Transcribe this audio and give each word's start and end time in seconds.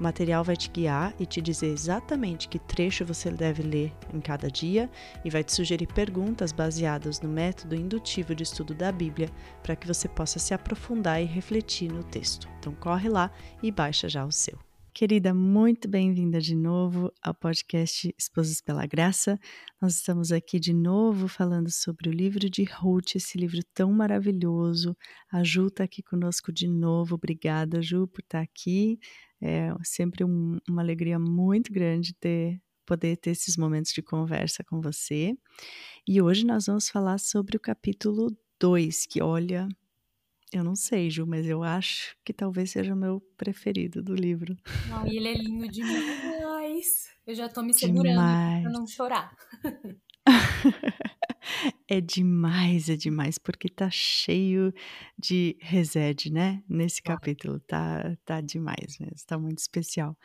O 0.00 0.02
material 0.02 0.42
vai 0.42 0.56
te 0.56 0.70
guiar 0.70 1.14
e 1.18 1.26
te 1.26 1.42
dizer 1.42 1.66
exatamente 1.66 2.48
que 2.48 2.58
trecho 2.58 3.04
você 3.04 3.30
deve 3.30 3.62
ler 3.62 3.92
em 4.14 4.18
cada 4.18 4.50
dia 4.50 4.90
e 5.22 5.28
vai 5.28 5.44
te 5.44 5.52
sugerir 5.52 5.86
perguntas 5.88 6.52
baseadas 6.52 7.20
no 7.20 7.28
método 7.28 7.76
indutivo 7.76 8.34
de 8.34 8.42
estudo 8.42 8.74
da 8.74 8.90
Bíblia 8.90 9.28
para 9.62 9.76
que 9.76 9.86
você 9.86 10.08
possa 10.08 10.38
se 10.38 10.54
aprofundar 10.54 11.20
e 11.20 11.26
refletir 11.26 11.92
no 11.92 12.02
texto. 12.02 12.48
Então 12.58 12.74
corre 12.74 13.10
lá 13.10 13.30
e 13.62 13.70
baixa 13.70 14.08
já 14.08 14.24
o 14.24 14.32
seu. 14.32 14.69
Querida, 15.00 15.32
muito 15.32 15.88
bem-vinda 15.88 16.38
de 16.42 16.54
novo 16.54 17.10
ao 17.22 17.32
podcast 17.32 18.14
Esposas 18.18 18.60
pela 18.60 18.84
Graça. 18.84 19.40
Nós 19.80 19.94
estamos 19.94 20.30
aqui 20.30 20.60
de 20.60 20.74
novo 20.74 21.26
falando 21.26 21.70
sobre 21.70 22.10
o 22.10 22.12
livro 22.12 22.50
de 22.50 22.64
Ruth, 22.64 23.16
esse 23.16 23.38
livro 23.38 23.60
tão 23.72 23.90
maravilhoso. 23.90 24.94
A 25.32 25.42
Ju 25.42 25.68
está 25.68 25.84
aqui 25.84 26.02
conosco 26.02 26.52
de 26.52 26.68
novo. 26.68 27.14
Obrigada, 27.14 27.80
Ju, 27.80 28.06
por 28.08 28.20
estar 28.20 28.40
tá 28.40 28.44
aqui. 28.44 28.98
É 29.40 29.72
sempre 29.82 30.22
um, 30.22 30.58
uma 30.68 30.82
alegria 30.82 31.18
muito 31.18 31.72
grande 31.72 32.12
ter 32.12 32.60
poder 32.84 33.16
ter 33.16 33.30
esses 33.30 33.56
momentos 33.56 33.94
de 33.94 34.02
conversa 34.02 34.62
com 34.62 34.82
você. 34.82 35.34
E 36.06 36.20
hoje 36.20 36.44
nós 36.44 36.66
vamos 36.66 36.90
falar 36.90 37.16
sobre 37.18 37.56
o 37.56 37.60
capítulo 37.60 38.36
2, 38.60 39.06
que 39.06 39.22
olha, 39.22 39.66
eu 40.52 40.64
não 40.64 40.74
sei, 40.74 41.10
Ju, 41.10 41.26
mas 41.26 41.46
eu 41.46 41.62
acho 41.62 42.16
que 42.24 42.32
talvez 42.32 42.70
seja 42.72 42.94
o 42.94 42.96
meu 42.96 43.20
preferido 43.36 44.02
do 44.02 44.14
livro. 44.14 44.56
Não, 44.88 45.06
e 45.06 45.16
ele 45.16 45.28
é 45.28 45.34
lindo 45.34 45.68
demais. 45.68 47.08
Eu 47.26 47.34
já 47.34 47.48
tô 47.48 47.62
me 47.62 47.72
segurando 47.72 48.08
demais. 48.08 48.62
pra 48.62 48.72
não 48.72 48.86
chorar. 48.86 49.36
é 51.88 52.00
demais, 52.00 52.88
é 52.88 52.96
demais, 52.96 53.38
porque 53.38 53.68
tá 53.68 53.88
cheio 53.90 54.72
de 55.16 55.56
resede, 55.60 56.32
né? 56.32 56.62
Nesse 56.68 57.00
capítulo. 57.00 57.60
Tá, 57.60 58.16
tá 58.24 58.40
demais 58.40 58.98
mesmo, 58.98 59.26
tá 59.26 59.38
muito 59.38 59.58
especial. 59.58 60.16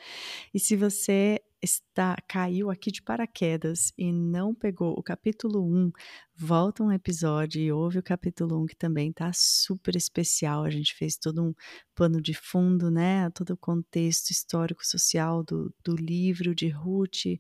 E 0.53 0.59
se 0.59 0.75
você 0.75 1.39
está 1.65 2.15
caiu 2.27 2.69
aqui 2.69 2.91
de 2.91 3.01
paraquedas 3.01 3.91
e 3.97 4.11
não 4.11 4.55
pegou 4.55 4.93
o 4.97 5.03
capítulo 5.03 5.61
1, 5.61 5.91
volta 6.35 6.83
um 6.83 6.91
episódio 6.91 7.61
e 7.61 7.71
ouve 7.71 7.99
o 7.99 8.03
capítulo 8.03 8.63
1 8.63 8.65
que 8.67 8.75
também 8.75 9.11
tá 9.11 9.31
super 9.33 9.95
especial. 9.95 10.63
A 10.63 10.69
gente 10.69 10.93
fez 10.95 11.17
todo 11.17 11.43
um 11.43 11.53
pano 11.93 12.21
de 12.21 12.33
fundo, 12.33 12.89
né? 12.89 13.29
Todo 13.31 13.51
o 13.51 13.57
contexto 13.57 14.29
histórico 14.31 14.85
social 14.85 15.43
do, 15.43 15.73
do 15.83 15.95
livro 15.95 16.55
de 16.55 16.69
Ruth, 16.69 17.39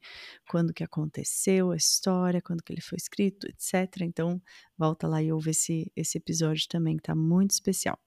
quando 0.49 0.73
que 0.73 0.83
aconteceu 0.83 1.71
a 1.71 1.77
história, 1.77 2.41
quando 2.41 2.63
que 2.63 2.73
ele 2.73 2.81
foi 2.81 2.97
escrito, 2.97 3.47
etc. 3.47 4.01
Então, 4.01 4.41
volta 4.77 5.07
lá 5.07 5.23
e 5.23 5.31
ouve 5.31 5.51
esse, 5.51 5.91
esse 5.95 6.17
episódio 6.17 6.67
também 6.67 6.97
que 6.97 7.03
tá 7.03 7.15
muito 7.15 7.51
especial. 7.51 7.97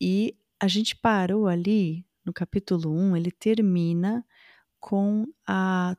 E 0.00 0.36
a 0.58 0.68
gente 0.68 0.96
parou 0.96 1.46
ali 1.46 2.06
no 2.24 2.32
capítulo 2.32 2.92
1, 2.92 3.16
ele 3.16 3.30
termina 3.30 4.24
com 4.80 5.26
a 5.46 5.96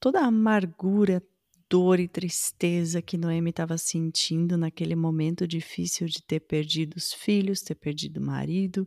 toda 0.00 0.20
a 0.20 0.26
amargura, 0.26 1.22
dor 1.68 1.98
e 2.00 2.08
tristeza 2.08 3.02
que 3.02 3.18
Noemi 3.18 3.50
estava 3.50 3.76
sentindo 3.76 4.56
naquele 4.56 4.94
momento 4.94 5.46
difícil 5.46 6.06
de 6.06 6.22
ter 6.22 6.40
perdido 6.40 6.96
os 6.96 7.12
filhos, 7.12 7.62
ter 7.62 7.74
perdido 7.74 8.18
o 8.18 8.24
marido 8.24 8.86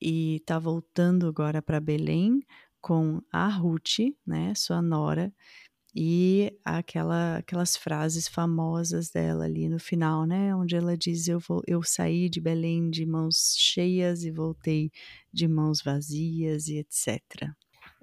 e 0.00 0.36
está 0.36 0.58
voltando 0.58 1.26
agora 1.26 1.62
para 1.62 1.80
Belém 1.80 2.42
com 2.80 3.22
a 3.32 3.48
Ruth, 3.48 3.98
né, 4.26 4.54
sua 4.56 4.82
nora, 4.82 5.32
e 5.94 6.58
aquela, 6.64 7.38
aquelas 7.38 7.76
frases 7.76 8.26
famosas 8.28 9.10
dela 9.10 9.44
ali 9.44 9.68
no 9.68 9.78
final, 9.78 10.26
né, 10.26 10.54
onde 10.54 10.74
ela 10.76 10.96
diz 10.96 11.28
eu 11.28 11.38
vou 11.38 11.62
eu 11.66 11.82
saí 11.82 12.28
de 12.28 12.40
Belém 12.40 12.90
de 12.90 13.06
mãos 13.06 13.54
cheias 13.58 14.24
e 14.24 14.30
voltei 14.30 14.90
de 15.32 15.46
mãos 15.48 15.82
vazias 15.82 16.68
e 16.68 16.78
etc. 16.78 17.52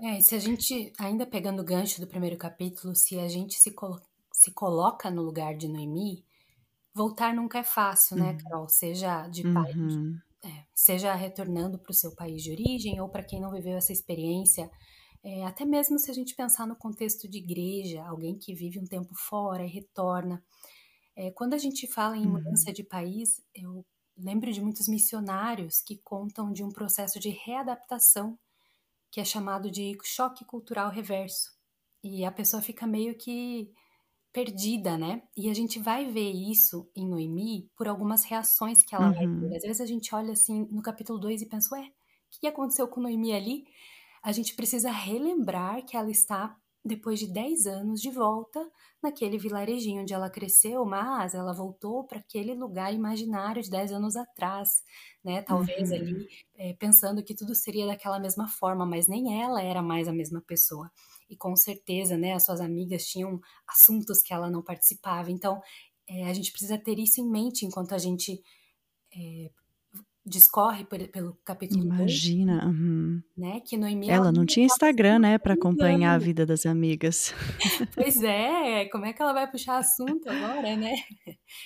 É, 0.02 0.22
se 0.22 0.34
a 0.34 0.40
gente, 0.40 0.94
ainda 0.98 1.26
pegando 1.26 1.62
o 1.62 1.66
gancho 1.66 2.00
do 2.00 2.08
primeiro 2.08 2.38
capítulo, 2.38 2.96
se 2.96 3.20
a 3.20 3.28
gente 3.28 3.56
se, 3.56 3.72
colo 3.72 4.02
se 4.32 4.52
coloca 4.52 5.12
no 5.12 5.22
lugar 5.22 5.58
de 5.58 5.68
Noemi, 5.68 6.24
voltar 6.94 7.34
nunca 7.34 7.60
é 7.60 7.64
fácil, 7.64 8.16
né, 8.16 8.32
uhum. 8.32 8.38
Carol? 8.38 8.70
Seja 8.70 9.28
de 9.28 9.46
uhum. 9.46 9.54
pai, 9.54 9.72
é, 10.46 10.66
seja 10.74 11.14
retornando 11.14 11.78
para 11.78 11.92
o 11.92 11.96
seu 11.96 12.16
país 12.16 12.42
de 12.42 12.52
origem 12.52 13.02
ou 13.02 13.10
para 13.10 13.24
quem 13.24 13.42
não 13.42 13.52
viveu 13.52 13.76
essa 13.76 13.92
experiência, 13.92 14.72
é, 15.22 15.46
até 15.46 15.66
mesmo 15.66 16.00
se 16.00 16.10
a 16.10 16.14
gente 16.14 16.34
pensar 16.34 16.66
no 16.66 16.78
contexto 16.78 17.28
de 17.28 17.40
igreja, 17.40 18.02
alguém 18.06 18.38
que 18.38 18.54
vive 18.54 18.80
um 18.80 18.86
tempo 18.86 19.14
fora 19.14 19.66
e 19.66 19.70
retorna. 19.70 20.42
É, 21.14 21.30
quando 21.32 21.54
a 21.54 21.58
gente 21.58 21.88
fala 21.88 22.16
em 22.16 22.26
mudança 22.26 22.70
uhum. 22.70 22.74
de 22.74 22.84
país, 22.84 23.42
eu 23.54 23.86
lembro 24.18 24.50
de 24.52 24.62
muitos 24.62 24.88
missionários 24.88 25.82
que 25.82 25.98
contam 25.98 26.54
de 26.54 26.64
um 26.64 26.70
processo 26.70 27.20
de 27.20 27.30
readaptação 27.30 28.40
que 29.12 29.20
é 29.20 29.26
chamado 29.26 29.70
de 29.72 29.98
choque 30.04 30.46
cultural 30.46 30.90
reverso. 30.90 31.52
E 32.04 32.24
a 32.24 32.32
pessoa 32.32 32.62
fica 32.62 32.88
meio 32.88 33.16
que 33.16 33.72
perdida, 34.32 34.98
né? 34.98 35.24
E 35.36 35.50
a 35.50 35.54
gente 35.54 35.80
vai 35.80 36.12
ver 36.12 36.32
isso 36.32 36.90
em 36.96 37.08
Noemi 37.08 37.70
por 37.76 37.88
algumas 37.88 38.24
reações 38.24 38.84
que 38.84 38.94
ela 38.94 39.08
uhum. 39.08 39.14
vai 39.14 39.50
ter. 39.50 39.56
Às 39.58 39.64
vezes 39.64 39.82
a 39.82 39.86
gente 39.86 40.14
olha 40.14 40.34
assim 40.34 40.68
no 40.72 40.82
capítulo 40.82 41.20
2 41.20 41.42
e 41.42 41.46
pensa, 41.48 41.76
ué, 41.76 41.82
o 41.82 42.40
que 42.40 42.48
aconteceu 42.48 42.88
com 42.88 43.02
Noemi 43.02 43.34
ali? 43.34 43.66
A 44.22 44.32
gente 44.32 44.54
precisa 44.54 44.92
relembrar 44.92 45.84
que 45.86 45.98
ela 45.98 46.12
está 46.12 46.56
depois 46.84 47.20
de 47.20 47.28
10 47.32 47.66
anos 47.68 48.02
de 48.02 48.10
volta 48.10 48.60
naquele 49.02 49.38
vilarejinho 49.38 50.02
onde 50.02 50.14
ela 50.14 50.30
cresceu, 50.30 50.86
mas 50.86 51.34
ela 51.34 51.54
voltou 51.54 52.06
para 52.06 52.20
aquele 52.20 52.54
lugar 52.54 52.94
imaginário 52.94 53.62
de 53.62 53.70
10 53.70 53.92
anos 53.92 54.16
atrás, 54.16 54.82
né? 55.24 55.42
Talvez 55.42 55.92
uhum. 55.92 55.96
ali 55.98 56.28
é, 56.56 56.74
pensando 56.74 57.24
que 57.24 57.36
tudo 57.36 57.54
seria 57.54 57.86
daquela 57.86 58.20
mesma 58.20 58.48
forma, 58.48 58.86
mas 58.86 59.08
nem 59.08 59.42
ela 59.42 59.62
era 59.62 59.82
mais 59.82 60.08
a 60.08 60.14
mesma 60.14 60.42
pessoa. 60.42 60.90
E 61.30 61.36
com 61.36 61.56
certeza, 61.56 62.18
né, 62.18 62.34
as 62.34 62.46
suas 62.46 62.62
amigas 62.62 63.06
tinham 63.06 63.40
assuntos 63.68 64.22
que 64.22 64.34
ela 64.34 64.50
não 64.50 64.64
participava. 64.64 65.30
Então, 65.30 65.62
é, 66.08 66.28
a 66.28 66.34
gente 66.34 66.52
precisa 66.52 66.78
ter 66.78 66.98
isso 66.98 67.22
em 67.22 67.30
mente 67.30 67.66
enquanto 67.66 67.94
a 67.94 67.98
gente 67.98 68.42
é, 69.14 69.52
discorre 70.30 70.86
por, 70.86 71.00
pelo 71.08 71.34
capítulo 71.44 71.84
Imagina, 71.84 72.62
2, 72.62 72.76
uhum. 72.76 73.22
né? 73.36 73.60
Que 73.62 73.76
Noemi 73.76 74.10
ela 74.10 74.32
não 74.32 74.46
tinha 74.46 74.66
Instagram, 74.66 75.20
né, 75.20 75.38
para 75.38 75.56
acompanhar 75.56 76.14
a 76.14 76.18
vida 76.18 76.46
das 76.46 76.66
amigas. 76.66 77.34
Pois 77.96 78.22
é, 78.24 78.86
como 78.86 79.06
é 79.06 79.14
que 79.14 79.22
ela 79.22 79.34
vai 79.34 79.50
puxar 79.50 79.78
assunto 79.78 80.30
agora, 80.30 80.76
né? 80.76 80.96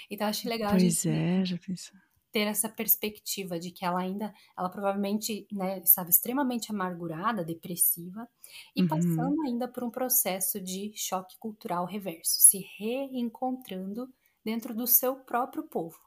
Então 0.10 0.28
acho 0.28 0.48
legal 0.48 0.72
pois 0.72 0.84
a 0.84 0.88
gente 0.88 1.10
é, 1.10 1.46
já 1.46 1.58
pensou. 1.58 2.00
ter 2.32 2.48
essa 2.48 2.70
perspectiva 2.70 3.60
de 3.60 3.72
que 3.72 3.86
ela 3.86 4.00
ainda, 4.00 4.34
ela 4.58 4.70
provavelmente, 4.70 5.46
né, 5.52 5.80
estava 5.80 6.10
extremamente 6.10 6.72
amargurada, 6.72 7.44
depressiva 7.44 8.28
e 8.76 8.82
uhum. 8.82 8.88
passando 8.88 9.42
ainda 9.46 9.68
por 9.68 9.84
um 9.84 9.90
processo 9.90 10.62
de 10.62 10.94
choque 10.96 11.38
cultural 11.38 11.86
reverso, 11.86 12.40
se 12.40 12.66
reencontrando 12.80 14.08
dentro 14.44 14.74
do 14.74 14.88
seu 14.88 15.16
próprio 15.16 15.64
povo. 15.64 16.00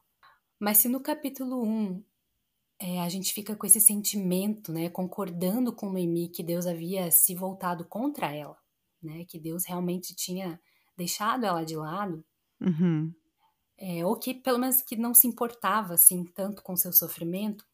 Mas 0.59 0.79
se 0.79 0.89
no 0.89 1.01
capítulo 1.01 1.63
1 1.63 2.03
é, 2.79 3.01
a 3.01 3.09
gente 3.09 3.33
fica 3.33 3.57
com 3.57 3.67
esse 3.67 3.81
sentimento, 3.81 4.73
né, 4.73 4.89
concordando 4.91 5.73
com 5.73 5.91
Noemi 5.91 6.29
que 6.29 6.43
Deus 6.43 6.67
havia 6.67 7.11
se 7.11 7.35
voltado 7.35 7.85
contra 7.85 8.35
ela, 8.35 8.57
né, 9.03 9.25
que 9.25 9.39
Deus 9.39 9.65
realmente 9.65 10.15
tinha 10.15 10.61
deixado 10.97 11.45
ela 11.45 11.65
de 11.65 11.77
lado. 11.77 12.25
Uhum. 12.61 13.13
É, 13.79 14.05
ou 14.05 14.17
que 14.17 14.35
pelo 14.35 14.59
menos 14.59 14.81
que 14.83 14.97
não 14.97 15.15
se 15.15 15.27
importava 15.27 15.95
assim 15.95 16.25
tanto 16.25 16.63
com 16.63 16.77
seu 16.77 16.93
sofrimento, 16.93 17.65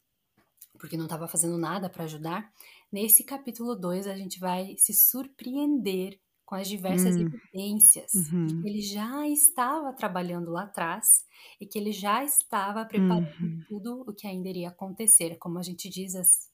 porque 0.77 0.97
não 0.97 1.05
estava 1.05 1.27
fazendo 1.27 1.57
nada 1.57 1.89
para 1.89 2.03
ajudar. 2.05 2.51
Nesse 2.91 3.23
capítulo 3.23 3.75
2 3.75 4.07
a 4.07 4.15
gente 4.15 4.39
vai 4.39 4.75
se 4.77 4.93
surpreender 4.93 6.19
com 6.45 6.55
as 6.55 6.67
diversas 6.67 7.15
Hum. 7.15 7.33
evidências 7.33 8.33
de 8.45 8.55
que 8.55 8.59
Uhum. 8.59 8.69
ele 8.69 8.81
já 8.81 9.27
estava 9.27 9.93
trabalhando 9.93 10.51
lá 10.51 10.63
atrás 10.63 11.25
e 11.61 11.65
que 11.67 11.77
ele 11.79 11.91
já 11.91 12.23
estava 12.23 12.85
preparando 12.85 13.23
Uhum. 13.39 13.65
tudo 13.67 14.01
o 14.07 14.13
que 14.13 14.27
ainda 14.27 14.49
iria 14.49 14.69
acontecer, 14.69 15.37
como 15.37 15.59
a 15.59 15.63
gente 15.63 15.89
diz 15.89 16.15
as 16.15 16.51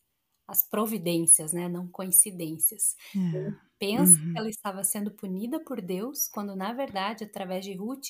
as 0.47 0.67
providências, 0.67 1.53
né, 1.53 1.69
não 1.69 1.87
coincidências. 1.87 2.95
Ele 3.31 3.55
É. 3.55 3.59
pensa 3.79 4.13
que 4.31 4.39
Uhum. 4.39 4.41
ela 4.41 4.49
estava 4.49 4.83
sendo 4.83 5.11
punida 5.11 5.63
por 5.63 5.79
Deus, 5.81 6.27
quando 6.27 6.55
na 6.55 6.73
verdade, 6.73 7.23
através 7.23 7.63
de 7.65 7.73
Ruth, 7.75 8.07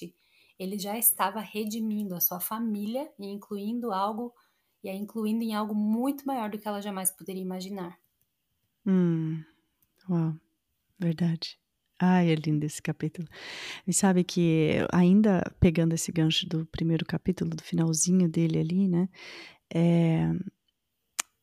ele 0.57 0.77
já 0.79 0.97
estava 0.97 1.39
redimindo 1.41 2.15
a 2.15 2.21
sua 2.21 2.39
família 2.39 3.13
e 3.19 3.25
incluindo 3.27 3.91
algo 3.93 4.33
e 4.83 4.89
a 4.89 4.95
incluindo 4.95 5.43
em 5.43 5.53
algo 5.55 5.75
muito 5.75 6.25
maior 6.25 6.49
do 6.49 6.57
que 6.59 6.67
ela 6.67 6.81
jamais 6.81 7.11
poderia 7.11 7.41
imaginar. 7.41 7.99
Hum. 8.85 9.45
Uau, 10.09 10.39
verdade. 10.99 11.59
Ai, 12.01 12.31
é 12.31 12.35
lindo 12.35 12.65
esse 12.65 12.81
capítulo. 12.81 13.27
E 13.87 13.93
sabe 13.93 14.23
que 14.23 14.71
ainda 14.91 15.43
pegando 15.59 15.93
esse 15.93 16.11
gancho 16.11 16.47
do 16.47 16.65
primeiro 16.67 17.05
capítulo, 17.05 17.51
do 17.51 17.63
finalzinho 17.63 18.29
dele 18.29 18.59
ali, 18.59 18.87
né, 18.87 19.09
eh, 19.73 20.31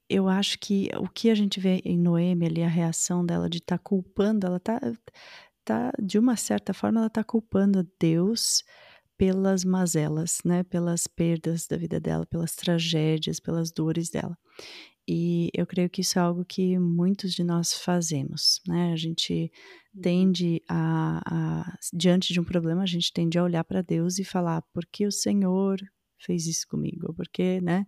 eu 0.08 0.28
acho 0.28 0.58
que 0.58 0.88
o 0.98 1.08
que 1.08 1.30
a 1.30 1.34
gente 1.34 1.58
vê 1.60 1.80
em 1.84 1.98
Noemi 1.98 2.46
ali, 2.46 2.62
a 2.62 2.68
reação 2.68 3.24
dela 3.26 3.48
de 3.50 3.58
estar 3.58 3.78
culpando, 3.78 4.46
ela 4.46 4.60
tá 4.60 4.80
tá 5.64 5.92
de 6.02 6.18
uma 6.18 6.36
certa 6.36 6.72
forma 6.74 7.00
ela 7.00 7.10
tá 7.10 7.24
culpando 7.24 7.88
Deus 8.00 8.64
pelas 9.18 9.64
mazelas, 9.64 10.38
né, 10.44 10.62
pelas 10.64 11.06
perdas 11.08 11.66
da 11.68 11.76
vida 11.76 12.00
dela, 12.00 12.26
pelas 12.26 12.54
tragédias, 12.56 13.40
pelas 13.40 13.72
dores 13.72 14.10
dela. 14.10 14.38
E 15.08 15.50
eu 15.54 15.66
creio 15.66 15.90
que 15.90 16.00
isso 16.02 16.18
é 16.18 16.22
algo 16.22 16.44
que 16.44 16.78
muitos 16.78 17.32
de 17.34 17.44
nós 17.44 17.72
fazemos, 17.74 18.60
né, 18.66 18.92
a 18.92 18.96
gente 18.96 19.50
Uhum. 19.94 20.02
tende 20.02 20.62
a 20.68 21.20
a 21.64 21.78
diante 21.94 22.32
de 22.32 22.40
um 22.40 22.44
problema, 22.44 22.82
a 22.82 22.86
gente 22.86 23.12
tende 23.12 23.38
a 23.38 23.44
olhar 23.44 23.64
para 23.64 23.82
Deus 23.82 24.18
e 24.18 24.24
falar: 24.24 24.62
"Por 24.72 24.84
que 24.86 25.06
o 25.06 25.12
Senhor 25.12 25.78
fez 26.18 26.46
isso 26.46 26.66
comigo?" 26.68 27.14
Por 27.14 27.28
que, 27.28 27.60
né. 27.60 27.86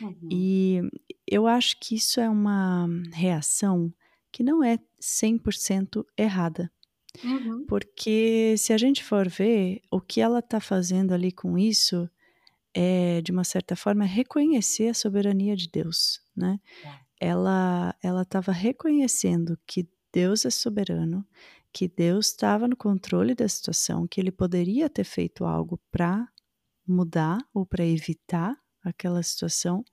Uhum. 0.00 0.32
E 0.32 0.80
eu 1.26 1.46
acho 1.46 1.78
que 1.80 1.96
isso 1.96 2.20
é 2.20 2.28
uma 2.28 2.88
reação 3.12 3.92
que 4.32 4.42
não 4.44 4.62
é 4.64 4.78
100% 5.00 6.04
errada. 6.18 6.70
Uhum. 7.22 7.68
Porque 7.68 8.54
se 8.58 8.72
a 8.72 8.78
gente 8.78 9.02
for 9.04 9.28
ver, 9.28 9.80
o 9.90 10.00
que 10.00 10.20
ela 10.20 10.40
tá 10.42 10.60
fazendo 10.60 11.12
ali 11.12 11.32
com 11.32 11.58
isso, 11.58 12.08
é 12.76 13.22
de 13.22 13.32
uma 13.32 13.44
certa 13.44 13.76
forma 13.76 14.04
reconhecer 14.06 14.88
a 14.90 14.94
soberania 14.94 15.56
de 15.56 15.68
Deus, 15.70 16.20
né. 16.36 16.60
É. 16.84 17.06
Ela 17.20 17.94
ela 18.02 18.22
estava 18.22 18.52
reconhecendo 18.52 19.58
que 19.66 19.88
Deus 20.12 20.44
é 20.46 20.50
soberano, 20.50 21.26
que 21.72 21.88
Deus 21.88 22.28
estava 22.28 22.68
no 22.68 22.76
controle 22.76 23.34
da 23.34 23.48
situação, 23.48 24.06
que 24.08 24.20
ele 24.20 24.32
poderia 24.32 24.90
ter 24.90 25.04
feito 25.04 25.44
algo 25.46 25.80
pra 25.92 26.28
mudar 26.88 27.38
ou 27.54 27.66
pra 27.66 27.84
evitar 27.86 28.56
aquela 28.84 29.22
situação, 29.22 29.84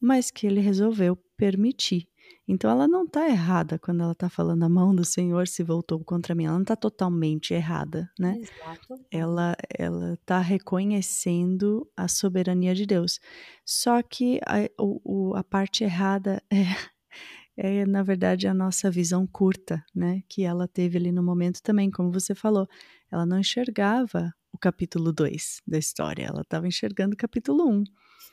mas 0.00 0.30
que 0.30 0.46
ele 0.46 0.60
resolveu 0.60 1.16
permitir. 1.36 2.08
Então 2.48 2.70
ela 2.70 2.88
não 2.88 3.06
tá 3.08 3.28
errada 3.28 3.78
quando 3.78 4.02
ela 4.02 4.14
tá 4.14 4.28
falando: 4.30 4.62
"A 4.64 4.68
mão 4.68 4.94
do 4.94 5.04
Senhor 5.04 5.46
se 5.48 5.62
voltou 5.62 6.02
contra 6.04 6.34
mim", 6.34 6.46
ela 6.46 6.58
não 6.58 6.64
tá 6.64 6.76
totalmente 6.76 7.54
errada, 7.54 8.10
né. 8.18 8.38
Exato. 8.38 9.06
Ela 9.12 9.56
ela 9.78 10.18
tá 10.26 10.40
reconhecendo 10.40 11.88
a 11.96 12.08
soberania 12.08 12.74
de 12.74 12.86
Deus. 12.86 13.20
Só 13.66 14.02
que 14.02 14.40
a 14.46 14.68
o 14.80 15.34
a 15.36 15.44
parte 15.44 15.84
errada 15.84 16.42
é 16.52 17.80
é 17.82 17.86
na 17.86 18.02
verdade 18.04 18.48
a 18.48 18.54
nossa 18.54 18.90
visão 18.90 19.26
curta, 19.26 19.84
né, 19.94 20.22
que 20.28 20.44
ela 20.44 20.68
teve 20.68 20.98
ali 20.98 21.12
no 21.12 21.22
momento 21.22 21.62
também, 21.62 21.90
como 21.90 22.12
você 22.12 22.34
falou, 22.34 22.68
ela 23.12 23.26
não 23.26 23.38
enxergava 23.40 24.32
o 24.52 24.58
capítulo 24.58 25.12
2 25.12 25.60
da 25.66 25.78
história, 25.78 26.24
ela 26.26 26.42
estava 26.42 26.68
enxergando 26.68 27.14
o 27.14 27.18
capítulo 27.18 27.68
1. 27.70 27.84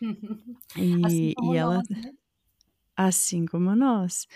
Assim 1.03 1.29
E 1.31 1.35
como 1.35 1.53
e 1.53 1.55
ela 1.55 1.81
nós, 1.81 1.87
né. 1.89 2.11
Assim 3.07 3.45
como 3.45 3.75
nós. 3.75 4.27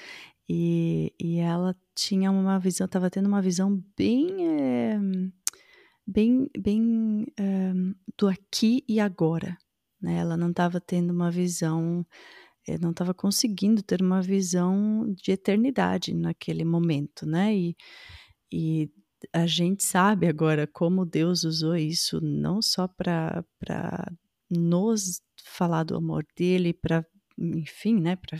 E 0.50 1.14
e 1.22 1.40
ela 1.40 1.76
tinha 1.96 2.32
uma 2.32 2.60
visão 2.60 2.86
estava 2.86 3.10
tendo 3.12 3.28
uma 3.28 3.42
visão 3.44 3.84
bem, 3.98 4.28
eh, 4.50 5.00
bem 6.08 6.50
bem, 6.60 7.26
eh, 7.40 7.74
do 8.20 8.28
aqui 8.30 8.84
e 8.90 9.00
agora, 9.02 9.58
né, 10.02 10.18
ela 10.20 10.38
não 10.38 10.52
estava 10.52 10.82
tendo 10.82 11.12
uma 11.14 11.32
visão 11.32 12.06
eh, 12.68 12.78
não 12.80 12.92
estava 12.92 13.14
conseguindo 13.16 13.84
ter 13.84 14.02
uma 14.04 14.22
visão 14.24 15.14
de 15.16 15.32
eternidade 15.34 16.14
naquele 16.16 16.66
momento, 16.66 17.26
né. 17.28 17.56
E 17.56 17.76
e 18.54 18.92
a 19.34 19.48
gente 19.48 19.84
sabe 19.86 20.28
agora 20.28 20.68
como 20.68 21.06
Deus 21.06 21.44
usou 21.46 21.76
isso 21.78 22.22
não 22.22 22.62
só 22.62 22.88
pra 22.88 23.46
nos 24.52 25.22
falar 25.46 25.84
do 25.86 25.96
amor 25.98 26.26
dele, 26.38 26.74
pra 26.74 27.06
enfim, 27.44 28.00
né, 28.00 28.16
pra 28.16 28.38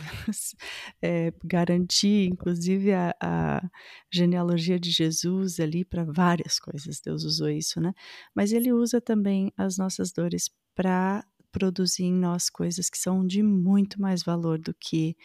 eh, 1.02 1.32
garantir 1.44 2.28
inclusive 2.28 2.92
a 2.92 3.14
a 3.20 3.62
genealogia 4.12 4.78
de 4.78 4.90
Jesus 4.90 5.60
ali 5.60 5.84
pra 5.84 6.04
várias 6.04 6.58
coisas, 6.58 7.00
Deus 7.04 7.24
usou 7.24 7.48
isso, 7.50 7.80
né. 7.80 7.92
Mas 8.34 8.52
ele 8.52 8.72
usa 8.72 9.00
também 9.00 9.52
as 9.56 9.76
nossas 9.78 10.12
dores 10.12 10.50
pra 10.74 11.24
produzir 11.52 12.04
em 12.04 12.12
nós 12.14 12.50
coisas 12.50 12.90
que 12.90 12.98
são 12.98 13.26
de 13.26 13.42
muito 13.42 14.00
mais 14.00 14.22
valor 14.22 14.58
do 14.58 14.74
que 14.74 15.16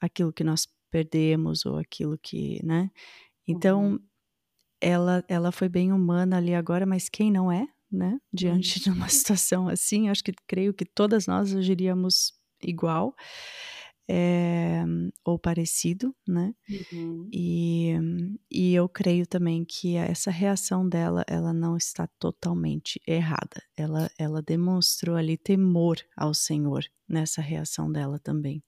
aquilo 0.00 0.32
que 0.32 0.44
nós 0.44 0.66
perdemos 0.90 1.66
ou 1.66 1.78
aquilo 1.78 2.18
que, 2.22 2.60
né. 2.64 2.90
Uhum. 3.50 3.56
Então, 3.56 4.00
ela 4.80 5.24
ela 5.28 5.52
foi 5.52 5.68
bem 5.68 5.92
humana 5.92 6.36
ali 6.38 6.54
agora, 6.54 6.86
mas 6.86 7.08
quem 7.08 7.30
não 7.32 7.50
é, 7.50 7.66
né, 7.90 8.18
Uhum. 8.42 8.60
diante 8.60 8.80
de 8.80 8.90
uma 8.90 9.08
situação 9.10 9.68
assim, 9.68 10.08
acho 10.08 10.22
que 10.24 10.32
creio 10.48 10.74
que 10.74 10.84
todas 10.84 11.26
nós 11.26 11.54
agiríamos 11.54 12.32
igual, 12.62 13.14
eh, 14.08 14.84
ou 15.24 15.38
parecido, 15.38 16.14
né. 16.28 16.54
Uhum. 16.68 17.34
E 17.34 17.94
e 18.50 18.74
eu 18.74 18.88
creio 18.88 19.26
também 19.26 19.64
que 19.64 19.96
essa 19.96 20.30
reação 20.30 20.88
dela, 20.88 21.24
ela 21.28 21.52
não 21.52 21.76
está 21.76 22.08
totalmente 22.20 23.00
errada, 23.06 23.62
ela 23.76 24.10
ela 24.18 24.42
demonstrou 24.42 25.16
ali 25.16 25.36
temor 25.38 25.98
ao 26.16 26.34
Senhor 26.34 26.84
nessa 27.08 27.42
reação 27.42 27.90
dela 27.92 28.18
também. 28.20 28.62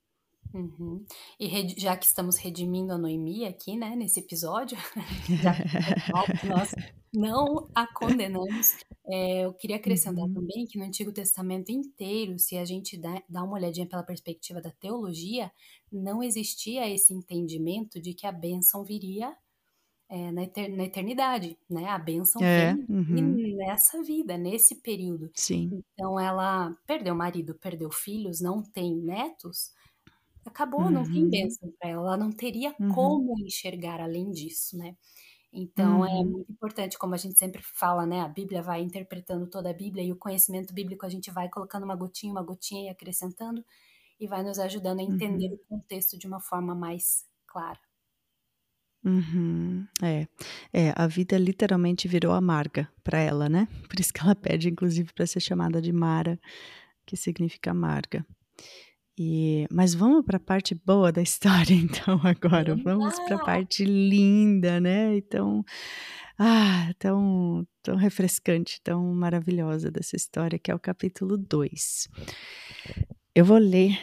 Uhum. 0.55 1.05
E 1.39 1.49
já 1.79 1.97
que 1.97 2.07
estamos 2.07 2.37
redimindo 2.37 2.93
a 2.93 2.99
Noemi 2.99 3.45
aqui, 3.45 3.77
né, 3.77 3.95
nesse 3.95 4.21
episódio, 4.21 4.79
já 5.43 5.55
que 5.55 5.77
é 5.77 5.99
nós 6.49 6.75
não 7.13 7.71
a 7.75 7.87
condenamos, 7.87 8.77
eh, 9.11 9.43
eu 9.45 9.55
queria 9.55 9.77
acrescentar 9.77 10.27
Uhum. 10.27 10.33
também 10.33 10.67
que 10.67 10.79
no 10.79 10.85
Antigo 10.85 11.13
Testamento 11.13 11.71
inteiro, 11.71 12.39
se 12.39 12.57
a 12.57 12.65
gente 12.65 12.97
dá 12.99 13.23
dá 13.29 13.43
uma 13.45 13.55
olhadinha 13.55 13.87
pela 13.89 14.03
perspectiva 14.03 14.61
da 14.61 14.71
teologia, 14.71 15.53
não 15.93 16.23
existia 16.23 16.89
esse 16.89 17.13
entendimento 17.15 18.01
de 18.01 18.15
que 18.15 18.27
a 18.27 18.33
bênção 18.33 18.85
viria, 18.85 19.37
eh, 20.11 20.33
na 20.33 20.45
eter 20.45 20.71
na 20.77 20.85
eternidade, 20.85 21.59
né, 21.71 21.87
a 21.89 21.99
bênção 21.99 22.43
É, 22.43 22.75
vem 23.11 23.25
uhum. 23.25 23.57
nessa 23.57 24.03
vida, 24.03 24.39
nesse 24.39 24.77
período. 24.77 25.31
Sim. 25.35 25.75
Então 25.95 26.19
ela 26.21 26.75
perdeu 26.87 27.15
o 27.15 27.19
marido, 27.19 27.55
perdeu 27.55 27.91
filhos, 27.91 28.41
não 28.41 28.63
tem 28.63 28.95
netos, 28.97 29.73
acabou, 30.49 30.91
não 30.91 31.05
tem 31.11 31.29
Uhum. 31.29 31.31
bênção 31.31 31.73
pra 31.79 31.91
ela, 31.91 32.03
ela 32.03 32.17
não 32.19 32.31
teria 32.33 32.75
Uhum. 32.79 33.23
como 33.27 33.39
enxergar 33.41 34.01
além 34.01 34.31
disso, 34.33 34.77
né. 34.79 34.97
Então 35.53 36.05
é 36.07 36.11
Uhum. 36.17 36.25
muito 36.25 36.53
importante, 36.53 36.99
como 36.99 37.15
a 37.15 37.19
gente 37.19 37.39
sempre 37.39 37.63
fala, 37.63 38.07
né, 38.07 38.21
a 38.23 38.29
Bíblia 38.29 38.63
vai 38.63 38.83
interpretando 38.83 39.49
toda 39.51 39.71
a 39.71 39.75
Bíblia 39.75 40.05
e 40.05 40.13
o 40.13 40.17
conhecimento 40.19 40.75
bíblico 40.75 41.07
a 41.07 41.11
gente 41.11 41.31
vai 41.33 41.49
colocando 41.51 41.85
uma 41.85 41.97
gotinha, 41.97 42.33
uma 42.33 42.43
gotinha 42.45 42.87
e 42.89 42.91
acrescentando, 42.91 43.65
e 44.21 44.27
vai 44.29 44.43
nos 44.45 44.59
ajudando 44.61 45.01
a 45.01 45.05
entender 45.05 45.53
o 45.55 45.59
Uhum. 45.59 45.69
contexto 45.69 46.19
de 46.19 46.27
uma 46.29 46.41
forma 46.41 46.75
mais 46.75 47.27
clara. 47.47 47.81
Uhum. 49.05 49.87
É. 50.03 50.27
É, 50.73 50.93
a 50.97 51.07
vida 51.07 51.39
literalmente 51.39 52.09
virou 52.09 52.33
amarga 52.33 52.89
pra 53.05 53.19
ela, 53.21 53.49
né, 53.49 53.69
por 53.89 53.99
isso 54.01 54.13
que 54.13 54.21
ela 54.21 54.35
pede 54.35 54.69
inclusive 54.69 55.13
pra 55.13 55.27
ser 55.27 55.41
chamada 55.41 55.81
de 55.81 55.93
Mara, 55.93 56.39
que 57.07 57.17
significa 57.17 57.71
amarga. 57.73 58.27
E 59.19 59.67
mas 59.71 59.95
vamos 59.95 60.25
pra 60.25 60.39
parte 60.39 60.75
boa 60.75 61.11
da 61.11 61.21
história 61.23 61.75
então 61.75 62.21
agora, 62.23 62.77
Vamos 62.77 63.19
pra 63.21 63.37
lá. 63.37 63.45
parte 63.45 63.85
linda, 63.85 64.81
né, 64.81 65.17
e 65.17 65.23
tão, 65.23 65.65
ah, 66.39 66.93
tão 66.99 67.67
tão 67.83 67.97
refrescante, 67.97 68.81
tão 68.83 69.03
maravilhosa 69.15 69.91
dessa 69.91 70.15
história 70.15 70.59
que 70.59 70.71
é 70.71 70.75
o 70.75 70.79
capítulo 70.79 71.37
2. 71.37 72.09
Eu 73.35 73.45
vou 73.45 73.59
ler 73.59 73.99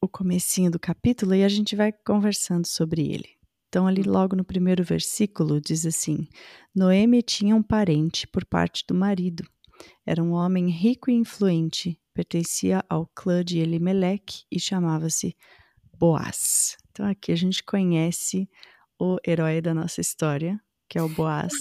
o 0.00 0.08
comecinho 0.08 0.70
do 0.70 0.78
capítulo 0.78 1.34
e 1.34 1.42
a 1.44 1.48
gente 1.48 1.74
vai 1.74 1.92
conversando 1.92 2.66
sobre 2.66 3.02
ele. 3.02 3.28
Então, 3.68 3.86
ali 3.86 4.02
logo 4.02 4.36
no 4.36 4.44
primeiro 4.44 4.84
versículo, 4.84 5.60
diz 5.60 5.84
assim: 5.86 6.28
Noemi 6.74 7.22
tinha 7.22 7.56
um 7.56 7.62
parente 7.62 8.26
por 8.26 8.44
parte 8.44 8.84
do 8.86 8.94
marido. 8.94 9.44
Era 10.06 10.22
um 10.22 10.32
homem 10.32 10.68
rico 10.68 11.10
e 11.10 11.14
influente, 11.14 11.98
pertencia 12.14 12.84
ao 12.88 13.06
clã 13.14 13.44
de 13.44 13.58
Elimelec 13.58 14.44
e 14.50 14.60
chamava-se 14.60 15.36
Boaz. 15.98 16.76
Então, 16.90 17.06
aqui 17.06 17.32
a 17.32 17.36
gente 17.36 17.62
conhece 17.62 18.48
o 18.98 19.18
herói 19.26 19.60
da 19.60 19.74
nossa 19.74 20.00
história, 20.00 20.58
que 20.88 20.96
é 20.96 21.02
o 21.02 21.08
Boaz. 21.08 21.52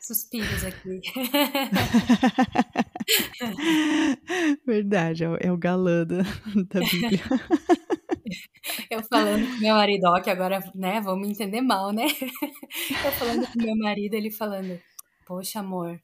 Suspiros 0.00 0.64
aqui. 0.64 1.00
Verdade, 4.66 5.24
é 5.24 5.28
o, 5.28 5.36
é 5.40 5.52
o 5.52 5.56
galã 5.56 6.04
da, 6.04 6.18
da 6.18 6.80
Bíblia. 6.80 7.20
Eu 8.90 9.02
falando 9.04 9.46
com 9.46 9.60
meu 9.60 9.74
marido, 9.74 10.04
ó, 10.06 10.20
que 10.20 10.30
agora, 10.30 10.60
né, 10.74 11.00
vão 11.00 11.16
me 11.16 11.28
entender 11.28 11.60
mal, 11.60 11.92
né? 11.92 12.04
Eu 13.04 13.12
falando 13.12 13.46
com 13.50 13.62
meu 13.62 13.76
marido, 13.76 14.14
ele 14.14 14.30
falando, 14.30 14.80
poxa, 15.26 15.60
amor, 15.60 16.00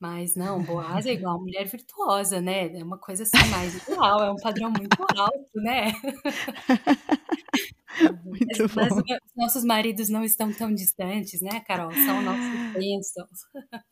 mas 0.00 0.34
não, 0.34 0.62
Boaz 0.62 1.06
é 1.06 1.12
igual 1.12 1.36
uma 1.36 1.44
mulher 1.44 1.66
virtuosa, 1.66 2.40
né? 2.40 2.76
É 2.78 2.84
uma 2.84 2.98
coisa 2.98 3.22
assim 3.22 3.50
mais 3.50 3.88
igual, 3.88 4.22
é 4.22 4.30
um 4.30 4.36
padrão 4.36 4.70
muito 4.70 5.02
alto, 5.16 5.50
né? 5.54 5.92
Muito 8.24 8.62
mas, 8.74 8.92
mas 8.92 9.20
nossos 9.36 9.64
maridos 9.64 10.08
não 10.08 10.24
estão 10.24 10.52
tão 10.52 10.74
distantes, 10.74 11.40
né, 11.40 11.60
Carol? 11.60 11.92
São 11.92 12.22
nossos 12.22 12.42
bênçãos. 12.74 13.38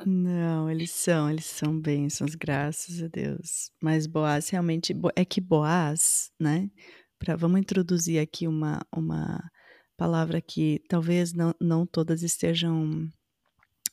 Não, 0.04 0.68
eles 0.68 0.90
são, 0.90 1.30
eles 1.30 1.46
são 1.46 1.80
bênçãos, 1.80 2.34
graças 2.34 3.02
a 3.02 3.06
Deus. 3.06 3.70
Mas 3.80 4.06
Boaz 4.06 4.48
realmente 4.48 4.92
é 5.14 5.24
que 5.24 5.40
Boaz, 5.40 6.30
né? 6.40 6.68
Pra, 7.18 7.36
vamos 7.36 7.60
introduzir 7.60 8.20
aqui 8.20 8.48
uma, 8.48 8.80
uma 8.94 9.38
palavra 9.96 10.40
que 10.40 10.80
talvez 10.88 11.32
não, 11.32 11.54
não 11.60 11.86
todas 11.86 12.22
estejam 12.22 13.08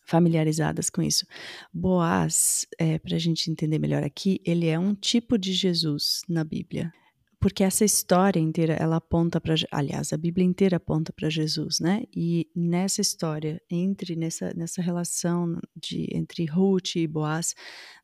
familiarizadas 0.10 0.90
com 0.90 1.02
isso. 1.02 1.26
Boaz, 1.72 2.66
é, 2.80 2.98
para 2.98 3.16
a 3.16 3.20
gente 3.20 3.52
entender 3.52 3.78
melhor 3.78 4.04
aqui, 4.04 4.42
ele 4.44 4.68
é 4.68 4.78
um 4.78 4.96
tipo 4.96 5.38
de 5.38 5.54
Jesus 5.54 6.22
na 6.28 6.44
Bíblia. 6.44 6.92
Porque 7.40 7.64
essa 7.64 7.86
história 7.86 8.40
inteira, 8.40 8.74
ela 8.74 8.98
aponta 8.98 9.40
para, 9.40 9.56
aliás, 9.72 10.12
a 10.12 10.18
Bíblia 10.18 10.46
inteira 10.46 10.76
aponta 10.76 11.14
para 11.14 11.30
Jesus, 11.30 11.80
né? 11.80 12.04
E 12.14 12.50
nessa 12.54 13.00
história, 13.00 13.62
entre 13.70 14.16
nessa, 14.16 14.54
nessa 14.54 14.82
relação 14.82 15.58
de 15.74 16.08
entre 16.12 16.44
Ruth 16.46 16.96
e 16.98 17.08
Boaz, 17.08 17.56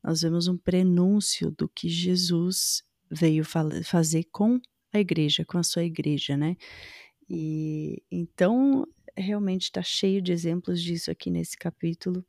nós 0.02 0.22
vemos 0.22 0.48
um 0.48 0.56
prenúncio 0.56 1.52
do 1.52 1.68
que 1.68 1.90
Jesus 1.90 2.82
veio 3.12 3.44
fazer 3.84 4.24
com 4.32 4.62
a 4.94 5.00
igreja, 5.00 5.44
com 5.44 5.58
a 5.58 5.64
sua 5.64 5.84
igreja, 5.84 6.38
né? 6.38 6.56
E 7.30 8.02
então 8.10 8.88
realmente 9.18 9.64
está 9.64 9.82
cheio 9.82 10.22
de 10.22 10.32
exemplos 10.32 10.82
disso 10.82 11.12
aqui 11.12 11.30
nesse 11.30 11.58
capítulo. 11.58 12.26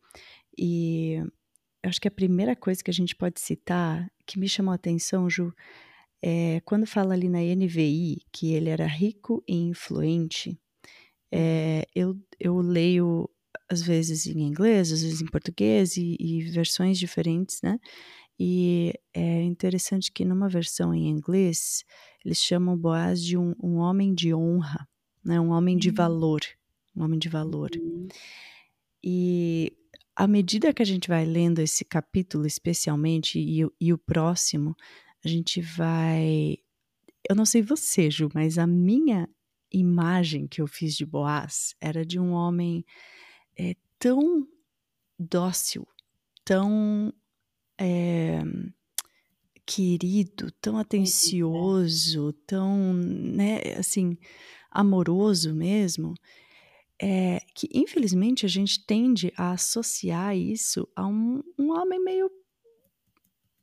E 0.58 1.22
acho 1.82 2.00
que 2.00 2.08
a 2.08 2.10
primeira 2.10 2.56
coisa 2.56 2.82
que 2.82 2.90
a 2.90 2.94
gente 2.94 3.14
pode 3.14 3.40
citar, 3.40 4.10
que 4.26 4.38
me 4.38 4.48
chamou 4.48 4.72
a 4.72 4.76
atenção, 4.76 5.28
Ju, 5.28 5.52
é 6.22 6.60
quando 6.64 6.86
fala 6.86 7.14
ali 7.14 7.28
na 7.28 7.40
NVI 7.40 8.22
que 8.32 8.52
ele 8.52 8.70
era 8.70 8.86
rico 8.86 9.42
e 9.46 9.54
influente. 9.54 10.58
É, 11.32 11.86
eu, 11.94 12.16
eu 12.38 12.58
leio 12.58 13.28
às 13.68 13.82
vezes 13.82 14.26
em 14.26 14.40
inglês, 14.42 14.92
às 14.92 15.02
vezes 15.02 15.20
em 15.20 15.26
português 15.26 15.96
e, 15.96 16.16
e 16.18 16.42
versões 16.42 16.98
diferentes, 16.98 17.60
né? 17.62 17.78
E 18.38 18.92
é 19.14 19.42
interessante 19.42 20.12
que 20.12 20.24
numa 20.24 20.48
versão 20.48 20.94
em 20.94 21.08
inglês 21.08 21.84
eles 22.24 22.38
chamam 22.38 22.76
Boaz 22.76 23.22
de 23.22 23.36
um, 23.36 23.54
um 23.62 23.76
homem 23.76 24.14
de 24.14 24.34
honra, 24.34 24.86
né? 25.24 25.40
Um 25.40 25.50
homem 25.50 25.76
de 25.76 25.90
valor, 25.90 26.40
um 26.96 27.04
homem 27.04 27.18
de 27.18 27.28
valor. 27.28 27.70
Uhum. 27.76 28.08
E 29.02 29.72
à 30.14 30.26
medida 30.26 30.72
que 30.72 30.82
a 30.82 30.86
gente 30.86 31.08
vai 31.08 31.24
lendo 31.24 31.60
esse 31.60 31.84
capítulo, 31.84 32.46
especialmente, 32.46 33.38
e, 33.38 33.66
e 33.80 33.92
o 33.92 33.98
próximo, 33.98 34.74
a 35.24 35.28
gente 35.28 35.60
vai. 35.60 36.56
Eu 37.28 37.36
não 37.36 37.44
sei 37.44 37.60
você, 37.60 38.10
Ju, 38.10 38.28
mas 38.34 38.56
a 38.58 38.66
minha 38.66 39.28
imagem 39.70 40.46
que 40.46 40.62
eu 40.62 40.66
fiz 40.66 40.96
de 40.96 41.04
Boaz 41.04 41.74
era 41.80 42.04
de 42.04 42.18
um 42.18 42.32
homem 42.32 42.84
é, 43.58 43.74
tão 43.98 44.46
dócil, 45.18 45.86
tão 46.44 47.12
é, 47.78 48.40
querido, 49.66 50.50
tão 50.60 50.78
atencioso, 50.78 52.32
tão, 52.46 52.94
né, 52.94 53.58
assim, 53.76 54.16
amoroso 54.70 55.52
mesmo, 55.52 56.14
é, 57.00 57.40
que 57.54 57.68
infelizmente 57.72 58.46
a 58.46 58.48
gente 58.48 58.84
tende 58.84 59.32
a 59.36 59.52
associar 59.52 60.36
isso 60.36 60.88
a 60.94 61.06
um, 61.06 61.42
um 61.58 61.70
homem 61.70 62.02
meio. 62.02 62.30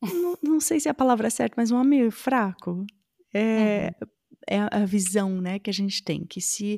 Não, 0.02 0.38
não, 0.44 0.60
sei 0.60 0.80
se 0.80 0.90
a 0.90 0.94
palavra 0.94 1.28
é 1.28 1.30
certa, 1.30 1.56
mas 1.58 1.72
um 1.72 1.78
homem 1.78 2.00
meio 2.00 2.12
fraco. 2.12 2.86
É, 3.34 3.92
uhum. 4.00 4.08
é 4.48 4.60
a 4.72 4.86
visão 4.86 5.42
né, 5.42 5.58
que 5.58 5.70
a 5.70 5.74
gente 5.74 6.04
tem, 6.04 6.24
que 6.24 6.40
se 6.40 6.78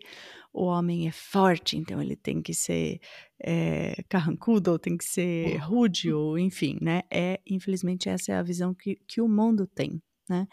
o 0.53 0.63
homem 0.63 1.05
é 1.05 1.11
forte, 1.11 1.75
então 1.75 2.01
ele 2.01 2.15
tem 2.15 2.41
que 2.41 2.53
ser 2.53 3.01
é, 3.43 4.01
carrancudo, 4.07 4.71
ou 4.71 4.79
tem 4.79 4.95
que 4.95 5.03
ser 5.03 5.57
rude, 5.57 6.13
ou 6.13 6.39
enfim, 6.39 6.77
né? 6.81 7.01
É, 7.11 7.41
infelizmente, 7.45 8.07
essa 8.07 8.31
é 8.31 8.35
a 8.35 8.43
visão 8.43 8.73
que, 8.73 8.95
que 9.05 9.19
o 9.19 9.27
mundo 9.27 9.67
tem, 9.67 10.01
né? 10.29 10.47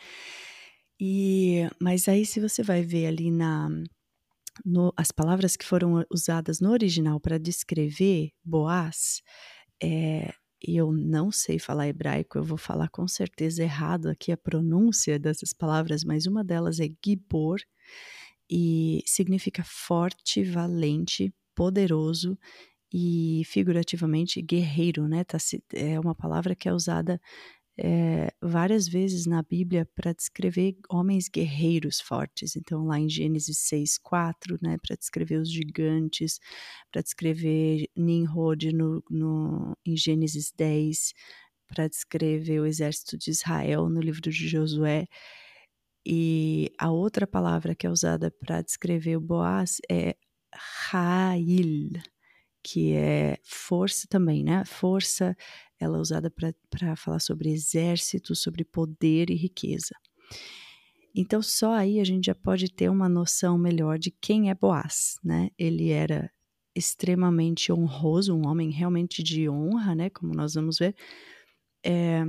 E, 1.00 1.68
mas 1.80 2.08
aí, 2.08 2.26
se 2.26 2.40
você 2.40 2.64
vai 2.64 2.82
ver 2.82 3.06
ali 3.06 3.30
na, 3.30 3.68
no, 4.64 4.92
as 4.96 5.10
palavras 5.10 5.56
que 5.56 5.64
foram 5.64 6.04
usadas 6.10 6.60
no 6.60 6.70
original 6.70 7.20
para 7.20 7.38
descrever 7.38 8.30
Boaz, 8.44 9.22
é, 9.82 10.32
eu 10.60 10.92
não 10.92 11.32
sei 11.32 11.58
falar 11.58 11.88
hebraico, 11.88 12.38
eu 12.38 12.44
vou 12.44 12.58
falar 12.58 12.88
com 12.88 13.06
certeza 13.08 13.62
errado 13.62 14.08
aqui 14.08 14.30
a 14.30 14.36
pronúncia 14.36 15.18
dessas 15.18 15.52
palavras, 15.52 16.04
mas 16.04 16.26
uma 16.26 16.44
delas 16.44 16.78
é 16.78 16.88
Gibor 17.04 17.60
e 18.48 19.02
significa 19.06 19.64
forte, 19.64 20.44
valente, 20.44 21.34
poderoso 21.54 22.38
e 22.92 23.42
figurativamente 23.46 24.40
guerreiro, 24.42 25.08
né? 25.08 25.24
Tá, 25.24 25.38
é 25.72 25.98
uma 25.98 26.14
palavra 26.14 26.54
que 26.54 26.68
é 26.68 26.72
usada 26.72 27.20
é, 27.78 28.32
várias 28.40 28.86
vezes 28.86 29.26
na 29.26 29.42
Bíblia 29.42 29.88
para 29.94 30.12
descrever 30.12 30.76
homens 30.90 31.28
guerreiros 31.28 32.00
fortes. 32.00 32.56
Então, 32.56 32.84
lá 32.84 32.98
em 32.98 33.08
Gênesis 33.08 33.58
6, 33.58 33.98
4, 33.98 34.58
né, 34.62 34.76
para 34.86 34.96
descrever 34.96 35.36
os 35.36 35.50
gigantes, 35.50 36.38
para 36.90 37.02
descrever 37.02 37.88
Nimrod 37.96 38.72
no, 38.72 39.02
no, 39.10 39.76
em 39.86 39.96
Gênesis 39.96 40.52
10, 40.56 41.14
para 41.66 41.88
descrever 41.88 42.60
o 42.60 42.66
exército 42.66 43.16
de 43.16 43.30
Israel 43.30 43.88
no 43.88 44.00
livro 44.00 44.20
de 44.20 44.30
Josué. 44.30 45.06
E 46.06 46.70
a 46.78 46.90
outra 46.90 47.26
palavra 47.26 47.74
que 47.74 47.86
é 47.86 47.90
usada 47.90 48.30
para 48.30 48.62
descrever 48.62 49.16
o 49.16 49.20
Boaz 49.20 49.78
é 49.90 50.16
Rail, 50.90 51.92
que 52.62 52.92
é 52.92 53.38
força 53.42 54.06
também, 54.08 54.44
né? 54.44 54.64
Força 54.64 55.36
ela 55.78 55.98
é 55.98 56.00
usada 56.00 56.30
para 56.70 56.96
falar 56.96 57.18
sobre 57.18 57.50
exército, 57.50 58.34
sobre 58.36 58.64
poder 58.64 59.30
e 59.30 59.34
riqueza. 59.34 59.94
Então, 61.14 61.42
só 61.42 61.74
aí 61.74 62.00
a 62.00 62.04
gente 62.04 62.26
já 62.26 62.34
pode 62.34 62.72
ter 62.72 62.88
uma 62.88 63.08
noção 63.08 63.58
melhor 63.58 63.98
de 63.98 64.10
quem 64.10 64.48
é 64.48 64.54
Boaz, 64.54 65.18
né? 65.22 65.50
Ele 65.58 65.90
era 65.90 66.30
extremamente 66.74 67.70
honroso, 67.70 68.34
um 68.34 68.46
homem 68.46 68.70
realmente 68.70 69.22
de 69.22 69.48
honra, 69.48 69.94
né? 69.94 70.08
Como 70.08 70.34
nós 70.34 70.54
vamos 70.54 70.78
ver. 70.78 70.94
É, 71.84 72.24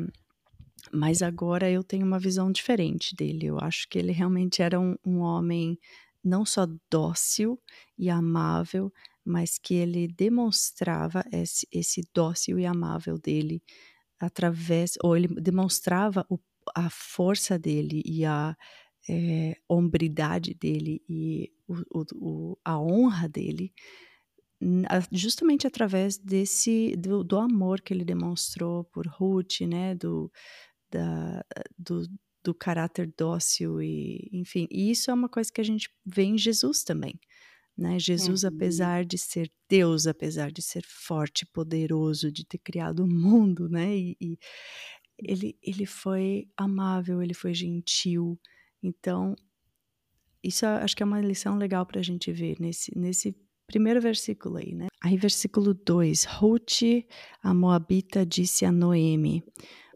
mas 0.92 1.22
agora 1.22 1.70
eu 1.70 1.84
tenho 1.84 2.06
uma 2.06 2.20
visão 2.20 2.52
diferente 2.52 3.16
dele. 3.16 3.46
Eu 3.46 3.60
acho 3.60 3.88
que 3.88 3.98
ele 3.98 4.12
realmente 4.12 4.62
era 4.62 4.80
um, 4.80 4.96
um 5.06 5.20
homem 5.20 5.80
não 6.24 6.46
só 6.46 6.68
dócil 6.90 7.60
e 7.98 8.10
amável, 8.10 8.92
mas 9.26 9.58
que 9.58 9.74
ele 9.76 10.08
demonstrava 10.08 11.24
esse, 11.32 11.68
esse 11.72 12.02
dócil 12.14 12.60
e 12.60 12.66
amável 12.66 13.18
dele 13.18 13.62
através, 14.20 14.94
ou 15.04 15.16
ele 15.16 15.28
demonstrava 15.28 16.26
o, 16.30 16.40
a 16.76 16.90
força 16.90 17.58
dele 17.58 18.02
e 18.06 18.26
a 18.26 18.56
é, 19.10 19.56
hombridade 19.68 20.54
dele 20.54 21.02
e 21.10 21.52
o, 21.68 22.06
o, 22.16 22.58
a 22.64 22.80
honra 22.80 23.28
dele 23.28 23.74
justamente 25.12 25.68
através 25.68 26.18
desse 26.18 26.96
do, 26.98 27.24
do, 27.24 27.38
amor 27.38 27.82
que 27.82 27.94
ele 27.94 28.06
demonstrou 28.06 28.86
por 28.86 29.06
Ruth, 29.08 29.62
né, 29.62 29.94
do, 29.96 30.32
da, 30.90 31.44
do, 31.78 32.08
do 32.44 32.54
caráter 32.54 33.12
dócil 33.18 33.82
e 33.82 34.30
enfim, 34.32 34.68
e 34.72 34.90
isso 34.92 35.12
é 35.12 35.14
uma 35.14 35.30
coisa 35.30 35.52
que 35.52 35.62
a 35.62 35.66
gente 35.66 35.90
vê 36.06 36.24
em 36.24 36.38
Jesus 36.38 36.84
também. 36.84 37.20
Né? 37.78 37.98
Jesus, 37.98 38.44
uhum. 38.44 38.50
apesar 38.50 39.04
de 39.04 39.18
ser 39.18 39.52
Deus, 39.68 40.06
apesar 40.06 40.52
de 40.52 40.62
ser 40.62 40.84
forte, 40.86 41.46
poderoso, 41.46 42.32
de 42.32 42.46
ter 42.46 42.60
criado 42.60 43.04
o 43.04 43.08
mundo, 43.08 43.68
né? 43.68 43.98
E, 43.98 44.16
e 44.22 44.38
ele, 45.18 45.58
ele 45.62 45.86
foi 45.86 46.48
amável, 46.56 47.22
ele 47.22 47.34
foi 47.34 47.54
gentil. 47.54 48.40
Então, 48.82 49.36
isso 50.44 50.66
acho 50.66 50.96
que 50.96 51.02
é 51.02 51.06
uma 51.06 51.22
lição 51.22 51.58
legal 51.58 51.86
para 51.86 52.00
a 52.00 52.04
gente 52.04 52.32
ver 52.32 52.58
nesse, 52.60 52.92
nesse 52.98 53.36
primeiro 53.66 54.02
versículo 54.02 54.58
aí, 54.58 54.76
né? 54.76 54.88
Aí, 55.02 55.18
versículo 55.18 55.74
2: 55.74 56.26
Ruth, 56.26 56.82
a 57.42 57.54
Moabita, 57.54 58.26
disse 58.26 58.66
a 58.66 58.72
Noemi: 58.72 59.44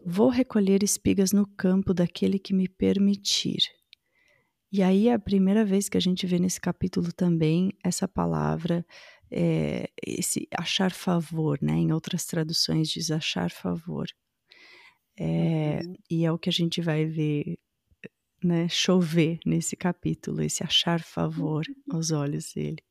Vou 0.05 0.29
recolher 0.29 0.83
espigas 0.83 1.31
no 1.31 1.45
campo 1.45 1.93
daquele 1.93 2.39
que 2.39 2.53
me 2.53 2.67
permitir. 2.67 3.59
E 4.71 4.83
aí 4.83 5.07
é 5.07 5.13
a 5.13 5.19
primeira 5.19 5.63
vez 5.63 5.87
que 5.87 5.97
a 5.97 6.01
gente 6.01 6.27
vê 6.27 6.39
nesse 6.39 6.59
capítulo 6.59 7.11
também 7.13 7.71
essa 7.83 8.07
palavra, 8.07 8.85
é, 9.31 9.89
esse 10.05 10.47
achar 10.57 10.91
favor, 10.91 11.57
né? 11.61 11.73
Em 11.73 11.91
outras 11.91 12.25
traduções 12.25 12.89
diz 12.89 13.09
achar 13.09 13.49
favor. 13.49 14.07
É, 15.17 15.81
uhum. 15.83 15.95
E 16.09 16.25
é 16.25 16.31
o 16.31 16.37
que 16.37 16.49
a 16.49 16.53
gente 16.53 16.81
vai 16.81 17.05
ver 17.05 17.57
né, 18.43 18.67
chover 18.69 19.39
nesse 19.45 19.75
capítulo, 19.75 20.41
esse 20.41 20.63
achar 20.63 21.01
favor 21.01 21.65
uhum. 21.67 21.95
aos 21.95 22.11
olhos 22.11 22.53
dele. 22.53 22.83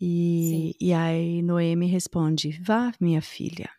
E, 0.00 0.74
e 0.80 0.92
aí 0.92 1.42
Noemi 1.42 1.86
responde: 1.86 2.58
Vá, 2.62 2.92
minha 3.00 3.20
filha. 3.20 3.70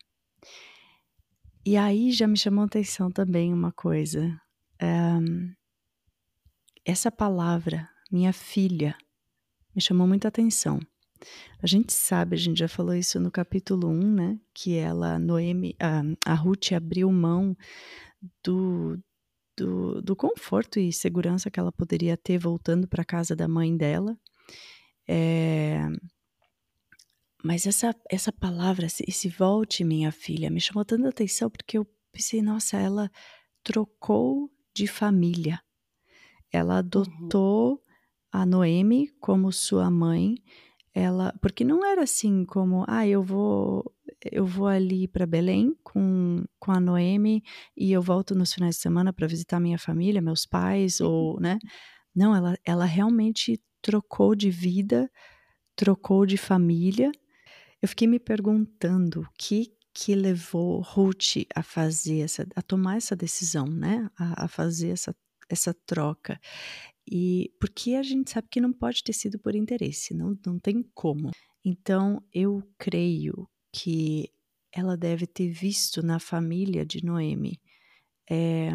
E 1.64 1.76
aí 1.76 2.12
já 2.12 2.26
me 2.26 2.36
chamou 2.36 2.62
a 2.62 2.66
atenção 2.66 3.10
também 3.10 3.52
uma 3.52 3.72
coisa. 3.72 4.40
Um, 4.80 5.52
essa 6.84 7.10
palavra, 7.10 7.88
minha 8.10 8.32
filha, 8.32 8.96
me 9.74 9.80
chamou 9.80 10.06
muita 10.06 10.28
atenção. 10.28 10.80
A 11.62 11.66
gente 11.66 11.92
sabe, 11.92 12.34
a 12.34 12.38
gente 12.38 12.58
já 12.58 12.68
falou 12.68 12.94
isso 12.94 13.20
no 13.20 13.30
capítulo 13.30 13.88
1, 13.88 14.12
né? 14.12 14.40
Que 14.52 14.76
ela, 14.76 15.18
Noemi, 15.18 15.76
a, 15.80 16.02
a 16.32 16.34
Ruth 16.34 16.72
abriu 16.72 17.10
mão 17.12 17.56
do, 18.44 18.98
do, 19.56 20.02
do 20.02 20.16
conforto 20.16 20.80
e 20.80 20.92
segurança 20.92 21.50
que 21.50 21.60
ela 21.60 21.72
poderia 21.72 22.16
ter 22.16 22.38
voltando 22.38 22.88
para 22.88 23.04
casa 23.04 23.36
da 23.36 23.46
mãe 23.46 23.76
dela. 23.76 24.18
É, 25.08 25.80
mas 27.44 27.66
essa, 27.66 27.94
essa 28.08 28.32
palavra, 28.32 28.86
esse 28.86 29.28
volte, 29.28 29.84
minha 29.84 30.12
filha, 30.12 30.50
me 30.50 30.60
chamou 30.60 30.84
tanta 30.84 31.08
atenção 31.08 31.50
porque 31.50 31.76
eu 31.76 31.86
pensei, 32.12 32.40
nossa, 32.40 32.76
ela 32.76 33.10
trocou 33.64 34.50
de 34.74 34.86
família. 34.86 35.60
Ela 36.52 36.74
uhum. 36.74 36.78
adotou 36.78 37.70
uhum. 37.70 37.78
a 38.30 38.46
Noemi 38.46 39.08
como 39.20 39.50
sua 39.52 39.90
mãe 39.90 40.36
ela, 40.94 41.34
porque 41.40 41.64
não 41.64 41.84
era 41.84 42.02
assim 42.02 42.44
como, 42.44 42.84
ah, 42.86 43.06
eu 43.06 43.22
vou 43.22 43.94
eu 44.30 44.46
vou 44.46 44.68
ali 44.68 45.08
para 45.08 45.26
Belém 45.26 45.74
com, 45.82 46.44
com 46.60 46.70
a 46.70 46.78
Noemi 46.78 47.42
e 47.76 47.90
eu 47.90 48.00
volto 48.00 48.34
nos 48.36 48.52
finais 48.52 48.76
de 48.76 48.82
semana 48.82 49.12
para 49.12 49.26
visitar 49.26 49.58
minha 49.58 49.78
família, 49.78 50.22
meus 50.22 50.46
pais 50.46 51.00
ou, 51.00 51.40
né? 51.40 51.58
Não, 52.14 52.34
ela 52.36 52.56
ela 52.64 52.84
realmente 52.84 53.60
trocou 53.80 54.34
de 54.34 54.50
vida, 54.50 55.10
trocou 55.74 56.26
de 56.26 56.36
família. 56.36 57.10
Eu 57.80 57.88
fiquei 57.88 58.06
me 58.06 58.20
perguntando 58.20 59.22
o 59.22 59.28
que 59.38 59.72
que 59.94 60.14
levou 60.14 60.80
Ruth 60.80 61.46
a 61.54 61.62
fazer 61.62 62.20
essa, 62.20 62.46
a 62.56 62.62
tomar 62.62 62.96
essa 62.96 63.16
decisão, 63.16 63.66
né? 63.66 64.08
A, 64.18 64.44
a 64.44 64.48
fazer 64.48 64.90
essa 64.90 65.14
essa 65.48 65.74
troca. 65.86 66.40
E 67.10 67.52
porque 67.60 67.94
a 67.94 68.02
gente 68.02 68.30
sabe 68.30 68.48
que 68.50 68.60
não 68.60 68.72
pode 68.72 69.02
ter 69.02 69.12
sido 69.12 69.38
por 69.38 69.54
interesse, 69.54 70.14
não, 70.14 70.38
não 70.46 70.58
tem 70.58 70.82
como. 70.94 71.30
Então 71.64 72.22
eu 72.32 72.62
creio 72.78 73.48
que 73.72 74.30
ela 74.72 74.96
deve 74.96 75.26
ter 75.26 75.48
visto 75.50 76.02
na 76.02 76.18
família 76.18 76.84
de 76.84 77.04
Noemi 77.04 77.60
é, 78.30 78.70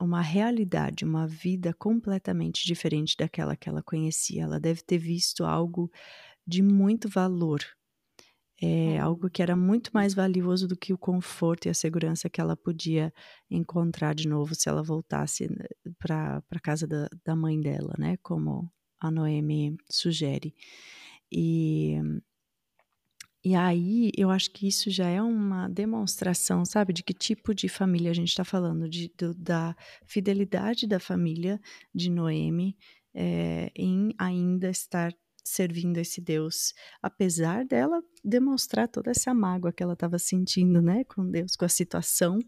uma 0.00 0.20
realidade, 0.20 1.04
uma 1.04 1.26
vida 1.26 1.74
completamente 1.74 2.66
diferente 2.66 3.16
daquela 3.16 3.56
que 3.56 3.68
ela 3.68 3.82
conhecia. 3.82 4.44
Ela 4.44 4.58
deve 4.58 4.82
ter 4.82 4.98
visto 4.98 5.44
algo 5.44 5.90
de 6.46 6.62
muito 6.62 7.08
valor 7.08 7.60
é 8.64 8.96
algo 8.96 9.28
que 9.28 9.42
era 9.42 9.56
muito 9.56 9.90
mais 9.92 10.14
valioso 10.14 10.68
do 10.68 10.76
que 10.76 10.92
o 10.92 10.98
conforto 10.98 11.66
e 11.66 11.68
a 11.68 11.74
segurança 11.74 12.30
que 12.30 12.40
ela 12.40 12.56
podia 12.56 13.12
encontrar 13.50 14.14
de 14.14 14.28
novo 14.28 14.54
se 14.54 14.68
ela 14.68 14.84
voltasse 14.84 15.48
né, 15.50 15.66
para 15.98 16.40
a 16.48 16.60
casa 16.60 16.86
da, 16.86 17.08
da 17.24 17.34
mãe 17.34 17.60
dela, 17.60 17.92
né? 17.98 18.16
Como 18.22 18.70
a 19.00 19.10
Noemi 19.10 19.76
sugere. 19.90 20.54
E, 21.30 21.96
e 23.44 23.56
aí 23.56 24.12
eu 24.16 24.30
acho 24.30 24.52
que 24.52 24.68
isso 24.68 24.92
já 24.92 25.08
é 25.08 25.20
uma 25.20 25.66
demonstração, 25.66 26.64
sabe, 26.64 26.92
de 26.92 27.02
que 27.02 27.12
tipo 27.12 27.52
de 27.52 27.68
família 27.68 28.12
a 28.12 28.14
gente 28.14 28.28
está 28.28 28.44
falando, 28.44 28.88
de, 28.88 29.12
do, 29.18 29.34
da 29.34 29.74
fidelidade 30.06 30.86
da 30.86 31.00
família 31.00 31.60
de 31.92 32.08
Noemi 32.08 32.76
é, 33.12 33.72
em 33.74 34.14
ainda 34.18 34.70
estar 34.70 35.12
servindo 35.44 35.98
esse 35.98 36.20
Deus, 36.20 36.72
apesar 37.02 37.64
dela 37.64 38.02
demonstrar 38.24 38.88
toda 38.88 39.10
essa 39.10 39.34
mágoa 39.34 39.72
que 39.72 39.82
ela 39.82 39.94
estava 39.94 40.18
sentindo, 40.18 40.80
né, 40.80 41.04
com 41.04 41.28
Deus, 41.28 41.56
com 41.56 41.64
a 41.64 41.68
situação, 41.68 42.38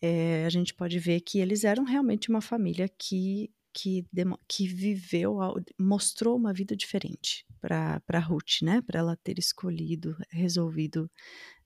é, 0.00 0.44
a 0.44 0.50
gente 0.50 0.74
pode 0.74 0.98
ver 0.98 1.20
que 1.20 1.38
eles 1.38 1.64
eram 1.64 1.84
realmente 1.84 2.28
uma 2.28 2.40
família 2.40 2.88
que 2.88 3.50
que, 3.72 4.04
que 4.48 4.66
viveu, 4.66 5.36
mostrou 5.78 6.36
uma 6.36 6.52
vida 6.52 6.74
diferente 6.74 7.46
para 7.60 8.18
Ruth, 8.18 8.62
né, 8.62 8.82
para 8.82 8.98
ela 8.98 9.16
ter 9.16 9.38
escolhido, 9.38 10.16
resolvido 10.30 11.08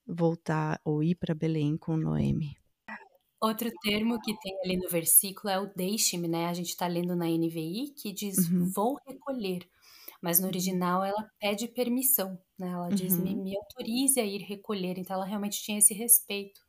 voltar 0.05 0.79
ou 0.83 1.01
ir 1.01 1.15
para 1.15 1.33
Belém 1.33 1.75
com 1.75 1.97
Noemi. 1.97 2.55
Outro 3.41 3.69
termo 3.81 4.21
que 4.21 4.37
tem 4.39 4.53
ali 4.63 4.77
no 4.77 4.89
versículo 4.89 5.49
é 5.49 5.59
o 5.59 5.65
deixe-me, 5.75 6.29
né? 6.29 6.45
A 6.47 6.53
gente 6.53 6.69
está 6.69 6.87
lendo 6.87 7.13
na 7.13 7.25
NVI 7.25 7.93
que 7.93 8.13
diz 8.13 8.37
uhum. 8.49 8.71
vou 8.73 8.97
recolher. 9.05 9.67
Mas 10.23 10.39
no 10.39 10.45
uhum. 10.45 10.51
original 10.51 11.03
ela 11.03 11.29
pede 11.37 11.67
permissão, 11.67 12.39
né? 12.57 12.69
Ela 12.69 12.87
uhum. 12.87 12.95
diz, 12.95 13.19
me, 13.19 13.35
me, 13.35 13.57
autorize 13.57 14.17
a 14.21 14.25
ir 14.25 14.39
recolher. 14.39 14.97
Então 14.97 15.17
ela 15.17 15.25
realmente 15.25 15.61
tinha 15.61 15.77
esse 15.77 15.93
respeito 15.93 16.61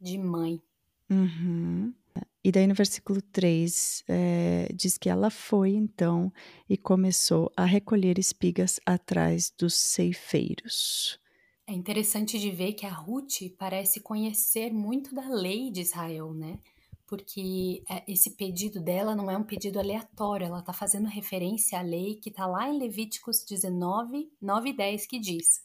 de 0.00 0.18
mãe. 0.18 0.60
Uhum. 1.08 1.94
E 2.42 2.50
daí 2.50 2.66
no 2.66 2.74
versículo 2.74 3.22
3 3.22 4.02
é, 4.08 4.68
diz 4.74 4.98
que 4.98 5.08
ela 5.08 5.30
foi 5.30 5.70
então 5.70 6.32
e 6.68 6.76
começou 6.76 7.52
a 7.56 7.64
recolher 7.64 8.18
espigas 8.18 8.80
atrás 8.84 9.52
dos 9.56 9.74
ceifeiros. 9.74 11.20
É 11.68 11.72
interessante 11.72 12.36
de 12.36 12.50
ver 12.50 12.72
que 12.72 12.84
a 12.84 12.92
Ruth 12.92 13.54
parece 13.56 14.00
conhecer 14.00 14.72
muito 14.72 15.14
da 15.14 15.28
lei 15.28 15.70
de 15.70 15.82
Israel, 15.82 16.34
né? 16.34 16.58
Porque 17.08 17.82
é, 17.88 18.04
esse 18.06 18.36
pedido 18.36 18.80
dela 18.80 19.16
não 19.16 19.30
é 19.30 19.36
um 19.36 19.42
pedido 19.42 19.78
aleatório, 19.78 20.46
ela 20.46 20.60
está 20.60 20.74
fazendo 20.74 21.08
referência 21.08 21.78
à 21.78 21.82
lei 21.82 22.16
que 22.16 22.28
está 22.28 22.46
lá 22.46 22.68
em 22.68 22.78
Levíticos 22.78 23.44
19, 23.44 24.30
9 24.40 24.68
e 24.68 24.76
10, 24.76 25.06
que 25.06 25.18
diz: 25.18 25.62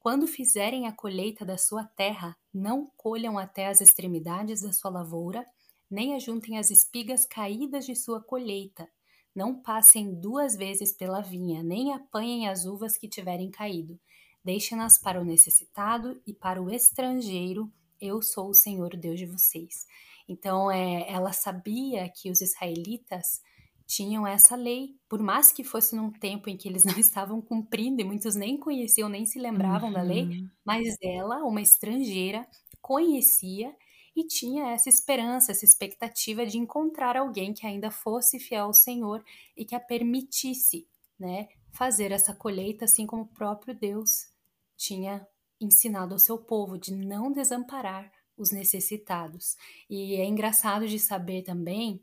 Quando 0.00 0.26
fizerem 0.26 0.86
a 0.86 0.92
colheita 0.92 1.44
da 1.44 1.58
sua 1.58 1.84
terra, 1.84 2.34
não 2.52 2.90
colham 2.96 3.38
até 3.38 3.66
as 3.66 3.82
extremidades 3.82 4.62
da 4.62 4.72
sua 4.72 4.90
lavoura, 4.90 5.46
nem 5.88 6.14
ajuntem 6.14 6.58
as 6.58 6.70
espigas 6.70 7.26
caídas 7.26 7.84
de 7.84 7.94
sua 7.94 8.20
colheita. 8.20 8.88
Não 9.34 9.54
passem 9.54 10.14
duas 10.18 10.56
vezes 10.56 10.94
pela 10.94 11.20
vinha, 11.20 11.62
nem 11.62 11.92
apanhem 11.92 12.48
as 12.48 12.64
uvas 12.64 12.96
que 12.96 13.06
tiverem 13.06 13.50
caído. 13.50 14.00
Deixem-nas 14.42 14.96
para 14.96 15.20
o 15.20 15.24
necessitado 15.24 16.18
e 16.26 16.32
para 16.32 16.62
o 16.62 16.70
estrangeiro. 16.70 17.70
Eu 18.00 18.22
sou 18.22 18.48
o 18.48 18.54
Senhor 18.54 18.96
Deus 18.96 19.18
de 19.18 19.26
vocês. 19.26 19.86
Então, 20.28 20.70
é, 20.70 21.10
ela 21.10 21.32
sabia 21.32 22.08
que 22.08 22.30
os 22.30 22.40
israelitas 22.40 23.40
tinham 23.86 24.26
essa 24.26 24.56
lei, 24.56 24.96
por 25.08 25.22
mais 25.22 25.52
que 25.52 25.62
fosse 25.62 25.94
num 25.94 26.10
tempo 26.10 26.50
em 26.50 26.56
que 26.56 26.68
eles 26.68 26.84
não 26.84 26.98
estavam 26.98 27.40
cumprindo 27.40 28.00
e 28.00 28.04
muitos 28.04 28.34
nem 28.34 28.58
conheciam, 28.58 29.08
nem 29.08 29.24
se 29.24 29.38
lembravam 29.38 29.88
uhum. 29.88 29.94
da 29.94 30.02
lei, 30.02 30.24
uhum. 30.24 30.50
mas 30.64 30.96
ela, 31.00 31.44
uma 31.44 31.60
estrangeira, 31.60 32.46
conhecia 32.82 33.74
e 34.14 34.24
tinha 34.24 34.70
essa 34.70 34.88
esperança, 34.88 35.52
essa 35.52 35.64
expectativa 35.64 36.46
de 36.46 36.58
encontrar 36.58 37.16
alguém 37.16 37.52
que 37.52 37.66
ainda 37.66 37.90
fosse 37.90 38.38
fiel 38.38 38.64
ao 38.64 38.72
Senhor 38.72 39.22
e 39.56 39.64
que 39.64 39.74
a 39.74 39.80
permitisse, 39.80 40.88
né, 41.18 41.48
fazer 41.70 42.10
essa 42.10 42.34
colheita 42.34 42.86
assim 42.86 43.06
como 43.06 43.22
o 43.22 43.28
próprio 43.28 43.74
Deus 43.74 44.28
tinha 44.76 45.26
ensinado 45.60 46.14
ao 46.14 46.18
seu 46.18 46.38
povo 46.38 46.78
de 46.78 46.94
não 46.94 47.30
desamparar 47.30 48.10
os 48.36 48.50
necessitados. 48.50 49.56
E 49.88 50.16
é 50.16 50.24
engraçado 50.24 50.86
de 50.86 50.98
saber 50.98 51.42
também 51.42 52.00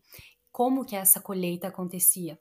como 0.52 0.86
que 0.86 0.96
essa 0.96 1.20
colheita 1.20 1.68
acontecia. 1.68 2.40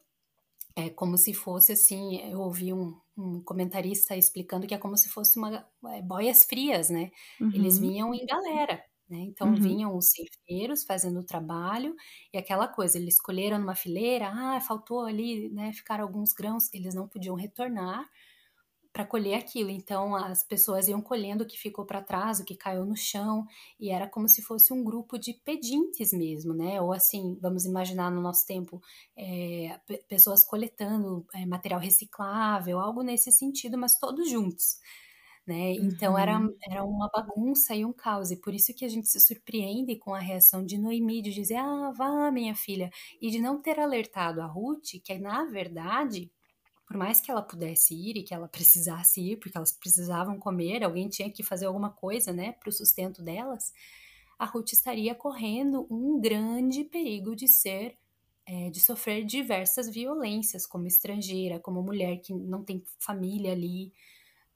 É 0.75 0.89
como 0.91 1.19
se 1.19 1.35
fosse 1.35 1.73
assim, 1.73 2.17
eu 2.31 2.41
ouvi 2.41 2.73
um, 2.73 2.99
um 3.17 3.43
comentarista 3.43 4.17
explicando 4.17 4.67
que 4.67 4.75
é 4.75 4.79
como 4.79 4.97
se 4.97 5.09
fosse 5.09 5.39
uma 5.39 5.67
é, 5.89 6.03
boias 6.03 6.45
frias, 6.45 6.89
né? 6.89 7.11
Uhum. 7.41 7.51
Eles 7.55 7.79
vinham 7.79 8.15
em 8.15 8.25
galera, 8.25 8.83
né? 9.09 9.19
Então 9.19 9.49
uhum. 9.49 9.55
vinham 9.57 9.97
os 9.97 10.11
ceifeiros 10.13 10.85
fazendo 10.85 11.21
o 11.21 11.27
trabalho 11.27 11.95
e 12.33 12.39
aquela 12.39 12.67
coisa, 12.69 12.97
eles 12.99 13.15
escolheram 13.15 13.59
numa 13.59 13.75
fileira, 13.75 14.31
ah, 14.35 14.61
faltou 14.61 15.05
ali, 15.05 15.51
né, 15.51 15.73
ficar 15.75 16.01
alguns 16.01 16.33
grãos, 16.33 16.73
eles 16.73 16.95
não 16.95 17.07
podiam 17.07 17.35
retornar 17.35 18.09
para 18.93 19.07
colher 19.07 19.35
aquilo. 19.35 19.71
Então 19.71 20.15
as 20.15 20.45
pessoas 20.45 20.87
iam 20.89 21.01
colhendo 21.01 21.45
o 21.45 21.47
que 21.47 21.59
ficou 21.59 21.85
para 21.87 22.03
trás, 22.03 22.39
o 22.39 22.45
que 22.45 22.55
caiu 22.55 22.85
no 22.85 22.97
chão, 22.97 23.47
e 23.81 23.91
era 23.91 24.07
como 24.09 24.29
se 24.29 24.43
fosse 24.43 24.73
um 24.73 24.85
grupo 24.85 25.19
de 25.19 25.33
pedintes 25.45 26.13
mesmo, 26.13 26.53
né? 26.53 26.81
Ou 26.81 26.93
assim, 26.93 27.39
vamos 27.41 27.65
imaginar 27.65 28.11
no 28.11 28.21
nosso 28.21 28.47
tempo, 28.47 28.81
é, 29.17 29.81
pessoas 30.09 30.45
coletando 30.45 31.27
é, 31.35 31.47
material 31.47 31.81
reciclável, 31.81 32.79
algo 32.79 33.03
nesse 33.03 33.33
sentido, 33.33 33.79
mas 33.79 33.99
todos 33.99 34.29
juntos. 34.29 34.79
Né? 35.45 35.73
Então 35.73 36.13
uhum. 36.13 36.19
era, 36.19 36.41
era 36.71 36.85
uma 36.85 37.11
bagunça 37.13 37.75
e 37.75 37.85
um 37.85 37.93
caos, 37.93 38.31
e 38.31 38.37
por 38.37 38.55
isso 38.55 38.73
que 38.75 38.85
a 38.85 38.89
gente 38.89 39.09
se 39.09 39.19
surpreende 39.19 39.97
com 39.97 40.15
a 40.15 40.21
reação 40.21 40.65
de 40.65 40.79
Noemi 40.79 41.21
de 41.21 41.33
dizer, 41.33 41.57
ah, 41.57 41.91
vá, 41.97 42.31
minha 42.31 42.55
filha, 42.55 42.91
e 43.21 43.29
de 43.29 43.41
não 43.41 43.61
ter 43.61 43.81
alertado 43.81 44.41
a 44.41 44.47
Ruth 44.47 45.01
que, 45.03 45.19
na 45.19 45.45
verdade, 45.47 46.31
por 46.93 46.99
mais 46.99 47.23
que 47.23 47.31
ela 47.31 47.41
pudesse 47.41 47.95
ir 47.95 48.19
e 48.19 48.23
que 48.23 48.35
ela 48.35 48.47
precisasse 48.53 49.19
ir, 49.19 49.39
porque 49.39 49.57
elas 49.57 49.73
precisavam 49.73 50.39
comer, 50.39 50.85
alguém 50.85 51.09
tinha 51.09 51.31
que 51.31 51.43
fazer 51.43 51.65
alguma 51.65 51.91
coisa, 51.91 52.33
né, 52.33 52.53
para 52.53 52.69
o 52.69 52.73
sustento 52.73 53.23
delas, 53.23 53.73
a 54.39 54.45
Ruth 54.45 54.73
estaria 54.73 55.15
correndo 55.15 55.87
um 55.91 56.21
grande 56.21 56.85
perigo 56.85 57.35
de 57.35 57.49
ser, 57.49 57.97
é, 58.45 58.69
de 58.69 58.81
sofrer 58.81 59.25
diversas 59.25 59.89
violências, 59.89 60.67
como 60.67 60.87
estrangeira, 60.87 61.59
como 61.59 61.83
mulher 61.83 62.19
que 62.19 62.35
não 62.35 62.63
tem 62.63 62.85
família 62.99 63.53
ali, 63.53 63.93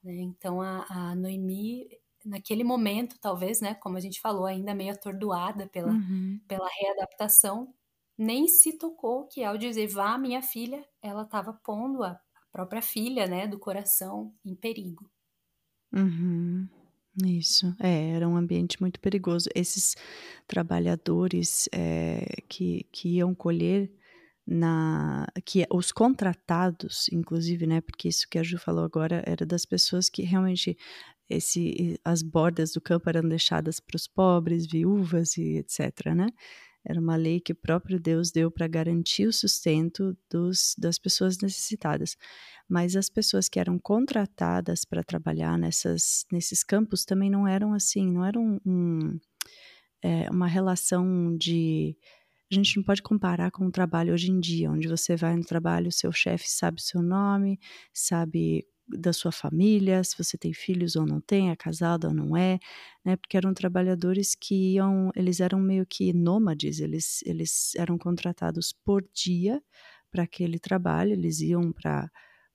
né? 0.02 0.16
Então 0.16 0.60
a, 0.60 0.84
a, 0.88 1.14
Noemi, 1.14 1.88
naquele 2.24 2.64
momento, 2.64 3.16
talvez, 3.20 3.60
né, 3.60 3.74
como 3.74 3.96
a 3.96 4.00
gente 4.00 4.20
falou, 4.20 4.44
ainda 4.44 4.74
meio 4.74 4.92
atordoada 4.92 5.68
pela, 5.68 5.92
uhum. 5.92 6.40
pela 6.48 6.68
readaptação, 6.80 7.72
nem 8.18 8.48
se 8.48 8.76
tocou 8.78 9.26
que 9.26 9.44
ao 9.44 9.56
dizer 9.56 9.86
vá 9.88 10.16
minha 10.16 10.42
filha, 10.42 10.84
ela 11.02 11.22
estava 11.22 11.52
pondo 11.52 12.02
a, 12.02 12.10
a, 12.10 12.18
própria 12.56 12.80
filha, 12.80 13.26
né, 13.26 13.46
do 13.46 13.58
coração 13.58 14.32
em 14.44 14.54
perigo. 14.54 15.10
Uhum. 15.92 16.66
Isso, 17.24 17.74
é, 17.80 18.10
era 18.10 18.28
um 18.28 18.36
ambiente 18.36 18.80
muito 18.80 18.98
perigoso. 19.00 19.48
Esses 19.54 19.94
trabalhadores 20.46 21.68
é, 21.72 22.42
que, 22.48 22.86
que 22.90 23.16
iam 23.16 23.34
colher 23.34 23.90
na 24.46 25.26
que 25.44 25.66
os 25.70 25.90
contratados, 25.90 27.08
inclusive, 27.10 27.66
né, 27.66 27.80
porque 27.80 28.08
isso 28.08 28.28
que 28.30 28.38
a 28.38 28.42
Ju 28.42 28.58
falou 28.58 28.84
agora 28.84 29.22
era 29.26 29.44
das 29.44 29.64
pessoas 29.66 30.08
que 30.08 30.22
realmente 30.22 30.76
esse 31.28 31.98
as 32.04 32.22
bordas 32.22 32.72
do 32.72 32.80
campo 32.80 33.08
eram 33.08 33.28
deixadas 33.28 33.80
para 33.80 33.96
os 33.96 34.06
pobres, 34.06 34.66
viúvas 34.66 35.36
e 35.36 35.58
etc, 35.58 36.14
né? 36.14 36.28
Era 36.88 37.00
uma 37.00 37.16
lei 37.16 37.40
que 37.40 37.52
o 37.52 37.56
próprio 37.56 37.98
Deus 37.98 38.30
deu 38.30 38.48
para 38.48 38.68
garantir 38.68 39.26
o 39.26 39.32
sustento 39.32 40.16
dos, 40.30 40.76
das 40.78 41.00
pessoas 41.00 41.36
necessitadas. 41.38 42.16
Mas 42.68 42.94
as 42.94 43.10
pessoas 43.10 43.48
que 43.48 43.58
eram 43.58 43.76
contratadas 43.76 44.84
para 44.84 45.02
trabalhar 45.02 45.58
nessas, 45.58 46.24
nesses 46.30 46.62
campos 46.62 47.04
também 47.04 47.28
não 47.28 47.46
eram 47.46 47.74
assim, 47.74 48.10
não 48.10 48.24
eram 48.24 48.60
um, 48.64 49.18
é, 50.00 50.30
uma 50.30 50.46
relação 50.46 51.36
de 51.36 51.96
a 52.50 52.54
gente 52.54 52.76
não 52.76 52.84
pode 52.84 53.02
comparar 53.02 53.50
com 53.50 53.66
o 53.66 53.72
trabalho 53.72 54.14
hoje 54.14 54.30
em 54.30 54.38
dia, 54.38 54.70
onde 54.70 54.86
você 54.86 55.16
vai 55.16 55.34
no 55.34 55.44
trabalho, 55.44 55.90
seu 55.90 56.12
chefe 56.12 56.48
sabe 56.48 56.78
o 56.78 56.82
seu 56.82 57.02
nome, 57.02 57.58
sabe 57.92 58.64
da 58.88 59.12
sua 59.12 59.32
família, 59.32 60.02
se 60.04 60.16
você 60.16 60.38
tem 60.38 60.52
filhos 60.52 60.96
ou 60.96 61.06
não 61.06 61.20
tem, 61.20 61.50
é 61.50 61.56
casado 61.56 62.08
ou 62.08 62.14
não 62.14 62.36
é, 62.36 62.58
né? 63.04 63.16
Porque 63.16 63.36
eram 63.36 63.52
trabalhadores 63.54 64.34
que 64.34 64.74
iam, 64.74 65.10
eles 65.16 65.40
eram 65.40 65.60
meio 65.60 65.86
que 65.86 66.12
nômades, 66.12 66.80
eles, 66.80 67.20
eles 67.26 67.74
eram 67.76 67.98
contratados 67.98 68.72
por 68.84 69.04
dia 69.14 69.62
para 70.10 70.22
aquele 70.24 70.58
trabalho, 70.58 71.12
eles 71.12 71.40
iam 71.40 71.72
para 71.72 72.10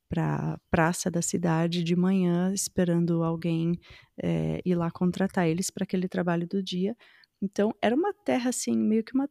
para 0.09 0.59
praça 0.69 1.09
da 1.09 1.21
cidade 1.21 1.83
de 1.85 1.95
manhã 1.95 2.53
esperando 2.53 3.23
alguém 3.23 3.79
é, 4.21 4.61
ir 4.65 4.75
lá 4.75 4.91
contratar 4.91 5.47
eles 5.47 5.69
para 5.71 5.85
aquele 5.85 6.05
trabalho 6.09 6.45
do 6.45 6.61
dia. 6.61 6.97
Então 7.41 7.73
era 7.81 7.95
uma 7.95 8.13
terra 8.13 8.49
assim 8.49 8.75
meio 8.77 9.05
que 9.05 9.13
uma 9.13 9.29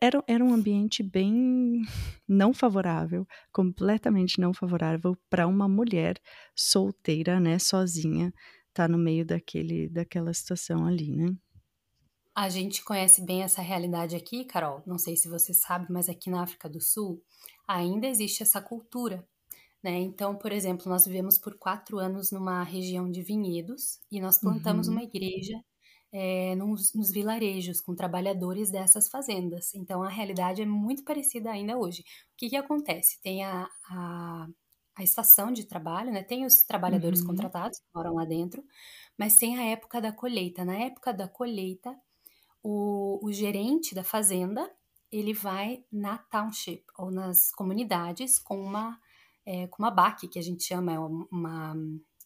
era, 0.00 0.22
era 0.26 0.44
um 0.44 0.52
ambiente 0.52 1.02
bem 1.02 1.82
não 2.26 2.52
favorável, 2.52 3.26
completamente 3.52 4.40
não 4.40 4.52
favorável 4.52 5.16
para 5.30 5.46
uma 5.46 5.68
mulher 5.68 6.20
solteira, 6.54 7.38
né, 7.38 7.58
sozinha, 7.58 8.32
tá 8.72 8.88
no 8.88 8.98
meio 8.98 9.24
daquele, 9.24 9.88
daquela 9.88 10.32
situação 10.32 10.86
ali, 10.86 11.14
né? 11.14 11.34
A 12.34 12.48
gente 12.48 12.84
conhece 12.84 13.20
bem 13.24 13.42
essa 13.42 13.60
realidade 13.60 14.14
aqui, 14.14 14.44
Carol. 14.44 14.80
Não 14.86 14.96
sei 14.96 15.16
se 15.16 15.28
você 15.28 15.52
sabe, 15.52 15.86
mas 15.90 16.08
aqui 16.08 16.30
na 16.30 16.40
África 16.40 16.68
do 16.68 16.80
Sul 16.80 17.20
ainda 17.66 18.06
existe 18.06 18.44
essa 18.44 18.62
cultura. 18.62 19.26
Né? 19.82 19.98
Então, 19.98 20.36
por 20.36 20.52
exemplo, 20.52 20.88
nós 20.88 21.04
vivemos 21.04 21.36
por 21.36 21.58
quatro 21.58 21.98
anos 21.98 22.30
numa 22.30 22.62
região 22.62 23.10
de 23.10 23.22
vinhedos 23.22 23.98
e 24.10 24.20
nós 24.20 24.38
plantamos 24.38 24.86
uhum. 24.86 24.94
uma 24.94 25.02
igreja 25.02 25.60
é, 26.12 26.54
nos, 26.54 26.94
nos, 26.94 27.10
vilarejos, 27.10 27.80
com 27.80 27.94
trabalhadores 27.94 28.70
dessas 28.70 29.08
fazendas. 29.08 29.74
Então, 29.74 30.02
a 30.02 30.08
realidade 30.08 30.62
é 30.62 30.66
muito 30.66 31.04
parecida 31.04 31.50
ainda 31.50 31.76
hoje. 31.76 32.00
O 32.00 32.36
que, 32.36 32.48
que 32.48 32.56
acontece? 32.56 33.20
Tem 33.20 33.44
a, 33.44 33.68
a, 33.90 34.48
a, 34.96 35.02
estação 35.02 35.52
de 35.52 35.64
trabalho, 35.64 36.10
né? 36.10 36.22
tem 36.22 36.46
os 36.46 36.62
trabalhadores 36.62 37.20
uhum. 37.20 37.28
contratados 37.28 37.78
que 37.78 37.86
moram 37.94 38.14
lá 38.14 38.24
dentro, 38.24 38.64
mas 39.18 39.36
tem 39.36 39.58
a 39.58 39.64
época 39.64 40.00
da 40.00 40.12
colheita. 40.12 40.64
Na 40.64 40.76
época 40.76 41.12
da 41.12 41.28
colheita, 41.28 41.94
o, 42.62 43.18
o 43.22 43.32
gerente 43.32 43.94
da 43.94 44.04
fazenda 44.04 44.70
ele 45.10 45.32
vai 45.32 45.84
na 45.90 46.18
township 46.18 46.84
ou 46.98 47.10
nas 47.10 47.50
comunidades 47.52 48.38
com 48.38 48.60
uma 48.60 49.00
é, 49.46 49.66
com 49.68 49.82
uma 49.82 49.90
baque 49.90 50.28
que 50.28 50.38
a 50.38 50.42
gente 50.42 50.62
chama 50.62 50.92
é 50.92 50.98
uma, 50.98 51.26
uma 51.32 51.76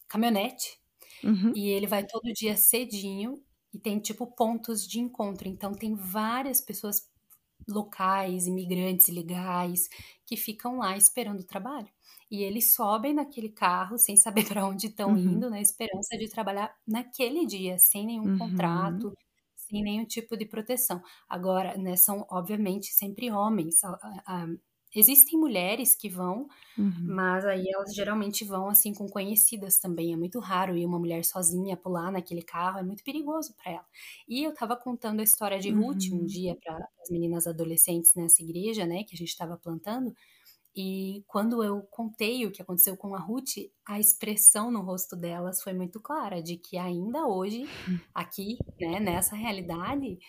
caminhonete 0.09 0.77
uhum. 1.23 1.53
e 1.55 1.69
ele 1.69 1.87
vai 1.87 2.05
todo 2.05 2.33
dia 2.33 2.57
cedinho 2.57 3.41
e 3.73 3.79
tem 3.79 3.99
tipo 3.99 4.27
pontos 4.27 4.87
de 4.87 4.99
encontro. 4.99 5.47
Então 5.47 5.73
tem 5.73 5.95
várias 5.95 6.61
pessoas 6.61 7.09
locais, 7.67 8.47
imigrantes 8.47 9.07
legais, 9.07 9.89
que 10.25 10.37
ficam 10.37 10.77
lá 10.77 10.95
esperando 10.97 11.39
o 11.39 11.45
trabalho. 11.45 11.89
E 12.29 12.41
eles 12.41 12.73
sobem 12.73 13.13
naquele 13.13 13.49
carro 13.49 13.97
sem 13.97 14.15
saber 14.15 14.45
para 14.47 14.65
onde 14.65 14.87
estão 14.87 15.11
uhum. 15.11 15.17
indo, 15.17 15.49
na 15.49 15.61
esperança 15.61 16.17
de 16.17 16.29
trabalhar 16.29 16.75
naquele 16.85 17.45
dia, 17.45 17.77
sem 17.77 18.05
nenhum 18.05 18.31
uhum. 18.31 18.37
contrato, 18.37 19.13
sem 19.55 19.81
nenhum 19.81 20.05
tipo 20.05 20.35
de 20.37 20.45
proteção. 20.45 21.01
Agora, 21.27 21.77
né, 21.77 21.95
são 21.95 22.25
obviamente 22.29 22.87
sempre 22.87 23.31
homens. 23.31 23.83
A, 23.83 23.91
a, 24.25 24.47
Existem 24.95 25.39
mulheres 25.39 25.95
que 25.95 26.07
vão, 26.07 26.47
uhum. 26.77 26.93
mas 27.01 27.43
aí 27.45 27.65
elas 27.67 27.95
geralmente 27.95 28.45
vão 28.45 28.69
assim 28.69 28.93
com 28.93 29.07
conhecidas 29.07 29.79
também. 29.79 30.13
É 30.13 30.15
muito 30.15 30.39
raro 30.39 30.77
ir 30.77 30.85
uma 30.85 30.99
mulher 30.99 31.25
sozinha 31.25 31.75
pular 31.75 32.11
naquele 32.11 32.43
carro, 32.43 32.79
é 32.79 32.83
muito 32.83 33.03
perigoso 33.03 33.55
para 33.55 33.71
ela. 33.71 33.85
E 34.27 34.43
eu 34.43 34.53
tava 34.53 34.75
contando 34.75 35.19
a 35.19 35.23
história 35.23 35.59
de 35.59 35.71
uhum. 35.71 35.87
Ruth 35.87 36.11
um 36.11 36.17
uhum. 36.17 36.25
dia 36.25 36.55
para 36.55 36.75
as 37.01 37.09
meninas 37.09 37.47
adolescentes 37.47 38.13
nessa 38.13 38.43
igreja, 38.43 38.85
né, 38.85 39.03
que 39.03 39.15
a 39.15 39.17
gente 39.17 39.29
estava 39.29 39.57
plantando. 39.57 40.13
E 40.75 41.23
quando 41.27 41.63
eu 41.63 41.81
contei 41.83 42.45
o 42.45 42.51
que 42.51 42.61
aconteceu 42.61 42.97
com 42.97 43.15
a 43.15 43.19
Ruth, 43.19 43.57
a 43.85 43.99
expressão 43.99 44.71
no 44.71 44.81
rosto 44.81 45.15
delas 45.15 45.61
foi 45.61 45.73
muito 45.73 45.99
clara 45.99 46.41
de 46.41 46.57
que 46.57 46.77
ainda 46.77 47.27
hoje, 47.27 47.65
aqui, 48.13 48.57
né, 48.79 48.99
nessa 48.99 49.35
realidade, 49.35 50.19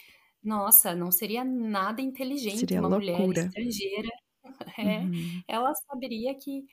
nossa, 0.42 0.94
não 0.94 1.10
seria 1.10 1.44
nada 1.44 2.02
inteligente 2.02 2.60
seria 2.60 2.80
uma 2.80 2.88
loucura. 2.88 3.18
mulher 3.18 3.46
estrangeira 3.46 4.23
é, 4.78 4.98
uhum. 5.00 5.42
ela 5.46 5.74
saberia 5.74 6.34
que, 6.34 6.64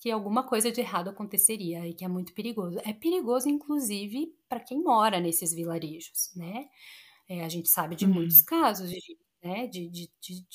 que 0.00 0.10
alguma 0.10 0.42
coisa 0.42 0.70
de 0.70 0.80
errado 0.80 1.10
aconteceria 1.10 1.86
e 1.86 1.94
que 1.94 2.04
é 2.04 2.08
muito 2.08 2.32
perigoso. 2.34 2.78
É 2.84 2.92
perigoso, 2.92 3.48
inclusive, 3.48 4.34
para 4.48 4.60
quem 4.60 4.82
mora 4.82 5.20
nesses 5.20 5.54
vilarejos, 5.54 6.30
né? 6.34 6.66
É, 7.28 7.44
a 7.44 7.48
gente 7.48 7.68
sabe 7.68 7.94
de 7.94 8.06
uhum. 8.06 8.14
muitos 8.14 8.42
casos 8.42 8.90
de, 8.90 9.18
né, 9.42 9.66
de, 9.66 9.88
de, 9.88 10.10
de, 10.20 10.46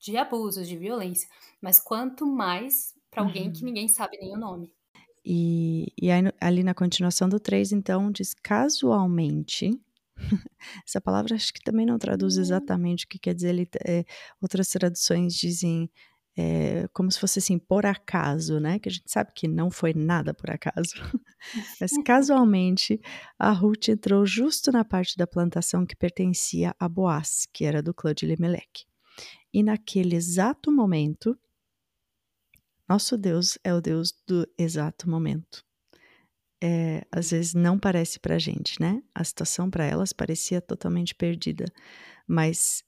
de, 0.00 0.16
abusos, 0.16 0.66
de 0.66 0.76
violência, 0.76 1.28
mas 1.60 1.78
quanto 1.78 2.26
mais 2.26 2.94
para 3.10 3.22
alguém 3.22 3.48
uhum. 3.48 3.52
que 3.52 3.64
ninguém 3.64 3.88
sabe 3.88 4.16
nem 4.18 4.34
o 4.34 4.38
nome. 4.38 4.72
E, 5.24 5.92
e 6.00 6.10
aí, 6.10 6.22
ali 6.40 6.62
na 6.62 6.72
continuação 6.72 7.28
do 7.28 7.38
3, 7.38 7.72
então, 7.72 8.10
diz 8.10 8.32
casualmente 8.32 9.78
essa 10.86 11.00
palavra 11.00 11.34
acho 11.34 11.52
que 11.52 11.62
também 11.62 11.86
não 11.86 11.98
traduz 11.98 12.36
exatamente 12.36 13.04
o 13.04 13.08
que 13.08 13.18
quer 13.18 13.34
dizer. 13.34 13.50
Ele, 13.50 13.68
é, 13.86 14.04
outras 14.40 14.68
traduções 14.68 15.34
dizem 15.34 15.90
é, 16.36 16.86
como 16.92 17.10
se 17.10 17.18
fosse 17.18 17.40
assim, 17.40 17.58
por 17.58 17.84
acaso, 17.84 18.60
né? 18.60 18.78
Que 18.78 18.88
a 18.88 18.92
gente 18.92 19.10
sabe 19.10 19.32
que 19.34 19.48
não 19.48 19.70
foi 19.70 19.92
nada 19.92 20.32
por 20.32 20.50
acaso. 20.50 20.92
Mas 21.80 21.90
casualmente, 22.04 23.00
a 23.38 23.50
Ruth 23.50 23.88
entrou 23.88 24.24
justo 24.24 24.70
na 24.70 24.84
parte 24.84 25.16
da 25.16 25.26
plantação 25.26 25.84
que 25.84 25.96
pertencia 25.96 26.74
a 26.78 26.88
Boaz, 26.88 27.46
que 27.52 27.64
era 27.64 27.82
do 27.82 27.92
clã 27.92 28.14
de 28.14 28.24
Limelec. 28.24 28.86
E 29.52 29.62
naquele 29.64 30.14
exato 30.14 30.70
momento, 30.70 31.36
nosso 32.88 33.18
Deus 33.18 33.58
é 33.64 33.74
o 33.74 33.80
Deus 33.80 34.14
do 34.26 34.46
exato 34.56 35.10
momento 35.10 35.67
é, 36.62 37.06
às 37.12 37.30
vezes 37.30 37.54
não 37.54 37.78
parece 37.78 38.18
pra 38.18 38.38
gente, 38.38 38.80
né? 38.80 39.02
A 39.14 39.22
situação 39.22 39.70
para 39.70 39.84
elas 39.84 40.12
parecia 40.12 40.60
totalmente 40.60 41.14
perdida, 41.14 41.64
mas 42.26 42.82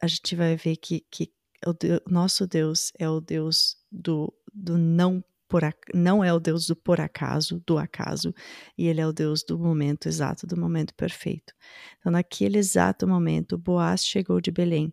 a 0.00 0.06
gente 0.06 0.34
vai 0.34 0.56
ver 0.56 0.76
que, 0.76 1.04
que 1.10 1.32
o, 1.66 1.72
Deus, 1.72 2.00
nosso 2.08 2.46
Deus 2.46 2.92
é 2.98 3.08
o 3.08 3.20
Deus 3.20 3.76
do, 3.90 4.32
do 4.52 4.78
não 4.78 5.22
por 5.48 5.62
não 5.94 6.24
é 6.24 6.32
o 6.32 6.40
Deus 6.40 6.66
do 6.66 6.74
por 6.74 7.00
acaso, 7.00 7.62
do 7.66 7.78
acaso, 7.78 8.34
e 8.76 8.86
ele 8.86 9.00
é 9.00 9.06
o 9.06 9.12
Deus 9.12 9.44
do 9.44 9.58
momento 9.58 10.08
exato, 10.08 10.46
do 10.46 10.56
momento 10.56 10.94
perfeito. 10.94 11.52
Então, 11.98 12.10
naquele 12.10 12.58
exato 12.58 13.06
momento, 13.06 13.58
Boaz 13.58 14.04
chegou 14.04 14.40
de 14.40 14.50
Belém 14.50 14.92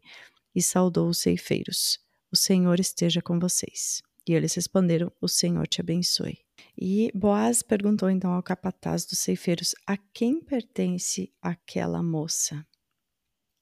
e 0.54 0.62
saudou 0.62 1.10
os 1.10 1.20
ceifeiros. 1.20 2.00
O 2.32 2.36
Senhor 2.36 2.80
esteja 2.80 3.22
com 3.22 3.40
vocês. 3.40 4.02
E 4.28 4.34
eles 4.34 4.54
responderam: 4.54 5.12
O 5.20 5.28
Senhor 5.28 5.66
te 5.68 5.82
abençoe. 5.82 6.38
E 6.84 7.12
Boaz 7.14 7.62
perguntou 7.62 8.10
então 8.10 8.34
ao 8.34 8.42
capataz 8.42 9.06
dos 9.06 9.20
ceifeiros: 9.20 9.76
A 9.86 9.96
quem 9.96 10.42
pertence 10.42 11.32
aquela 11.40 12.02
moça? 12.02 12.66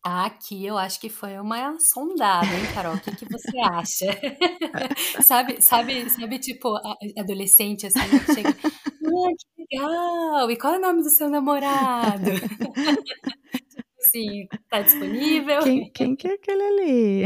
Aqui 0.01 0.65
eu 0.65 0.77
acho 0.77 1.01
que 1.01 1.09
foi 1.09 1.37
uma 1.37 1.77
sondada, 1.77 2.47
hein, 2.47 2.73
Carol? 2.73 2.95
O 2.95 2.99
que, 3.01 3.13
que 3.13 3.25
você 3.25 3.59
acha? 3.59 4.05
sabe, 5.21 5.61
sabe, 5.61 6.09
sabe, 6.09 6.39
tipo, 6.39 6.73
adolescente 7.17 7.87
assim, 7.87 7.99
que 7.99 8.33
chega. 8.33 8.49
Ah, 8.51 9.31
que 9.37 9.65
legal! 9.69 10.49
E 10.49 10.55
qual 10.55 10.75
é 10.75 10.77
o 10.77 10.81
nome 10.81 11.03
do 11.03 11.09
seu 11.09 11.29
namorado? 11.29 12.23
assim, 13.99 14.47
tá 14.69 14.81
disponível? 14.81 15.61
Quem, 15.61 15.91
quem 15.91 16.15
que 16.15 16.29
é 16.29 16.33
aquele 16.35 16.63
ali? 16.63 17.23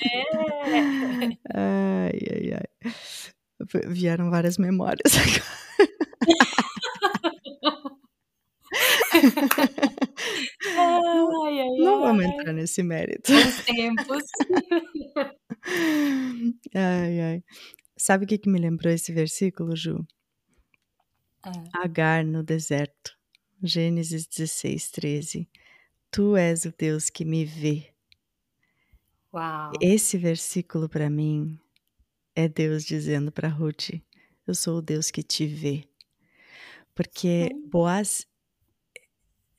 É. 0.00 1.28
Ai, 1.52 2.20
ai, 2.30 2.52
ai. 2.54 2.92
Vieram 3.86 4.30
várias 4.30 4.56
memórias 4.58 5.12
agora. 5.16 5.58
ai, 10.76 11.60
ai, 11.60 11.76
não 11.78 12.00
vamos 12.00 12.24
entrar 12.24 12.52
nesse 12.52 12.82
mérito. 12.82 13.32
Os 13.32 13.64
tempos. 13.64 14.24
ai, 16.74 17.20
ai. 17.20 17.44
Sabe 17.96 18.24
o 18.24 18.28
que, 18.28 18.38
que 18.38 18.48
me 18.48 18.58
lembrou 18.60 18.92
esse 18.92 19.12
versículo, 19.12 19.74
Ju? 19.74 20.06
Ah. 21.42 21.82
Agar 21.82 22.24
no 22.24 22.42
deserto. 22.42 23.16
Gênesis 23.62 24.26
16, 24.26 24.90
13. 24.90 25.48
Tu 26.10 26.36
és 26.36 26.64
o 26.64 26.72
Deus 26.76 27.10
que 27.10 27.24
me 27.24 27.44
vê. 27.44 27.92
Uau. 29.32 29.72
Esse 29.80 30.16
versículo 30.16 30.88
para 30.88 31.10
mim 31.10 31.58
é 32.42 32.48
Deus 32.48 32.84
dizendo 32.84 33.32
para 33.32 33.48
Ruth: 33.48 33.90
Eu 34.46 34.54
sou 34.54 34.78
o 34.78 34.82
Deus 34.82 35.10
que 35.10 35.22
te 35.22 35.46
vê. 35.46 35.84
Porque 36.94 37.56
Boaz 37.64 38.26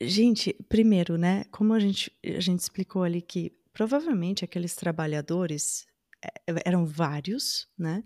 Gente, 0.02 0.54
primeiro, 0.70 1.18
né, 1.18 1.44
como 1.52 1.74
a 1.74 1.80
gente 1.80 2.10
a 2.26 2.40
gente 2.40 2.62
explicou 2.62 3.04
ali 3.04 3.22
que 3.22 3.52
provavelmente 3.74 4.46
aqueles 4.46 4.74
trabalhadores 4.76 5.86
eh, 6.24 6.62
eram 6.66 6.86
vários, 6.86 7.68
né, 7.78 8.02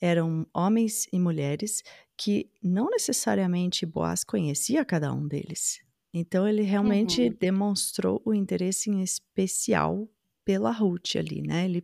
eram 0.00 0.46
homens 0.54 1.06
e 1.12 1.18
mulheres 1.20 1.82
que 2.16 2.50
não 2.62 2.90
necessariamente 2.90 3.86
Boaz 3.86 4.24
conhecia 4.24 4.84
cada 4.84 5.12
um 5.14 5.28
deles. 5.28 5.80
Então 6.14 6.48
ele 6.48 6.62
realmente 6.62 7.30
Uhum. 7.30 7.36
demonstrou 7.40 8.22
o 8.24 8.34
interesse 8.34 8.90
em 8.90 9.02
especial 9.02 10.08
pela 10.44 10.72
Ruth 10.72 11.16
ali, 11.16 11.42
né, 11.42 11.64
ele 11.66 11.82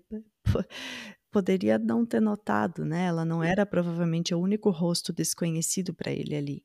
poderia 1.37 1.79
não 1.79 2.07
ter 2.07 2.18
notado, 2.18 2.83
né, 2.83 3.05
ela 3.05 3.22
não 3.22 3.44
era 3.44 3.66
provavelmente 3.66 4.35
o 4.35 4.40
único 4.40 4.70
rosto 4.70 5.12
desconhecido 5.12 5.92
para 5.92 6.11
ele 6.11 6.35
ali. 6.35 6.64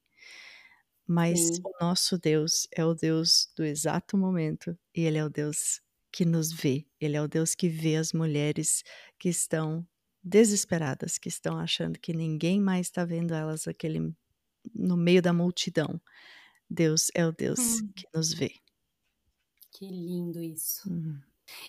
Mas 1.06 1.42
Sim. 1.42 1.62
o 1.66 1.72
nosso 1.84 2.18
Deus 2.18 2.70
é 2.74 2.86
o 2.86 2.94
Deus 2.94 3.52
do 3.54 3.66
exato 3.66 4.18
momento 4.18 4.78
e 4.96 5.02
Ele 5.02 5.18
é 5.18 5.26
o 5.26 5.30
Deus 5.30 5.82
que 6.10 6.24
nos 6.24 6.54
vê. 6.54 6.88
Ele 7.02 7.18
é 7.18 7.22
o 7.22 7.28
Deus 7.28 7.54
que 7.54 7.68
vê 7.68 7.98
as 7.98 8.14
mulheres 8.14 8.82
que 9.20 9.28
estão 9.28 9.86
desesperadas, 10.24 11.18
que 11.18 11.28
estão 11.28 11.58
achando 11.58 12.00
que 12.00 12.14
ninguém 12.14 12.62
mais 12.62 12.88
está 12.88 13.04
vendo 13.04 13.34
elas 13.34 13.68
aquele, 13.68 14.16
no 14.74 14.96
meio 14.96 15.22
da 15.22 15.34
multidão. 15.34 16.00
Deus 16.70 17.10
é 17.14 17.28
o 17.28 17.34
Deus 17.34 17.60
hum. 17.60 17.92
que 17.94 18.06
nos 18.16 18.34
vê. 18.34 18.54
Que 19.70 19.86
lindo 19.86 20.42
isso. 20.42 20.90
Uhum. 20.90 21.20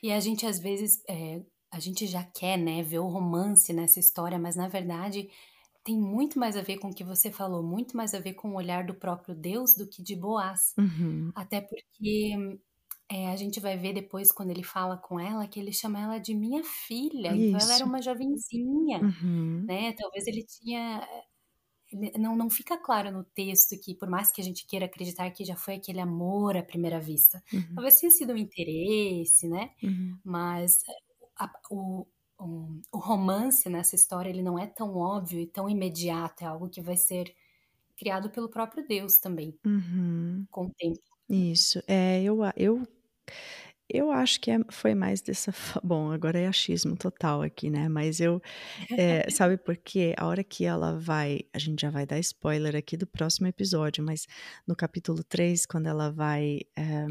E 0.00 0.12
a 0.12 0.20
gente 0.20 0.46
às 0.46 0.60
vezes 0.60 1.02
é, 1.08 1.42
a 1.72 1.78
gente 1.78 2.06
já 2.06 2.22
quer, 2.22 2.58
né, 2.58 2.82
ver 2.82 2.98
o 2.98 3.08
romance 3.08 3.72
nessa 3.72 3.98
história, 3.98 4.38
mas 4.38 4.54
na 4.54 4.68
verdade 4.68 5.28
tem 5.84 5.98
muito 5.98 6.38
mais 6.38 6.56
a 6.56 6.62
ver 6.62 6.78
com 6.78 6.90
o 6.90 6.94
que 6.94 7.02
você 7.02 7.30
falou, 7.30 7.62
muito 7.62 7.96
mais 7.96 8.14
a 8.14 8.20
ver 8.20 8.34
com 8.34 8.50
o 8.50 8.56
olhar 8.56 8.86
do 8.86 8.94
próprio 8.94 9.34
Deus 9.34 9.74
do 9.74 9.88
que 9.88 10.02
de 10.02 10.14
Boaz. 10.14 10.74
Uhum. 10.78 11.32
Até 11.34 11.60
porque 11.60 12.60
é, 13.10 13.28
a 13.28 13.36
gente 13.36 13.58
vai 13.58 13.76
ver 13.76 13.92
depois, 13.92 14.32
quando 14.32 14.50
ele 14.50 14.62
fala 14.62 14.96
com 14.96 15.18
ela, 15.18 15.46
que 15.48 15.58
ele 15.58 15.72
chama 15.72 16.00
ela 16.00 16.18
de 16.18 16.34
minha 16.34 16.62
filha. 16.62 17.34
Isso. 17.34 17.44
Então 17.44 17.60
ela 17.60 17.74
era 17.74 17.84
uma 17.84 18.00
jovenzinha, 18.00 19.00
uhum. 19.00 19.64
né? 19.66 19.92
Talvez 19.94 20.26
ele 20.26 20.44
tinha. 20.44 21.06
Não, 22.18 22.34
não 22.34 22.48
fica 22.48 22.78
claro 22.78 23.10
no 23.10 23.22
texto 23.22 23.78
que, 23.78 23.94
por 23.94 24.08
mais 24.08 24.30
que 24.32 24.40
a 24.40 24.44
gente 24.44 24.66
queira 24.66 24.86
acreditar 24.86 25.30
que 25.30 25.44
já 25.44 25.56
foi 25.56 25.74
aquele 25.74 26.00
amor 26.00 26.56
à 26.56 26.62
primeira 26.62 26.98
vista, 26.98 27.42
uhum. 27.52 27.74
talvez 27.74 28.00
tenha 28.00 28.10
sido 28.10 28.32
um 28.32 28.36
interesse, 28.36 29.46
né? 29.46 29.70
Uhum. 29.82 30.16
Mas 30.24 30.78
a, 31.44 31.50
o, 31.70 32.06
um, 32.40 32.80
o 32.92 32.98
romance 32.98 33.68
nessa 33.68 33.94
história 33.94 34.30
ele 34.30 34.42
não 34.42 34.58
é 34.58 34.66
tão 34.66 34.96
óbvio 34.96 35.40
e 35.40 35.46
tão 35.46 35.68
imediato, 35.68 36.44
é 36.44 36.46
algo 36.46 36.68
que 36.68 36.80
vai 36.80 36.96
ser 36.96 37.34
criado 37.96 38.30
pelo 38.30 38.48
próprio 38.48 38.86
Deus 38.86 39.18
também, 39.18 39.56
uhum. 39.64 40.46
com 40.50 40.66
o 40.66 40.70
tempo. 40.70 41.00
Isso, 41.28 41.82
é, 41.86 42.22
eu, 42.22 42.38
eu, 42.56 42.82
eu 43.88 44.10
acho 44.10 44.40
que 44.40 44.50
é, 44.50 44.58
foi 44.70 44.94
mais 44.94 45.20
dessa. 45.20 45.52
Bom, 45.82 46.10
agora 46.10 46.38
é 46.38 46.46
achismo 46.46 46.96
total 46.96 47.42
aqui, 47.42 47.70
né? 47.70 47.88
Mas 47.88 48.20
eu. 48.20 48.40
É, 48.98 49.28
sabe 49.30 49.56
por 49.56 49.76
quê? 49.76 50.14
A 50.16 50.26
hora 50.26 50.42
que 50.42 50.64
ela 50.64 50.98
vai. 50.98 51.40
A 51.52 51.58
gente 51.58 51.82
já 51.82 51.90
vai 51.90 52.06
dar 52.06 52.18
spoiler 52.18 52.74
aqui 52.74 52.96
do 52.96 53.06
próximo 53.06 53.46
episódio, 53.46 54.02
mas 54.04 54.26
no 54.66 54.74
capítulo 54.74 55.22
3, 55.22 55.66
quando 55.66 55.86
ela 55.86 56.10
vai. 56.10 56.60
É, 56.76 57.06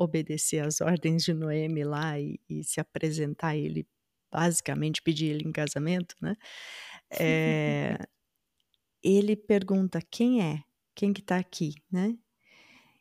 obedecer 0.00 0.66
às 0.66 0.80
ordens 0.80 1.24
de 1.24 1.34
Noemi 1.34 1.84
lá 1.84 2.18
e, 2.18 2.40
e 2.48 2.64
se 2.64 2.80
apresentar 2.80 3.48
a 3.48 3.56
ele 3.56 3.86
basicamente 4.32 5.02
pedir 5.02 5.26
ele 5.26 5.48
em 5.48 5.52
casamento, 5.52 6.14
né? 6.22 6.36
É, 7.18 7.98
ele 9.02 9.36
pergunta 9.36 10.00
quem 10.10 10.42
é, 10.42 10.62
quem 10.94 11.12
que 11.12 11.20
tá 11.22 11.36
aqui, 11.36 11.74
né? 11.90 12.16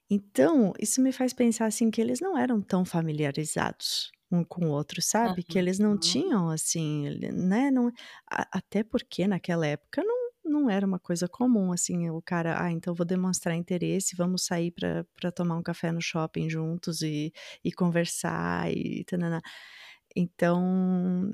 Então, 0.09 0.73
isso 0.79 1.01
me 1.01 1.11
faz 1.11 1.33
pensar 1.33 1.67
assim 1.67 1.91
que 1.91 2.01
eles 2.01 2.19
não 2.19 2.37
eram 2.37 2.61
tão 2.61 2.83
familiarizados 2.83 4.11
um 4.31 4.43
com 4.43 4.67
o 4.67 4.69
outro, 4.69 5.01
sabe? 5.01 5.39
Uhum. 5.41 5.45
Que 5.47 5.57
eles 5.57 5.79
não 5.79 5.97
tinham 5.97 6.49
assim, 6.49 7.09
né? 7.33 7.71
Não, 7.71 7.91
a, 8.29 8.57
até 8.57 8.83
porque 8.83 9.27
naquela 9.27 9.65
época 9.65 10.03
não, 10.03 10.18
não 10.49 10.69
era 10.69 10.85
uma 10.85 10.99
coisa 10.99 11.27
comum, 11.27 11.71
assim, 11.71 12.09
o 12.09 12.21
cara, 12.21 12.61
ah, 12.63 12.71
então 12.71 12.93
vou 12.93 13.05
demonstrar 13.05 13.55
interesse, 13.55 14.15
vamos 14.15 14.45
sair 14.45 14.71
para 14.71 15.31
tomar 15.31 15.57
um 15.57 15.63
café 15.63 15.91
no 15.91 16.01
shopping 16.01 16.49
juntos 16.49 17.01
e, 17.01 17.31
e 17.63 17.71
conversar 17.71 18.71
e 18.71 19.03
tanana. 19.05 19.41
Então, 20.15 21.31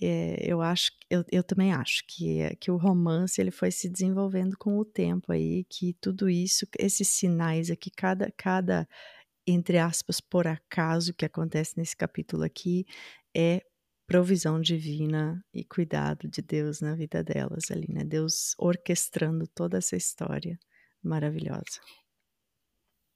é, 0.00 0.36
eu 0.42 0.62
acho, 0.62 0.90
eu, 1.10 1.24
eu 1.30 1.42
também 1.44 1.72
acho 1.72 2.02
que, 2.08 2.56
que 2.56 2.70
o 2.70 2.76
romance 2.76 3.40
ele 3.40 3.50
foi 3.50 3.70
se 3.70 3.88
desenvolvendo 3.88 4.56
com 4.58 4.78
o 4.78 4.84
tempo 4.84 5.32
aí, 5.32 5.64
que 5.64 5.94
tudo 6.00 6.28
isso, 6.30 6.66
esses 6.78 7.08
sinais 7.08 7.70
aqui, 7.70 7.90
cada, 7.90 8.32
cada 8.36 8.88
entre 9.46 9.78
aspas, 9.78 10.20
por 10.20 10.46
acaso 10.46 11.14
que 11.14 11.24
acontece 11.24 11.76
nesse 11.76 11.96
capítulo 11.96 12.44
aqui, 12.44 12.86
é 13.36 13.62
provisão 14.12 14.60
divina 14.60 15.42
e 15.54 15.64
cuidado 15.64 16.28
de 16.28 16.42
Deus 16.42 16.82
na 16.82 16.94
vida 16.94 17.24
delas 17.24 17.70
ali, 17.70 17.86
né? 17.88 18.04
Deus 18.04 18.54
orquestrando 18.58 19.46
toda 19.46 19.78
essa 19.78 19.96
história 19.96 20.58
maravilhosa. 21.02 21.80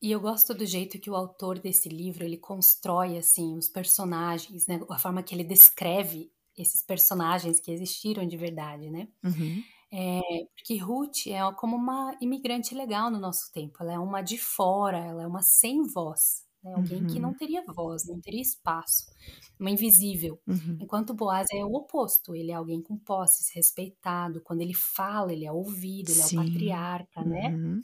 E 0.00 0.10
eu 0.10 0.18
gosto 0.18 0.54
do 0.54 0.64
jeito 0.64 0.98
que 0.98 1.10
o 1.10 1.14
autor 1.14 1.58
desse 1.58 1.90
livro 1.90 2.24
ele 2.24 2.38
constrói 2.38 3.18
assim 3.18 3.58
os 3.58 3.68
personagens, 3.68 4.66
né? 4.66 4.80
A 4.88 4.98
forma 4.98 5.22
que 5.22 5.34
ele 5.34 5.44
descreve 5.44 6.32
esses 6.56 6.82
personagens 6.82 7.60
que 7.60 7.70
existiram 7.70 8.26
de 8.26 8.38
verdade, 8.38 8.90
né? 8.90 9.06
Uhum. 9.22 9.62
É, 9.92 10.20
porque 10.56 10.78
Ruth 10.78 11.26
é 11.26 11.40
como 11.56 11.76
uma 11.76 12.16
imigrante 12.22 12.74
legal 12.74 13.10
no 13.10 13.20
nosso 13.20 13.52
tempo. 13.52 13.76
Ela 13.82 13.92
é 13.92 13.98
uma 13.98 14.22
de 14.22 14.38
fora, 14.38 14.96
ela 14.96 15.24
é 15.24 15.26
uma 15.26 15.42
sem 15.42 15.82
voz, 15.82 16.45
né? 16.62 16.72
alguém 16.74 17.02
uhum. 17.02 17.06
que 17.06 17.20
não 17.20 17.34
teria 17.34 17.62
voz, 17.66 18.06
não 18.06 18.20
teria 18.20 18.42
espaço, 18.42 19.06
uma 19.58 19.70
invisível. 19.70 20.38
Uhum. 20.46 20.78
Enquanto 20.80 21.14
Boaz 21.14 21.46
é 21.52 21.64
o 21.64 21.74
oposto, 21.74 22.34
ele 22.34 22.50
é 22.50 22.54
alguém 22.54 22.82
com 22.82 22.96
posses, 22.98 23.54
respeitado. 23.54 24.40
Quando 24.42 24.60
ele 24.60 24.74
fala, 24.74 25.32
ele 25.32 25.46
é 25.46 25.52
ouvido, 25.52 26.10
ele 26.10 26.22
Sim. 26.22 26.36
é 26.36 26.40
o 26.40 26.44
patriarca, 26.44 27.24
né? 27.24 27.48
Uhum. 27.50 27.80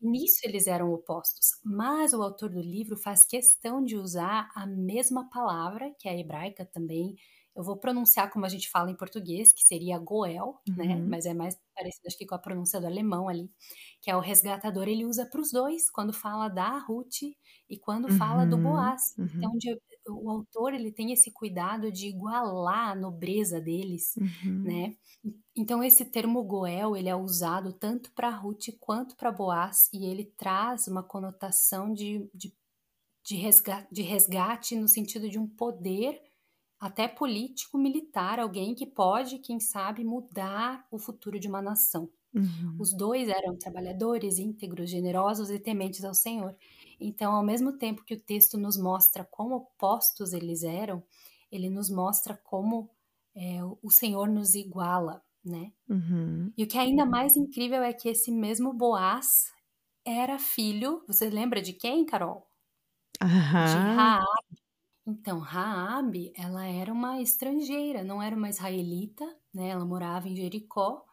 Nisso 0.00 0.40
eles 0.44 0.66
eram 0.66 0.92
opostos, 0.94 1.60
mas 1.62 2.14
o 2.14 2.22
autor 2.22 2.48
do 2.48 2.60
livro 2.60 2.96
faz 2.96 3.26
questão 3.26 3.84
de 3.84 3.96
usar 3.96 4.48
a 4.54 4.66
mesma 4.66 5.28
palavra, 5.28 5.94
que 5.98 6.08
é 6.08 6.12
a 6.12 6.18
hebraica 6.18 6.64
também. 6.64 7.14
Eu 7.54 7.62
vou 7.62 7.76
pronunciar 7.76 8.30
como 8.30 8.46
a 8.46 8.48
gente 8.48 8.70
fala 8.70 8.90
em 8.90 8.96
português, 8.96 9.52
que 9.52 9.62
seria 9.62 9.98
Goel, 9.98 10.60
né? 10.68 10.96
Uhum. 10.96 11.08
Mas 11.08 11.26
é 11.26 11.34
mais 11.34 11.58
parecido, 11.74 12.06
acho 12.06 12.16
que 12.16 12.26
com 12.26 12.34
a 12.34 12.38
pronúncia 12.38 12.80
do 12.80 12.86
alemão 12.86 13.28
ali, 13.28 13.50
que 14.00 14.10
é 14.10 14.16
o 14.16 14.20
resgatador. 14.20 14.88
Ele 14.88 15.04
usa 15.04 15.26
para 15.26 15.40
os 15.40 15.50
dois, 15.50 15.90
quando 15.90 16.12
fala 16.12 16.48
da 16.48 16.78
Ruth 16.78 17.22
e 17.68 17.76
quando 17.78 18.08
fala 18.16 18.46
do 18.46 18.56
Uhum. 18.56 18.62
Boaz. 18.62 19.14
Uhum. 19.18 19.28
Então, 19.34 19.52
de, 19.56 19.80
o 20.08 20.30
autor 20.30 20.74
ele 20.74 20.92
tem 20.92 21.12
esse 21.12 21.30
cuidado 21.30 21.90
de 21.90 22.08
igualar 22.08 22.90
a 22.90 22.94
nobreza 22.94 23.60
deles, 23.60 24.16
uhum. 24.16 24.62
né? 24.62 24.96
Então 25.54 25.84
esse 25.84 26.04
termo 26.04 26.42
Goel 26.42 26.96
ele 26.96 27.08
é 27.08 27.16
usado 27.16 27.72
tanto 27.72 28.10
para 28.12 28.30
Ruth 28.30 28.68
quanto 28.78 29.16
para 29.16 29.30
Boaz 29.30 29.88
e 29.92 30.06
ele 30.06 30.24
traz 30.24 30.88
uma 30.88 31.02
conotação 31.02 31.92
de, 31.92 32.28
de, 32.34 32.54
de, 33.22 33.36
resgate, 33.36 33.88
de 33.92 34.02
resgate 34.02 34.76
no 34.76 34.88
sentido 34.88 35.28
de 35.28 35.38
um 35.38 35.46
poder 35.46 36.22
até 36.80 37.06
político 37.06 37.76
militar, 37.76 38.40
alguém 38.40 38.74
que 38.74 38.86
pode, 38.86 39.38
quem 39.38 39.60
sabe, 39.60 40.02
mudar 40.02 40.86
o 40.90 40.98
futuro 40.98 41.38
de 41.38 41.46
uma 41.46 41.60
nação. 41.60 42.10
Uhum. 42.34 42.76
Os 42.78 42.94
dois 42.94 43.28
eram 43.28 43.56
trabalhadores, 43.56 44.38
íntegros, 44.38 44.88
generosos 44.88 45.50
e 45.50 45.58
tementes 45.58 46.04
ao 46.04 46.14
Senhor. 46.14 46.56
Então, 46.98 47.34
ao 47.34 47.42
mesmo 47.42 47.76
tempo 47.76 48.04
que 48.04 48.14
o 48.14 48.20
texto 48.20 48.56
nos 48.56 48.78
mostra 48.78 49.24
como 49.24 49.56
opostos 49.56 50.32
eles 50.32 50.62
eram, 50.62 51.02
ele 51.52 51.68
nos 51.68 51.90
mostra 51.90 52.34
como 52.34 52.88
é, 53.34 53.58
o 53.82 53.90
Senhor 53.90 54.28
nos 54.28 54.54
iguala, 54.54 55.22
né? 55.44 55.72
Uhum. 55.88 56.52
E 56.56 56.64
o 56.64 56.66
que 56.66 56.78
é 56.78 56.82
ainda 56.82 57.04
mais 57.04 57.36
incrível 57.36 57.82
é 57.82 57.92
que 57.92 58.08
esse 58.08 58.30
mesmo 58.30 58.72
Boaz 58.72 59.52
era 60.04 60.38
filho, 60.38 61.02
você 61.06 61.28
lembra 61.28 61.60
de 61.60 61.72
quem, 61.72 62.06
Carol? 62.06 62.46
Uhum. 63.22 63.28
De 63.28 63.94
Raab. 63.96 64.39
Então, 65.10 65.40
Raab, 65.40 66.32
ela 66.36 66.64
era 66.66 66.92
uma 66.92 67.20
estrangeira, 67.20 68.04
não 68.04 68.22
era 68.22 68.36
uma 68.36 68.48
israelita, 68.48 69.24
né? 69.52 69.70
Ela 69.70 69.84
morava 69.84 70.28
em 70.28 70.36
Jericó 70.36 71.04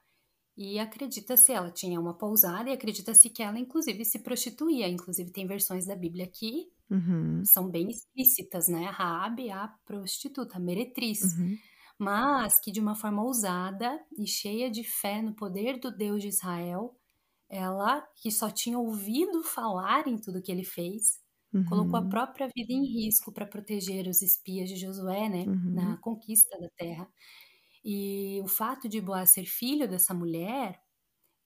e 0.55 0.77
acredita-se, 0.77 1.51
ela 1.51 1.71
tinha 1.71 1.99
uma 1.99 2.15
pousada 2.15 2.69
e 2.69 2.73
acredita-se 2.73 3.27
que 3.29 3.41
ela, 3.41 3.57
inclusive, 3.57 4.05
se 4.05 4.19
prostituía. 4.19 4.87
Inclusive, 4.87 5.31
tem 5.31 5.47
versões 5.47 5.87
da 5.87 5.95
Bíblia 5.95 6.27
que 6.27 6.69
uhum. 6.91 7.43
são 7.43 7.69
bem 7.69 7.89
explícitas, 7.89 8.67
né? 8.67 8.85
Raab, 8.85 9.49
a 9.49 9.67
prostituta, 9.83 10.57
a 10.57 10.59
meretriz. 10.59 11.21
Uhum. 11.21 11.57
Mas 11.97 12.59
que, 12.59 12.71
de 12.71 12.79
uma 12.79 12.93
forma 12.93 13.23
ousada 13.23 13.99
e 14.15 14.27
cheia 14.27 14.69
de 14.69 14.83
fé 14.83 15.23
no 15.23 15.33
poder 15.33 15.79
do 15.79 15.89
Deus 15.89 16.21
de 16.21 16.27
Israel, 16.27 16.95
ela, 17.49 18.01
que 18.15 18.29
só 18.29 18.51
tinha 18.51 18.77
ouvido 18.77 19.41
falar 19.43 20.07
em 20.07 20.19
tudo 20.19 20.41
que 20.41 20.51
ele 20.51 20.63
fez, 20.63 21.19
uhum. 21.53 21.65
colocou 21.65 21.97
a 21.97 22.01
uhum. 22.01 22.09
própria 22.09 22.47
vida 22.47 22.73
em 22.73 22.85
risco 22.85 23.31
para 23.31 23.45
proteger 23.45 24.07
os 24.07 24.21
espias 24.21 24.69
de 24.69 24.75
Josué, 24.75 25.29
né? 25.29 25.45
Na 25.45 25.91
uhum. 25.91 25.97
conquista 25.97 26.57
da 26.59 26.69
terra. 26.77 27.07
E 27.83 28.39
o 28.43 28.47
fato 28.47 28.89
de 28.89 28.99
Boaz 28.99 29.31
ser 29.31 29.45
filho 29.45 29.87
dessa 29.87 30.13
mulher 30.13 30.79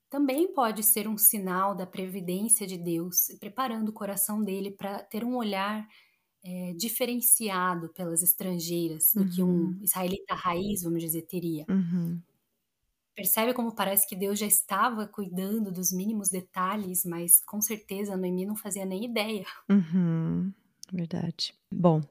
também 0.10 0.54
pode 0.54 0.84
ser 0.84 1.08
um 1.08 1.18
sinal 1.18 1.74
da 1.76 1.86
previdência 1.86 2.68
de 2.68 2.78
Deus, 2.78 3.28
preparando 3.40 3.90
o 3.90 3.94
coração 3.94 4.44
dele 4.44 4.72
para 4.72 5.02
ter 5.04 5.24
um 5.24 5.38
olhar 5.38 5.88
é, 6.44 6.74
diferenciado 6.74 7.90
pelas 7.90 8.22
estrangeiras 8.22 9.14
do 9.14 9.22
uhum. 9.22 9.30
que 9.30 9.44
um 9.44 9.48
uhum. 9.48 9.80
israelita 9.82 10.34
raiz, 10.34 10.84
vamos 10.84 11.02
dizer, 11.02 11.22
teria. 11.24 11.66
Uhum. 11.70 12.20
Percebe 13.16 13.54
como 13.54 13.76
parece 13.76 14.08
que 14.08 14.16
Deus 14.16 14.40
já 14.40 14.48
estava 14.48 15.08
cuidando 15.08 15.72
dos 15.72 15.92
mínimos 15.92 16.30
detalhes, 16.30 17.04
mas 17.06 17.42
com 17.46 17.62
certeza 17.62 18.16
Noemi 18.16 18.46
não 18.46 18.56
fazia 18.56 18.86
nem 18.86 19.06
ideia. 19.06 19.46
Uhum. 19.70 20.54
Verdade. 20.92 21.54
Bom, 21.72 22.02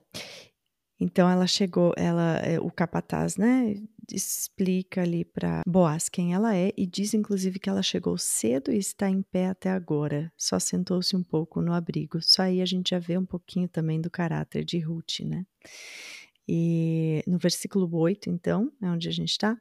então 1.00 1.28
ela 1.28 1.46
chegou, 1.46 1.94
ela, 1.96 2.36
é, 2.38 2.60
o 2.60 2.70
capataz, 2.70 3.36
né, 3.38 3.74
explica 4.12 5.02
ali 5.02 5.24
para 5.24 5.62
Boaz 5.66 6.08
quem 6.08 6.34
ela 6.34 6.54
é 6.54 6.72
e 6.76 6.86
diz 6.86 7.14
inclusive 7.14 7.58
que 7.58 7.70
ela 7.70 7.82
chegou 7.82 8.18
cedo 8.18 8.70
e 8.70 8.76
está 8.76 9.08
em 9.08 9.22
pé 9.22 9.46
até 9.46 9.70
agora. 9.70 10.30
Só 10.36 10.58
sentou-se 10.58 11.16
um 11.16 11.22
pouco 11.22 11.62
no 11.62 11.72
abrigo. 11.72 12.20
Só 12.20 12.42
aí 12.42 12.60
a 12.60 12.66
gente 12.66 12.90
já 12.90 12.98
vê 12.98 13.16
um 13.16 13.24
pouquinho 13.24 13.68
também 13.68 14.00
do 14.00 14.10
caráter 14.10 14.64
de 14.64 14.78
Ruth, 14.78 15.20
né? 15.20 15.46
E 16.46 17.22
no 17.26 17.38
versículo 17.38 17.88
8, 17.96 18.28
então, 18.28 18.72
é 18.82 18.86
onde 18.86 19.08
a 19.08 19.12
gente 19.12 19.30
está. 19.30 19.56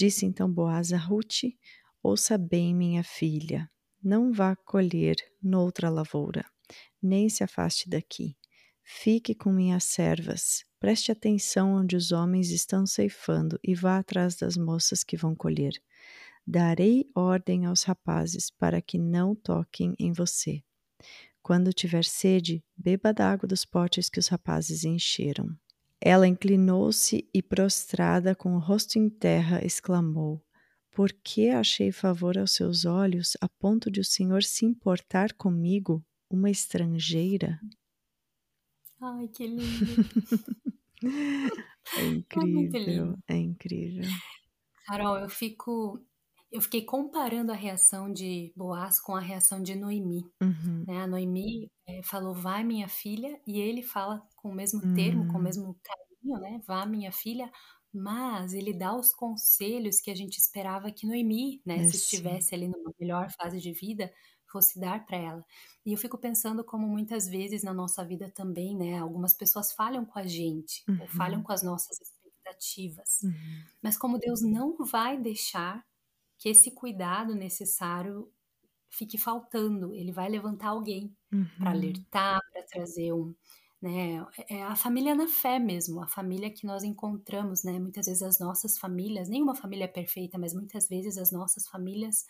Disse 0.00 0.24
então 0.24 0.50
Boaz 0.50 0.94
a 0.94 0.96
Ruth: 0.96 1.42
Ouça 2.02 2.38
bem, 2.38 2.74
minha 2.74 3.04
filha, 3.04 3.70
não 4.02 4.32
vá 4.32 4.56
colher 4.56 5.16
noutra 5.42 5.90
lavoura, 5.90 6.42
nem 7.02 7.28
se 7.28 7.44
afaste 7.44 7.86
daqui 7.86 8.34
Fique 8.82 9.34
com 9.34 9.52
minhas 9.52 9.84
servas. 9.84 10.64
Preste 10.80 11.12
atenção 11.12 11.74
onde 11.74 11.96
os 11.96 12.12
homens 12.12 12.48
estão 12.50 12.86
ceifando 12.86 13.60
e 13.62 13.74
vá 13.74 13.98
atrás 13.98 14.36
das 14.36 14.56
moças 14.56 15.04
que 15.04 15.18
vão 15.18 15.34
colher. 15.34 15.74
Darei 16.46 17.04
ordem 17.14 17.66
aos 17.66 17.82
rapazes 17.82 18.50
para 18.50 18.80
que 18.80 18.96
não 18.96 19.34
toquem 19.34 19.94
em 19.98 20.14
você. 20.14 20.62
Quando 21.42 21.74
tiver 21.74 22.06
sede, 22.06 22.64
beba 22.74 23.12
da 23.12 23.30
água 23.30 23.46
dos 23.46 23.66
potes 23.66 24.08
que 24.08 24.18
os 24.18 24.28
rapazes 24.28 24.82
encheram. 24.82 25.54
Ela 26.00 26.26
inclinou-se 26.26 27.28
e, 27.32 27.42
prostrada 27.42 28.34
com 28.34 28.54
o 28.54 28.58
rosto 28.58 28.98
em 28.98 29.08
terra, 29.10 29.64
exclamou: 29.64 30.42
Por 30.90 31.12
que 31.12 31.50
achei 31.50 31.92
favor 31.92 32.38
aos 32.38 32.52
seus 32.52 32.84
olhos 32.86 33.36
a 33.40 33.48
ponto 33.48 33.90
de 33.90 34.00
o 34.00 34.04
Senhor 34.04 34.42
se 34.42 34.64
importar 34.64 35.34
comigo, 35.34 36.02
uma 36.30 36.50
estrangeira? 36.50 37.60
Ai, 39.00 39.28
que 39.28 39.46
lindo. 39.46 39.62
é 41.96 42.06
incrível, 42.06 43.18
é, 43.28 43.34
é 43.34 43.36
incrível. 43.36 44.04
Carol, 44.86 45.18
eu 45.18 45.28
fico 45.28 46.00
eu 46.50 46.60
fiquei 46.60 46.84
comparando 46.84 47.52
a 47.52 47.54
reação 47.54 48.12
de 48.12 48.52
Boaz 48.56 49.00
com 49.00 49.14
a 49.14 49.20
reação 49.20 49.62
de 49.62 49.76
Noemi. 49.76 50.24
Uhum. 50.42 50.84
Né? 50.86 51.02
A 51.02 51.06
Noemi 51.06 51.70
é, 51.86 52.02
falou, 52.02 52.34
vai 52.34 52.64
minha 52.64 52.88
filha, 52.88 53.40
e 53.46 53.60
ele 53.60 53.82
fala 53.82 54.26
com 54.36 54.50
o 54.50 54.54
mesmo 54.54 54.82
uhum. 54.82 54.94
termo, 54.94 55.28
com 55.28 55.34
o 55.34 55.40
hum. 55.40 55.42
mesmo 55.42 55.78
carinho, 55.82 56.40
né? 56.40 56.60
Vá 56.66 56.84
minha 56.84 57.12
filha, 57.12 57.50
mas 57.92 58.52
ele 58.52 58.72
dá 58.72 58.94
os 58.96 59.12
conselhos 59.12 60.00
que 60.00 60.10
a 60.10 60.14
gente 60.14 60.38
esperava 60.38 60.90
que 60.90 61.06
Noemi, 61.06 61.60
né, 61.64 61.82
se 61.88 61.96
estivesse 61.96 62.54
ali 62.54 62.68
numa 62.68 62.92
melhor 62.98 63.30
fase 63.30 63.60
de 63.60 63.72
vida, 63.72 64.12
fosse 64.50 64.80
dar 64.80 65.04
para 65.06 65.16
ela. 65.16 65.44
E 65.86 65.92
eu 65.92 65.98
fico 65.98 66.18
pensando 66.18 66.64
como 66.64 66.86
muitas 66.86 67.28
vezes 67.28 67.62
na 67.62 67.72
nossa 67.72 68.04
vida 68.04 68.30
também, 68.30 68.76
né, 68.76 68.98
algumas 68.98 69.34
pessoas 69.34 69.72
falham 69.72 70.04
com 70.04 70.18
a 70.18 70.26
gente, 70.26 70.82
uhum. 70.88 71.00
ou 71.00 71.08
falham 71.08 71.42
com 71.42 71.52
as 71.52 71.62
nossas 71.62 72.00
expectativas. 72.00 73.22
Uhum. 73.22 73.62
Mas 73.82 73.96
como 73.96 74.18
Deus 74.18 74.40
não 74.42 74.76
vai 74.84 75.16
deixar 75.16 75.84
que 76.40 76.48
esse 76.48 76.70
cuidado 76.70 77.34
necessário 77.34 78.32
fique 78.88 79.18
faltando, 79.18 79.94
ele 79.94 80.10
vai 80.10 80.28
levantar 80.28 80.70
alguém 80.70 81.14
uhum. 81.30 81.46
para 81.58 81.70
alertar, 81.70 82.40
para 82.50 82.62
trazer 82.64 83.12
um, 83.12 83.34
né? 83.80 84.26
É 84.48 84.62
a 84.64 84.74
família 84.74 85.14
na 85.14 85.28
fé 85.28 85.58
mesmo, 85.58 86.02
a 86.02 86.08
família 86.08 86.50
que 86.50 86.66
nós 86.66 86.82
encontramos, 86.82 87.62
né? 87.62 87.78
Muitas 87.78 88.06
vezes 88.06 88.22
as 88.22 88.40
nossas 88.40 88.78
famílias, 88.78 89.28
nenhuma 89.28 89.54
família 89.54 89.84
é 89.84 89.88
perfeita, 89.88 90.38
mas 90.38 90.54
muitas 90.54 90.88
vezes 90.88 91.18
as 91.18 91.30
nossas 91.30 91.68
famílias 91.68 92.26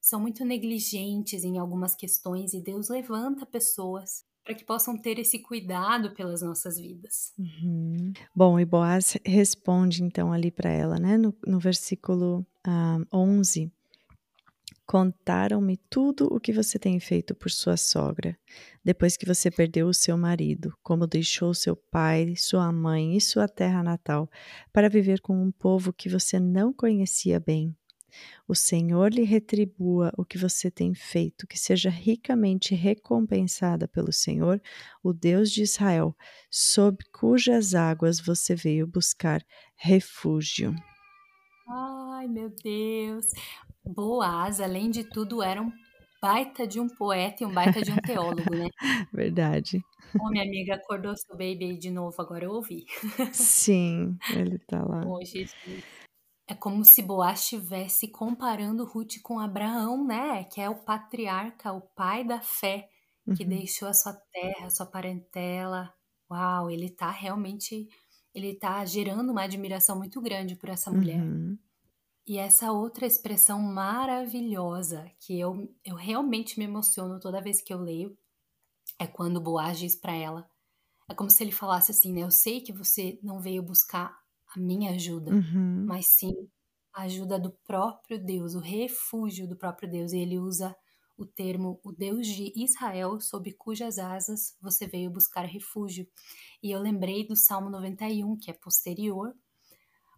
são 0.00 0.20
muito 0.20 0.44
negligentes 0.44 1.44
em 1.44 1.56
algumas 1.56 1.94
questões 1.94 2.52
e 2.52 2.60
Deus 2.60 2.88
levanta 2.88 3.46
pessoas 3.46 4.26
para 4.44 4.54
que 4.54 4.64
possam 4.64 4.98
ter 4.98 5.18
esse 5.18 5.38
cuidado 5.38 6.12
pelas 6.12 6.42
nossas 6.42 6.78
vidas. 6.78 7.32
Uhum. 7.38 7.83
Bom, 8.34 8.58
e 8.58 8.64
Boaz 8.64 9.16
responde 9.24 10.02
então 10.02 10.32
ali 10.32 10.50
para 10.50 10.70
ela, 10.70 10.98
né, 10.98 11.16
no, 11.16 11.34
no 11.46 11.58
versículo 11.58 12.46
um, 12.66 12.70
ah, 12.70 12.98
11. 13.12 13.70
Contaram-me 14.86 15.78
tudo 15.88 16.28
o 16.30 16.38
que 16.38 16.52
você 16.52 16.78
tem 16.78 17.00
feito 17.00 17.34
por 17.34 17.50
sua 17.50 17.76
sogra, 17.76 18.36
depois 18.84 19.16
que 19.16 19.24
você 19.24 19.50
perdeu 19.50 19.88
o 19.88 19.94
seu 19.94 20.16
marido, 20.16 20.76
como 20.82 21.06
deixou 21.06 21.54
seu 21.54 21.74
pai, 21.74 22.34
sua 22.36 22.70
mãe 22.70 23.16
e 23.16 23.20
sua 23.20 23.48
terra 23.48 23.82
natal, 23.82 24.28
para 24.72 24.90
viver 24.90 25.20
com 25.20 25.42
um 25.42 25.50
povo 25.50 25.92
que 25.92 26.08
você 26.08 26.38
não 26.38 26.72
conhecia 26.72 27.40
bem. 27.40 27.74
O 28.46 28.54
Senhor 28.54 29.12
lhe 29.12 29.22
retribua 29.22 30.12
o 30.16 30.24
que 30.24 30.36
você 30.36 30.70
tem 30.70 30.94
feito, 30.94 31.46
que 31.46 31.58
seja 31.58 31.90
ricamente 31.90 32.74
recompensada 32.74 33.88
pelo 33.88 34.12
Senhor, 34.12 34.60
o 35.02 35.12
Deus 35.12 35.50
de 35.50 35.62
Israel, 35.62 36.16
sob 36.50 36.98
cujas 37.12 37.74
águas 37.74 38.20
você 38.20 38.54
veio 38.54 38.86
buscar 38.86 39.44
refúgio. 39.76 40.74
Ai, 41.68 42.28
meu 42.28 42.50
Deus! 42.62 43.26
Boaz, 43.84 44.60
além 44.60 44.90
de 44.90 45.04
tudo, 45.04 45.42
era 45.42 45.60
um 45.60 45.70
baita 46.24 46.66
de 46.66 46.80
um 46.80 46.88
poeta 46.88 47.42
e 47.42 47.46
um 47.46 47.52
baita 47.52 47.82
de 47.82 47.92
um 47.92 47.96
teólogo, 47.96 48.54
né? 48.54 48.68
Verdade. 49.12 49.84
Ô, 50.18 50.30
minha 50.30 50.42
amiga 50.42 50.74
acordou 50.74 51.14
seu 51.16 51.36
baby 51.36 51.76
de 51.76 51.90
novo, 51.90 52.14
agora 52.18 52.44
eu 52.44 52.52
ouvi. 52.52 52.86
Sim, 53.32 54.16
ele 54.34 54.58
tá 54.60 54.82
lá. 54.82 55.02
Jesus. 55.22 55.84
É 56.46 56.54
como 56.54 56.84
se 56.84 57.00
Boaz 57.00 57.40
estivesse 57.40 58.08
comparando 58.08 58.84
Ruth 58.84 59.20
com 59.22 59.38
Abraão, 59.38 60.06
né? 60.06 60.44
Que 60.44 60.60
é 60.60 60.68
o 60.68 60.84
patriarca, 60.84 61.72
o 61.72 61.80
pai 61.80 62.22
da 62.22 62.40
fé, 62.40 62.88
que 63.34 63.44
uhum. 63.44 63.48
deixou 63.48 63.88
a 63.88 63.94
sua 63.94 64.12
terra, 64.12 64.66
a 64.66 64.70
sua 64.70 64.84
parentela. 64.84 65.92
Uau, 66.30 66.70
ele 66.70 66.90
tá 66.90 67.10
realmente, 67.10 67.88
ele 68.34 68.54
tá 68.54 68.84
gerando 68.84 69.30
uma 69.30 69.44
admiração 69.44 69.96
muito 69.96 70.20
grande 70.20 70.54
por 70.54 70.68
essa 70.68 70.90
mulher. 70.90 71.22
Uhum. 71.22 71.58
E 72.26 72.38
essa 72.38 72.72
outra 72.72 73.06
expressão 73.06 73.60
maravilhosa, 73.60 75.10
que 75.20 75.38
eu, 75.38 75.74
eu 75.84 75.94
realmente 75.94 76.58
me 76.58 76.64
emociono 76.64 77.20
toda 77.20 77.42
vez 77.42 77.60
que 77.60 77.72
eu 77.72 77.80
leio, 77.80 78.16
é 78.98 79.06
quando 79.06 79.40
Boaz 79.40 79.78
diz 79.78 79.96
para 79.96 80.14
ela: 80.14 80.48
é 81.08 81.14
como 81.14 81.30
se 81.30 81.42
ele 81.42 81.52
falasse 81.52 81.90
assim, 81.90 82.12
né? 82.12 82.22
Eu 82.22 82.30
sei 82.30 82.60
que 82.60 82.72
você 82.72 83.18
não 83.22 83.40
veio 83.40 83.62
buscar 83.62 84.16
a 84.54 84.60
minha 84.60 84.92
ajuda, 84.92 85.38
Uhum. 85.38 85.86
mas 85.86 86.06
sim 86.08 86.32
a 86.92 87.02
ajuda 87.02 87.38
do 87.38 87.50
próprio 87.64 88.18
Deus, 88.24 88.54
o 88.54 88.60
refúgio 88.60 89.48
do 89.48 89.56
próprio 89.56 89.90
Deus. 89.90 90.12
E 90.12 90.18
ele 90.18 90.38
usa 90.38 90.74
o 91.16 91.26
termo 91.26 91.80
o 91.84 91.92
Deus 91.92 92.26
de 92.26 92.52
Israel, 92.56 93.20
sob 93.20 93.52
cujas 93.54 93.98
asas 93.98 94.56
você 94.60 94.86
veio 94.86 95.10
buscar 95.10 95.44
refúgio. 95.44 96.08
E 96.62 96.70
eu 96.70 96.80
lembrei 96.80 97.26
do 97.26 97.36
Salmo 97.36 97.70
91, 97.70 98.36
que 98.36 98.50
é 98.50 98.54
posterior, 98.54 99.34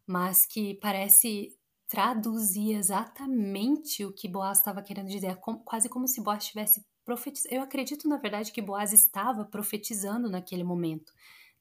mas 0.07 0.47
que 0.47 0.74
parece 0.74 1.57
traduzir 1.89 2.74
exatamente 2.74 4.05
o 4.05 4.12
que 4.12 4.28
Boaz 4.28 4.59
estava 4.59 4.82
querendo 4.82 5.09
dizer, 5.09 5.28
é 5.28 5.34
quase 5.64 5.89
como 5.89 6.09
se 6.09 6.20
Boaz 6.22 6.45
estivesse 6.45 6.84
profetizando. 7.05 7.55
Eu 7.55 7.62
acredito, 7.62 8.09
na 8.09 8.16
verdade, 8.18 8.51
que 8.53 8.61
Boaz 8.62 8.93
estava 8.93 9.45
profetizando 9.45 10.28
naquele 10.28 10.64
momento. 10.64 11.12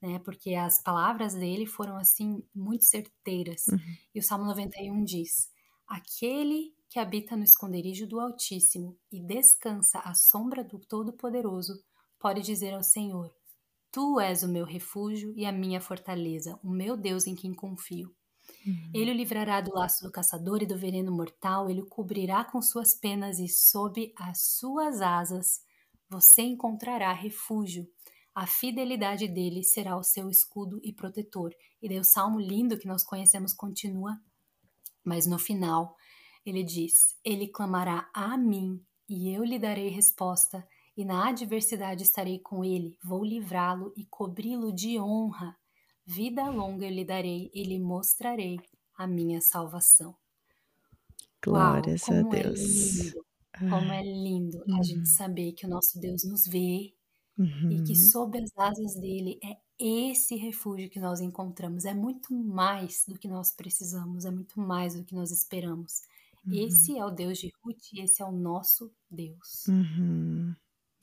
Né, 0.05 0.19
porque 0.19 0.53
as 0.53 0.79
palavras 0.83 1.33
dele 1.33 1.65
foram 1.65 1.97
assim 1.97 2.43
muito 2.53 2.85
certeiras. 2.85 3.65
Uhum. 3.67 3.79
E 4.13 4.19
o 4.19 4.23
Salmo 4.23 4.45
91 4.45 5.03
diz: 5.03 5.49
Aquele 5.87 6.75
que 6.89 6.99
habita 6.99 7.35
no 7.35 7.43
esconderijo 7.43 8.05
do 8.05 8.19
Altíssimo 8.19 8.95
e 9.11 9.19
descansa 9.19 9.99
à 9.99 10.13
sombra 10.13 10.63
do 10.63 10.77
Todo-Poderoso, 10.77 11.73
pode 12.19 12.41
dizer 12.41 12.73
ao 12.73 12.83
Senhor: 12.83 13.33
Tu 13.91 14.19
és 14.19 14.43
o 14.43 14.47
meu 14.47 14.63
refúgio 14.63 15.33
e 15.35 15.45
a 15.45 15.51
minha 15.51 15.81
fortaleza, 15.81 16.59
o 16.63 16.69
meu 16.69 16.95
Deus 16.95 17.25
em 17.25 17.33
quem 17.33 17.53
confio. 17.53 18.15
Uhum. 18.65 18.91
Ele 18.93 19.11
o 19.11 19.15
livrará 19.15 19.59
do 19.59 19.73
laço 19.73 20.03
do 20.03 20.11
caçador 20.11 20.61
e 20.61 20.67
do 20.67 20.77
veneno 20.77 21.11
mortal, 21.11 21.69
ele 21.69 21.81
o 21.81 21.87
cobrirá 21.87 22.45
com 22.45 22.61
suas 22.61 22.93
penas 22.93 23.39
e 23.39 23.47
sob 23.47 24.13
as 24.17 24.57
suas 24.57 25.01
asas 25.01 25.61
você 26.09 26.43
encontrará 26.43 27.11
refúgio. 27.11 27.87
A 28.35 28.45
fidelidade 28.47 29.27
dele 29.29 29.63
será 29.63 29.97
o 29.97 30.03
seu 30.03 30.29
escudo 30.29 30.79
e 30.83 30.93
protetor. 30.93 31.55
E 31.81 31.89
daí 31.89 31.99
o 31.99 32.03
salmo 32.03 32.39
lindo 32.39 32.77
que 32.77 32.87
nós 32.87 33.03
conhecemos 33.03 33.53
continua, 33.53 34.19
mas 35.03 35.25
no 35.27 35.39
final 35.39 35.95
ele 36.45 36.63
diz: 36.63 37.15
Ele 37.23 37.47
clamará 37.47 38.09
a 38.13 38.37
mim 38.37 38.85
e 39.09 39.31
eu 39.33 39.43
lhe 39.43 39.59
darei 39.59 39.89
resposta, 39.89 40.67
e 40.97 41.05
na 41.05 41.29
adversidade 41.29 42.03
estarei 42.03 42.39
com 42.39 42.63
ele, 42.63 42.97
vou 43.03 43.23
livrá-lo 43.23 43.93
e 43.97 44.05
cobri-lo 44.05 44.73
de 44.73 44.99
honra. 44.99 45.57
Vida 46.05 46.49
longa 46.49 46.85
eu 46.85 46.91
lhe 46.91 47.05
darei 47.05 47.51
e 47.53 47.63
lhe 47.63 47.79
mostrarei 47.79 48.57
a 48.97 49.07
minha 49.07 49.41
salvação. 49.41 50.15
Glórias 51.41 52.09
Uau, 52.09 52.19
a 52.19 52.23
Deus. 52.23 52.59
É 52.59 53.11
lindo, 53.13 53.25
como 53.65 53.91
é 53.91 54.01
lindo 54.03 54.65
a 54.71 54.81
gente 54.83 54.99
Uhum. 54.99 55.05
saber 55.09 55.53
que 55.53 55.65
o 55.65 55.69
nosso 55.69 55.99
Deus 55.99 56.23
nos 56.23 56.45
vê 56.47 56.93
Uhum. 56.93 56.94
E 57.37 57.81
que 57.83 57.95
sob 57.95 58.37
as 58.37 58.51
asas 58.57 58.95
dele 58.95 59.39
é 59.43 59.57
esse 59.77 60.35
refúgio 60.35 60.89
que 60.89 60.99
nós 60.99 61.19
encontramos. 61.19 61.85
É 61.85 61.93
muito 61.93 62.33
mais 62.33 63.03
do 63.07 63.19
que 63.19 63.27
nós 63.27 63.51
precisamos, 63.51 64.23
é 64.25 64.31
muito 64.31 64.59
mais 64.59 64.95
do 64.95 65.03
que 65.03 65.13
nós 65.13 65.31
esperamos. 65.31 66.01
Esse 66.51 66.93
Uhum. 66.93 66.99
é 66.99 67.05
o 67.05 67.09
Deus 67.11 67.37
de 67.39 67.51
Ruth 67.63 67.91
e 67.93 68.01
esse 68.01 68.21
é 68.21 68.25
o 68.25 68.31
nosso 68.31 68.91
Deus. 69.09 69.65
Uhum. 69.67 70.55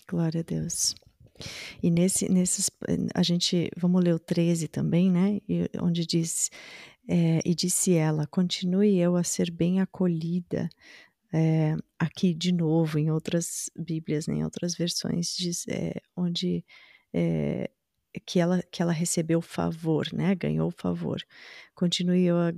Glória 0.09 0.41
a 0.41 0.45
Deus. 0.45 0.95
E 1.83 1.91
nesse, 1.91 2.30
nesses, 2.30 2.70
a 3.14 3.22
gente, 3.22 3.68
vamos 3.76 4.03
ler 4.03 4.14
o 4.14 4.18
13 4.18 4.68
também, 4.68 5.11
né? 5.11 5.41
E, 5.49 5.68
onde 5.80 6.07
diz, 6.07 6.51
é, 7.09 7.41
e 7.45 7.55
disse 7.55 7.95
ela, 7.95 8.26
continue 8.26 8.99
eu 8.99 9.16
a 9.16 9.24
ser 9.24 9.51
bem 9.51 9.80
acolhida. 9.80 10.68
É, 11.33 11.74
aqui 11.99 12.35
de 12.35 12.53
novo, 12.53 12.99
em 12.99 13.11
outras 13.11 13.70
Bíblias, 13.76 14.26
né, 14.26 14.35
em 14.35 14.45
outras 14.45 14.74
versões, 14.74 15.35
diz, 15.35 15.66
é, 15.68 16.01
onde 16.16 16.64
é, 17.12 17.70
que, 18.26 18.39
ela, 18.39 18.62
que 18.70 18.83
ela 18.83 18.93
recebeu 18.93 19.41
favor, 19.41 20.07
né? 20.12 20.35
Ganhou 20.35 20.70
favor. 20.70 21.22
Continue 21.74 22.24
eu 22.24 22.37
a, 22.37 22.49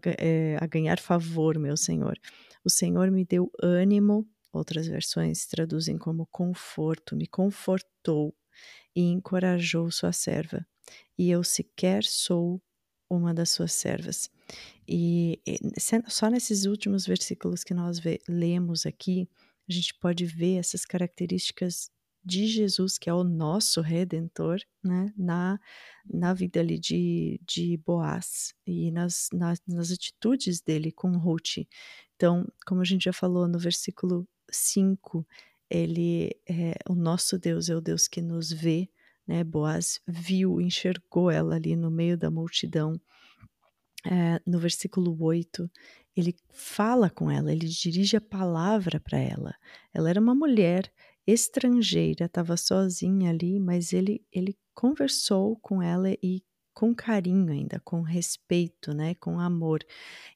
a 0.61 0.67
ganhar 0.67 0.99
favor, 0.99 1.59
meu 1.59 1.77
Senhor. 1.77 2.19
O 2.65 2.71
Senhor 2.71 3.11
me 3.11 3.25
deu 3.25 3.51
ânimo, 3.63 4.27
outras 4.53 4.87
versões 4.87 5.47
traduzem 5.47 5.97
como 5.97 6.27
conforto, 6.27 7.17
me 7.17 7.27
confortou 7.27 8.35
e 8.95 9.03
encorajou 9.03 9.91
sua 9.91 10.13
serva. 10.13 10.67
E 11.19 11.31
eu 11.31 11.43
sequer 11.45 12.05
sou 12.05 12.61
uma 13.09 13.33
das 13.35 13.51
suas 13.51 13.73
servas. 13.73 14.31
E, 14.87 15.41
e 15.47 15.59
só 16.09 16.29
nesses 16.29 16.65
últimos 16.65 17.07
versículos 17.07 17.65
que 17.65 17.75
nós 17.75 17.99
vê, 17.99 18.21
lemos 18.29 18.87
aqui, 18.87 19.29
a 19.69 19.73
gente 19.73 19.95
pode 19.95 20.27
ver 20.27 20.57
essas 20.59 20.85
características 20.85 21.91
de 22.25 22.47
Jesus, 22.47 22.97
que 22.97 23.11
é 23.11 23.15
o 23.15 23.23
nosso 23.23 23.83
redentor, 23.83 24.59
né, 24.83 25.13
na, 25.17 25.61
na 26.11 26.33
vida 26.33 26.61
ali 26.61 26.79
de, 26.79 27.39
de 27.47 27.77
Boaz 27.77 28.55
e 28.67 28.91
nas, 28.91 29.29
nas, 29.33 29.61
nas 29.67 29.91
atitudes 29.91 30.61
dele 30.61 30.91
com 30.91 31.19
Ruth. 31.19 31.67
Então, 32.17 32.47
como 32.67 32.81
a 32.81 32.85
gente 32.85 33.05
já 33.05 33.13
falou 33.13 33.47
no 33.47 33.59
versículo 33.59 34.27
5, 34.51 35.27
ele 35.69 36.31
é 36.49 36.75
o 36.89 36.95
nosso 36.95 37.39
Deus 37.39 37.69
é 37.69 37.77
o 37.77 37.81
Deus 37.81 38.09
que 38.09 38.23
nos 38.23 38.51
vê, 38.51 38.89
né? 39.27 39.43
Boaz 39.45 40.01
viu, 40.07 40.61
enxergou 40.61 41.31
ela 41.31 41.57
ali 41.57 41.77
no 41.77 41.91
meio 41.91 42.17
da 42.17 42.31
multidão. 42.31 43.01
É, 44.07 44.41
no 44.47 44.59
versículo 44.59 45.17
8, 45.19 45.71
ele 46.17 46.35
fala 46.53 47.09
com 47.09 47.31
ela, 47.31 47.51
ele 47.51 47.67
dirige 47.67 48.17
a 48.17 48.21
palavra 48.21 49.01
para 49.01 49.19
ela. 49.19 49.55
Ela 49.93 50.11
era 50.11 50.21
uma 50.21 50.35
mulher 50.35 50.93
estrangeira, 51.27 52.27
estava 52.27 52.57
sozinha 52.57 53.31
ali, 53.31 53.59
mas 53.59 53.93
ele, 53.93 54.23
ele 54.31 54.57
conversou 54.75 55.57
com 55.57 55.83
ela 55.83 56.11
e 56.23 56.43
com 56.75 56.95
carinho 56.95 57.53
ainda, 57.53 57.81
com 57.81 58.03
respeito, 58.03 58.93
né, 58.93 59.15
com 59.15 59.39
amor. 59.39 59.81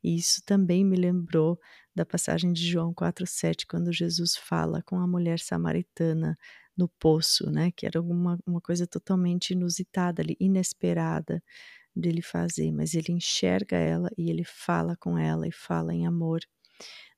E 0.03 0.17
isso 0.17 0.41
também 0.47 0.85
me 0.85 0.97
lembrou 0.97 1.59
da 1.95 2.07
passagem 2.07 2.53
de 2.53 2.65
João 2.65 2.95
4:7, 2.95 3.67
quando 3.67 3.93
Jesus 3.93 4.37
fala 4.37 4.81
com 4.83 4.99
a 4.99 5.07
mulher 5.07 5.41
samaritana 5.41 6.39
no 6.79 6.89
poço, 6.89 7.51
né, 7.51 7.73
que 7.73 7.85
era 7.85 8.01
uma, 8.01 8.39
uma 8.47 8.61
coisa 8.61 8.87
totalmente 8.87 9.51
inusitada 9.51 10.23
ali, 10.23 10.37
inesperada 10.39 11.43
dele 11.95 12.23
fazer, 12.23 12.71
mas 12.71 12.95
ele 12.95 13.13
enxerga 13.13 13.77
ela 13.77 14.09
e 14.17 14.31
ele 14.31 14.45
fala 14.45 14.97
com 14.97 15.19
ela 15.19 15.49
e 15.49 15.53
fala 15.53 15.93
em 15.93 16.07
amor. 16.07 16.41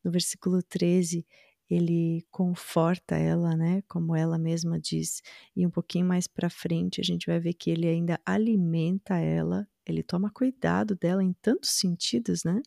No 0.03 0.11
versículo 0.11 0.63
13, 0.63 1.27
ele 1.69 2.27
conforta 2.31 3.17
ela, 3.17 3.55
né, 3.55 3.83
como 3.87 4.17
ela 4.17 4.39
mesma 4.39 4.81
diz, 4.81 5.23
e 5.55 5.67
um 5.67 5.71
pouquinho 5.71 6.07
mais 6.07 6.27
para 6.27 6.49
frente 6.49 7.01
a 7.01 7.05
gente 7.05 7.27
vai 7.27 7.39
ver 7.39 7.53
que 7.53 7.71
ele 7.71 7.87
ainda 7.87 8.19
alimenta 8.25 9.19
ela, 9.19 9.69
ele 9.87 10.03
toma 10.03 10.31
cuidado 10.31 10.97
dela 10.97 11.23
em 11.23 11.35
tantos 11.35 11.71
sentidos, 11.71 12.45
né? 12.45 12.63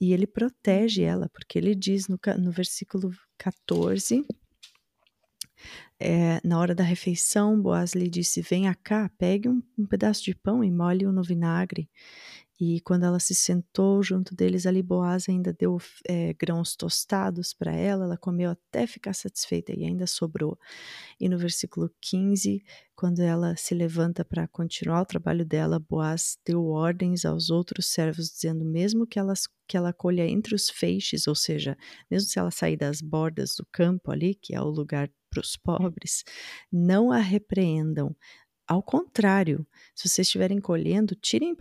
E 0.00 0.12
ele 0.12 0.26
protege 0.26 1.02
ela, 1.02 1.28
porque 1.30 1.58
ele 1.58 1.74
diz 1.74 2.06
no, 2.06 2.18
no 2.38 2.52
versículo 2.52 3.10
14, 3.36 4.24
é, 6.00 6.40
na 6.44 6.58
hora 6.58 6.74
da 6.74 6.84
refeição, 6.84 7.60
Boaz 7.60 7.94
lhe 7.94 8.08
disse: 8.08 8.40
Venha 8.40 8.74
cá, 8.74 9.10
pegue 9.18 9.48
um, 9.48 9.62
um 9.76 9.86
pedaço 9.86 10.22
de 10.22 10.34
pão 10.34 10.62
e 10.62 10.70
molhe-o 10.70 11.12
no 11.12 11.22
vinagre. 11.22 11.88
E 12.60 12.80
quando 12.80 13.04
ela 13.04 13.20
se 13.20 13.34
sentou 13.34 14.02
junto 14.02 14.34
deles 14.34 14.66
ali, 14.66 14.82
Boaz 14.82 15.28
ainda 15.28 15.52
deu 15.52 15.78
é, 16.08 16.32
grãos 16.34 16.74
tostados 16.74 17.54
para 17.54 17.72
ela, 17.72 18.04
ela 18.04 18.16
comeu 18.16 18.50
até 18.50 18.86
ficar 18.86 19.14
satisfeita 19.14 19.72
e 19.72 19.84
ainda 19.84 20.06
sobrou. 20.08 20.58
E 21.20 21.28
no 21.28 21.38
versículo 21.38 21.88
15, 22.00 22.64
quando 22.96 23.20
ela 23.20 23.54
se 23.56 23.74
levanta 23.74 24.24
para 24.24 24.48
continuar 24.48 25.02
o 25.02 25.06
trabalho 25.06 25.44
dela, 25.44 25.78
Boaz 25.78 26.36
deu 26.44 26.64
ordens 26.66 27.24
aos 27.24 27.48
outros 27.48 27.86
servos, 27.86 28.28
dizendo: 28.30 28.64
mesmo 28.64 29.06
que, 29.06 29.20
elas, 29.20 29.42
que 29.68 29.76
ela 29.76 29.92
colha 29.92 30.26
entre 30.26 30.54
os 30.54 30.68
feixes, 30.68 31.28
ou 31.28 31.34
seja, 31.36 31.76
mesmo 32.10 32.28
se 32.28 32.38
ela 32.40 32.50
sair 32.50 32.76
das 32.76 33.00
bordas 33.00 33.54
do 33.56 33.64
campo 33.70 34.10
ali, 34.10 34.34
que 34.34 34.54
é 34.54 34.60
o 34.60 34.68
lugar 34.68 35.08
para 35.30 35.40
os 35.40 35.56
pobres, 35.56 36.24
não 36.72 37.12
a 37.12 37.18
repreendam. 37.18 38.16
Ao 38.68 38.82
contrário, 38.82 39.66
se 39.94 40.06
vocês 40.06 40.26
estiverem 40.26 40.60
colhendo, 40.60 41.14
tirem 41.14 41.56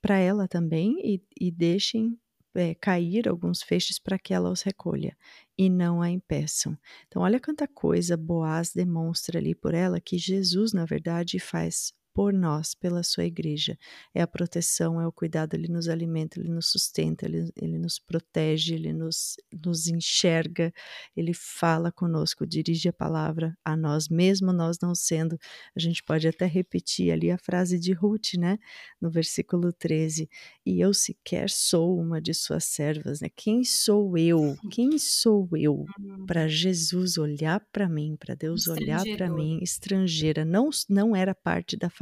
para 0.00 0.16
ela 0.16 0.46
também 0.46 0.96
e, 1.02 1.20
e 1.40 1.50
deixem 1.50 2.16
é, 2.54 2.72
cair 2.76 3.28
alguns 3.28 3.62
feixes 3.62 3.98
para 3.98 4.16
que 4.16 4.32
ela 4.32 4.48
os 4.48 4.62
recolha 4.62 5.16
e 5.58 5.68
não 5.68 6.00
a 6.00 6.08
impeçam. 6.08 6.78
Então, 7.08 7.22
olha 7.22 7.40
quanta 7.40 7.66
coisa 7.66 8.16
Boaz 8.16 8.72
demonstra 8.72 9.40
ali 9.40 9.56
por 9.56 9.74
ela 9.74 10.00
que 10.00 10.16
Jesus, 10.16 10.72
na 10.72 10.84
verdade, 10.84 11.40
faz 11.40 11.92
por 12.14 12.32
nós, 12.32 12.74
pela 12.74 13.02
sua 13.02 13.24
igreja. 13.24 13.78
É 14.14 14.20
a 14.20 14.26
proteção, 14.26 15.00
é 15.00 15.06
o 15.06 15.12
cuidado, 15.12 15.54
ele 15.54 15.68
nos 15.68 15.88
alimenta, 15.88 16.38
ele 16.38 16.50
nos 16.50 16.70
sustenta, 16.70 17.26
ele, 17.26 17.50
ele 17.56 17.78
nos 17.78 17.98
protege, 17.98 18.74
ele 18.74 18.92
nos, 18.92 19.36
nos 19.64 19.86
enxerga, 19.88 20.72
ele 21.16 21.32
fala 21.34 21.90
conosco, 21.90 22.46
dirige 22.46 22.88
a 22.88 22.92
palavra 22.92 23.56
a 23.64 23.76
nós, 23.76 24.08
mesmo 24.08 24.52
nós 24.52 24.78
não 24.80 24.94
sendo. 24.94 25.38
A 25.74 25.80
gente 25.80 26.02
pode 26.02 26.28
até 26.28 26.46
repetir 26.46 27.10
ali 27.10 27.30
a 27.30 27.38
frase 27.38 27.78
de 27.78 27.92
Ruth, 27.92 28.34
né? 28.38 28.58
No 29.00 29.10
versículo 29.10 29.72
13. 29.72 30.28
E 30.66 30.80
eu 30.80 30.92
sequer 30.92 31.48
sou 31.48 31.98
uma 31.98 32.20
de 32.20 32.34
suas 32.34 32.64
servas, 32.64 33.20
né? 33.20 33.28
Quem 33.34 33.64
sou 33.64 34.16
eu? 34.18 34.56
Quem 34.70 34.98
sou 34.98 35.48
eu 35.56 35.84
para 36.26 36.46
Jesus 36.46 37.16
olhar 37.16 37.60
para 37.72 37.88
mim, 37.88 38.16
para 38.16 38.34
Deus 38.34 38.66
olhar 38.68 39.02
para 39.16 39.30
mim, 39.30 39.58
estrangeira? 39.62 40.44
Não, 40.44 40.68
não 40.88 41.16
era 41.16 41.34
parte 41.34 41.76
da 41.76 41.88
família, 41.88 42.01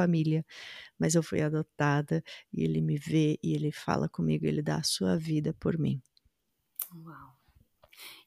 mas 0.98 1.14
eu 1.14 1.22
fui 1.22 1.40
adotada 1.40 2.22
e 2.52 2.62
ele 2.62 2.80
me 2.80 2.96
vê 2.96 3.38
e 3.42 3.54
ele 3.54 3.72
fala 3.72 4.08
comigo, 4.08 4.46
ele 4.46 4.62
dá 4.62 4.76
a 4.76 4.82
sua 4.82 5.16
vida 5.16 5.54
por 5.58 5.78
mim. 5.78 6.00
Uau. 6.94 7.40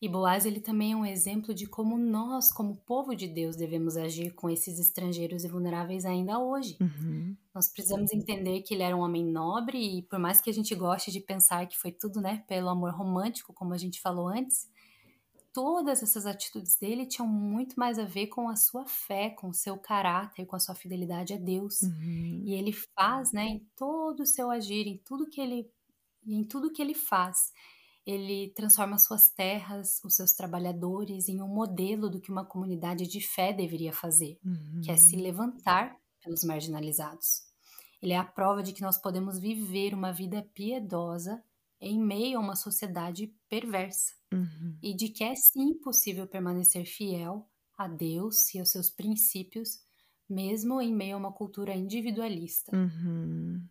E 0.02 0.08
Boaz 0.08 0.46
ele 0.46 0.60
também 0.60 0.92
é 0.92 0.96
um 0.96 1.06
exemplo 1.06 1.54
de 1.54 1.66
como 1.66 1.98
nós, 1.98 2.52
como 2.52 2.76
povo 2.76 3.16
de 3.16 3.28
Deus, 3.28 3.56
devemos 3.56 3.96
agir 3.96 4.32
com 4.34 4.50
esses 4.50 4.80
estrangeiros 4.80 5.44
e 5.44 5.48
vulneráveis 5.48 6.06
ainda 6.06 6.40
hoje. 6.40 6.78
Uhum. 6.80 7.36
Nós 7.54 7.70
precisamos 7.70 8.12
entender 8.12 8.62
que 8.62 8.74
ele 8.74 8.84
era 8.84 8.96
um 8.96 9.02
homem 9.02 9.26
nobre 9.26 9.78
e 9.78 10.02
por 10.04 10.20
mais 10.20 10.42
que 10.42 10.50
a 10.50 10.54
gente 10.54 10.76
goste 10.76 11.12
de 11.12 11.20
pensar 11.20 11.68
que 11.68 11.78
foi 11.78 11.92
tudo, 11.92 12.22
né, 12.22 12.44
pelo 12.48 12.70
amor 12.70 12.92
romântico, 12.92 13.54
como 13.54 13.74
a 13.74 13.78
gente 13.78 14.02
falou 14.02 14.28
antes, 14.28 14.68
todas 15.54 16.01
essas 16.01 16.26
atitudes 16.26 16.76
dele 16.78 17.06
tinham 17.06 17.28
muito 17.28 17.80
mais 17.80 17.99
a 17.99 18.04
ver 18.04 18.28
com 18.28 18.49
a 18.49 18.56
sua 18.56 18.86
fé, 18.88 19.30
com 19.30 19.49
o 19.49 19.54
seu 19.54 19.78
caráter, 19.78 20.45
com 20.45 20.56
a 20.56 20.60
sua 20.60 20.74
fidelidade 20.74 21.34
a 21.34 21.38
Deus. 21.38 21.84
Uhum. 21.84 22.41
E 22.43 22.54
ele 22.56 22.74
faz, 22.74 23.32
né, 23.32 23.45
em 23.45 23.68
todo 23.76 24.22
o 24.22 24.26
seu 24.26 24.49
agir, 24.49 24.88
em 24.88 24.97
tudo 24.97 25.30
que 25.30 25.39
ele 25.39 25.72
em 26.26 26.41
tudo 26.41 26.72
que 26.72 26.82
ele 26.82 26.93
faz, 26.93 27.51
ele 28.06 28.54
transforma 28.56 28.97
suas 28.97 29.30
terras, 29.30 29.99
os 30.06 30.16
seus 30.16 30.32
trabalhadores 30.32 31.28
em 31.28 31.41
um 31.41 31.49
modelo 31.49 32.10
do 32.10 32.22
que 32.22 32.32
uma 32.32 32.45
comunidade 32.45 33.06
de 33.06 33.20
fé 33.20 33.51
deveria 33.51 33.91
fazer, 33.91 34.39
uhum. 34.43 34.80
que 34.82 34.89
é 34.89 34.95
se 34.95 35.18
uhum. 35.18 35.22
levantar 35.22 35.97
pelos 36.24 36.45
marginalizados. 36.45 37.41
Ele 38.01 38.14
é 38.14 38.18
a 38.18 38.24
prova 38.24 38.64
de 38.64 38.72
que 38.72 38.82
nós 38.82 38.97
podemos 38.97 39.38
viver 39.38 39.93
uma 39.93 40.14
vida 40.14 40.49
piedosa 40.54 41.43
em 41.80 42.01
meio 42.01 42.38
a 42.38 42.41
uma 42.41 42.56
sociedade 42.56 43.34
perversa 43.49 44.14
uhum. 44.34 44.78
e 44.82 44.94
de 44.94 45.10
que 45.10 45.24
é 45.24 45.36
sim 45.36 45.74
possível 45.76 46.28
permanecer 46.28 46.86
fiel 46.86 47.48
a 47.78 47.88
Deus 47.88 48.54
e 48.54 48.60
aos 48.60 48.70
seus 48.70 48.90
princípios, 48.90 49.82
mesmo 50.30 50.82
em 50.82 50.94
meio 50.94 51.16
a 51.16 51.20
uma 51.20 51.32
cultura 51.32 51.76
individualista. 51.76 52.76
Uhum. 52.76 53.62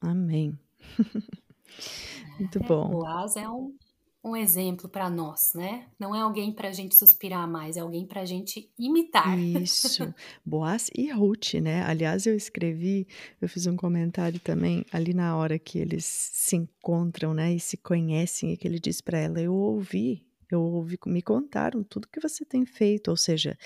Amém. 0.00 0.58
Muito 2.38 2.58
é, 2.58 2.66
bom. 2.66 2.90
Boaz 2.90 3.36
é 3.36 3.48
um, 3.48 3.76
um 4.24 4.36
exemplo 4.36 4.88
para 4.88 5.10
nós, 5.10 5.52
né? 5.54 5.88
Não 5.98 6.14
é 6.14 6.20
alguém 6.20 6.52
para 6.52 6.68
a 6.68 6.72
gente 6.72 6.94
suspirar 6.94 7.48
mais, 7.48 7.76
é 7.76 7.80
alguém 7.80 8.06
para 8.06 8.20
a 8.20 8.24
gente 8.24 8.70
imitar. 8.78 9.36
Isso, 9.38 10.14
Boaz 10.46 10.90
e 10.96 11.10
Ruth, 11.10 11.54
né? 11.54 11.82
Aliás, 11.82 12.24
eu 12.24 12.36
escrevi, 12.36 13.06
eu 13.40 13.48
fiz 13.48 13.66
um 13.66 13.76
comentário 13.76 14.38
também 14.38 14.84
ali 14.92 15.12
na 15.12 15.36
hora 15.36 15.58
que 15.58 15.78
eles 15.78 16.04
se 16.04 16.54
encontram, 16.54 17.34
né? 17.34 17.52
E 17.52 17.58
se 17.58 17.76
conhecem 17.76 18.52
e 18.52 18.56
que 18.56 18.68
ele 18.68 18.78
diz 18.78 19.00
para 19.00 19.18
ela: 19.18 19.40
Eu 19.40 19.54
ouvi, 19.54 20.24
eu 20.50 20.62
ouvi, 20.62 20.96
me 21.06 21.20
contaram 21.20 21.82
tudo 21.82 22.08
que 22.08 22.20
você 22.20 22.44
tem 22.44 22.64
feito. 22.64 23.08
Ou 23.08 23.16
seja, 23.16 23.58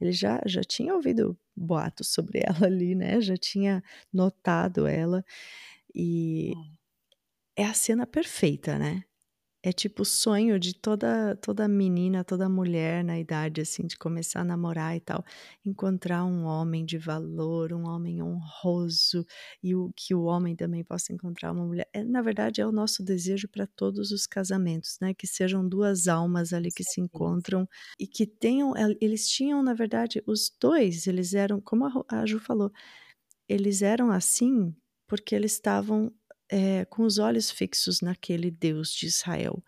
ele 0.00 0.12
já, 0.12 0.40
já 0.46 0.62
tinha 0.62 0.94
ouvido 0.94 1.36
boatos 1.56 2.08
sobre 2.08 2.40
ela 2.44 2.66
ali, 2.66 2.94
né? 2.94 3.20
Já 3.20 3.36
tinha 3.36 3.82
notado 4.12 4.86
ela. 4.86 5.24
E. 5.92 6.52
Hum 6.56 6.74
é 7.56 7.64
a 7.64 7.74
cena 7.74 8.06
perfeita, 8.06 8.78
né? 8.78 9.04
É 9.66 9.72
tipo 9.72 10.02
o 10.02 10.04
sonho 10.04 10.60
de 10.60 10.74
toda 10.74 11.36
toda 11.36 11.66
menina, 11.66 12.22
toda 12.22 12.50
mulher 12.50 13.02
na 13.02 13.18
idade 13.18 13.62
assim 13.62 13.86
de 13.86 13.96
começar 13.96 14.40
a 14.40 14.44
namorar 14.44 14.94
e 14.94 15.00
tal, 15.00 15.24
encontrar 15.64 16.22
um 16.26 16.44
homem 16.44 16.84
de 16.84 16.98
valor, 16.98 17.72
um 17.72 17.88
homem 17.88 18.22
honroso 18.22 19.24
e 19.62 19.74
o 19.74 19.90
que 19.96 20.14
o 20.14 20.24
homem 20.24 20.54
também 20.54 20.84
possa 20.84 21.14
encontrar 21.14 21.50
uma 21.50 21.64
mulher. 21.64 21.88
É, 21.94 22.04
na 22.04 22.20
verdade 22.20 22.60
é 22.60 22.66
o 22.66 22.70
nosso 22.72 23.02
desejo 23.02 23.48
para 23.48 23.66
todos 23.66 24.10
os 24.12 24.26
casamentos, 24.26 24.98
né? 25.00 25.14
Que 25.14 25.26
sejam 25.26 25.66
duas 25.66 26.08
almas 26.08 26.52
ali 26.52 26.70
que 26.70 26.84
se 26.84 27.00
encontram 27.00 27.66
e 27.98 28.06
que 28.06 28.26
tenham 28.26 28.74
eles 29.00 29.26
tinham 29.30 29.62
na 29.62 29.72
verdade 29.72 30.22
os 30.26 30.54
dois, 30.60 31.06
eles 31.06 31.32
eram 31.32 31.58
como 31.58 31.86
a 32.06 32.26
Ju 32.26 32.38
falou, 32.38 32.70
eles 33.48 33.80
eram 33.80 34.10
assim 34.10 34.74
porque 35.08 35.34
eles 35.34 35.52
estavam 35.52 36.12
é, 36.54 36.84
com 36.84 37.02
os 37.02 37.18
olhos 37.18 37.50
fixos 37.50 38.00
naquele 38.00 38.48
Deus 38.48 38.92
de 38.92 39.06
Israel. 39.06 39.60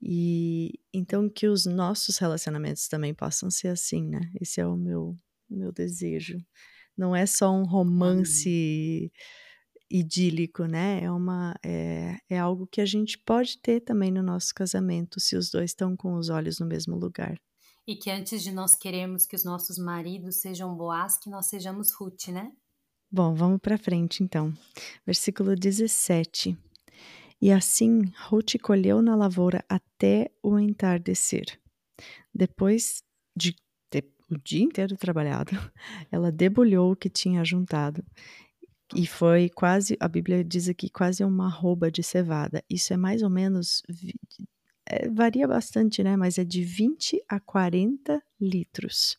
E 0.00 0.78
então 0.94 1.28
que 1.28 1.48
os 1.48 1.66
nossos 1.66 2.18
relacionamentos 2.18 2.86
também 2.86 3.12
possam 3.12 3.50
ser 3.50 3.68
assim, 3.68 4.04
né? 4.04 4.20
Esse 4.40 4.60
é 4.60 4.66
o 4.66 4.76
meu 4.76 5.18
meu 5.50 5.72
desejo. 5.72 6.38
Não 6.96 7.16
é 7.16 7.26
só 7.26 7.50
um 7.50 7.64
romance 7.64 9.10
idílico, 9.90 10.66
né? 10.66 11.02
É 11.02 11.10
uma 11.10 11.56
é, 11.64 12.16
é 12.30 12.38
algo 12.38 12.68
que 12.68 12.80
a 12.80 12.86
gente 12.86 13.18
pode 13.18 13.58
ter 13.58 13.80
também 13.80 14.12
no 14.12 14.22
nosso 14.22 14.54
casamento, 14.54 15.18
se 15.18 15.34
os 15.34 15.50
dois 15.50 15.72
estão 15.72 15.96
com 15.96 16.14
os 16.14 16.28
olhos 16.28 16.60
no 16.60 16.66
mesmo 16.66 16.96
lugar. 16.96 17.36
E 17.84 17.96
que 17.96 18.10
antes 18.10 18.44
de 18.44 18.52
nós 18.52 18.76
queremos 18.76 19.26
que 19.26 19.34
os 19.34 19.42
nossos 19.42 19.76
maridos 19.76 20.36
sejam 20.36 20.76
Boaz, 20.76 21.18
que 21.18 21.30
nós 21.30 21.46
sejamos 21.46 21.92
Ruth, 21.92 22.28
né? 22.28 22.52
Bom, 23.10 23.34
vamos 23.34 23.58
para 23.60 23.78
frente 23.78 24.22
então. 24.22 24.52
Versículo 25.06 25.56
17. 25.56 26.54
E 27.40 27.50
assim 27.50 28.02
Ruth 28.26 28.58
colheu 28.60 29.00
na 29.00 29.16
lavoura 29.16 29.64
até 29.66 30.30
o 30.42 30.58
entardecer. 30.58 31.58
Depois 32.34 33.02
de 33.34 33.56
ter 33.88 34.04
o 34.30 34.36
dia 34.36 34.62
inteiro 34.62 34.94
trabalhado, 34.94 35.52
ela 36.12 36.30
debulhou 36.30 36.92
o 36.92 36.96
que 36.96 37.08
tinha 37.08 37.42
juntado. 37.44 38.04
E 38.94 39.06
foi 39.06 39.48
quase, 39.48 39.96
a 40.00 40.08
Bíblia 40.08 40.44
diz 40.44 40.68
aqui, 40.68 40.90
quase 40.90 41.24
uma 41.24 41.48
rouba 41.48 41.90
de 41.90 42.02
cevada. 42.02 42.62
Isso 42.68 42.92
é 42.92 42.96
mais 42.96 43.22
ou 43.22 43.30
menos, 43.30 43.82
é, 44.86 45.08
varia 45.08 45.48
bastante, 45.48 46.02
né? 46.02 46.14
Mas 46.14 46.36
é 46.36 46.44
de 46.44 46.62
20 46.62 47.22
a 47.26 47.40
40 47.40 48.22
litros. 48.38 49.18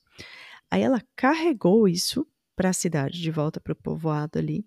Aí 0.70 0.84
ela 0.84 1.02
carregou 1.16 1.88
isso 1.88 2.28
para 2.60 2.72
a 2.72 2.74
cidade, 2.74 3.22
de 3.22 3.32
volta 3.32 3.58
para 3.62 3.72
o 3.72 3.76
povoado 3.76 4.38
ali. 4.38 4.66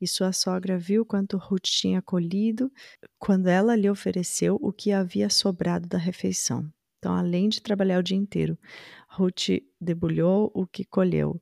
E 0.00 0.08
sua 0.08 0.32
sogra 0.32 0.78
viu 0.78 1.04
quanto 1.04 1.36
Ruth 1.36 1.66
tinha 1.66 2.00
colhido 2.00 2.72
quando 3.18 3.48
ela 3.48 3.76
lhe 3.76 3.90
ofereceu 3.90 4.56
o 4.58 4.72
que 4.72 4.90
havia 4.90 5.28
sobrado 5.28 5.86
da 5.86 5.98
refeição. 5.98 6.66
Então, 6.98 7.14
além 7.14 7.50
de 7.50 7.60
trabalhar 7.60 7.98
o 7.98 8.02
dia 8.02 8.16
inteiro, 8.16 8.58
Ruth 9.06 9.48
debulhou 9.78 10.50
o 10.54 10.66
que 10.66 10.82
colheu 10.82 11.38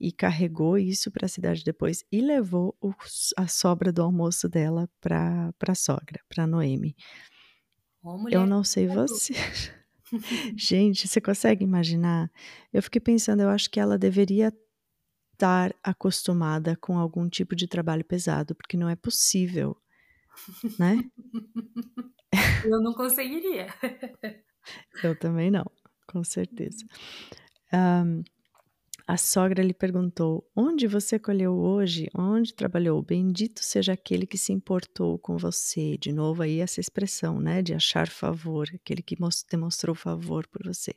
e 0.00 0.10
carregou 0.10 0.76
isso 0.76 1.12
para 1.12 1.26
a 1.26 1.28
cidade 1.28 1.62
depois 1.62 2.02
e 2.10 2.20
levou 2.20 2.76
o, 2.80 2.92
a 3.36 3.46
sobra 3.46 3.92
do 3.92 4.02
almoço 4.02 4.48
dela 4.48 4.90
para 5.00 5.54
a 5.60 5.74
sogra, 5.76 6.20
para 6.28 6.44
Noemi. 6.44 6.96
Oh, 8.02 8.28
eu 8.28 8.44
não 8.48 8.64
sei 8.64 8.88
você. 8.88 9.34
Gente, 10.56 11.06
você 11.06 11.20
consegue 11.20 11.62
imaginar? 11.62 12.28
Eu 12.72 12.82
fiquei 12.82 13.00
pensando, 13.00 13.42
eu 13.42 13.48
acho 13.48 13.70
que 13.70 13.78
ela 13.78 13.96
deveria 13.96 14.52
estar 15.36 15.74
acostumada 15.84 16.74
com 16.76 16.98
algum 16.98 17.28
tipo 17.28 17.54
de 17.54 17.68
trabalho 17.68 18.04
pesado, 18.04 18.54
porque 18.54 18.76
não 18.76 18.88
é 18.88 18.96
possível, 18.96 19.76
né? 20.78 20.98
Eu 22.64 22.82
não 22.82 22.92
conseguiria. 22.92 23.68
Eu 25.02 25.16
também 25.18 25.50
não, 25.50 25.64
com 26.06 26.24
certeza. 26.24 26.84
Um, 27.72 28.22
a 29.06 29.16
sogra 29.16 29.62
lhe 29.62 29.72
perguntou: 29.72 30.44
Onde 30.54 30.88
você 30.88 31.18
colheu 31.18 31.54
hoje? 31.54 32.08
Onde 32.12 32.52
trabalhou? 32.52 33.00
Bendito 33.00 33.60
seja 33.62 33.92
aquele 33.92 34.26
que 34.26 34.36
se 34.36 34.52
importou 34.52 35.18
com 35.18 35.36
você. 35.36 35.96
De 35.96 36.12
novo, 36.12 36.42
aí 36.42 36.58
essa 36.58 36.80
expressão, 36.80 37.40
né, 37.40 37.62
de 37.62 37.72
achar 37.72 38.08
favor, 38.08 38.68
aquele 38.74 39.02
que 39.02 39.16
demonstrou 39.48 39.94
favor 39.94 40.46
por 40.48 40.64
você. 40.64 40.94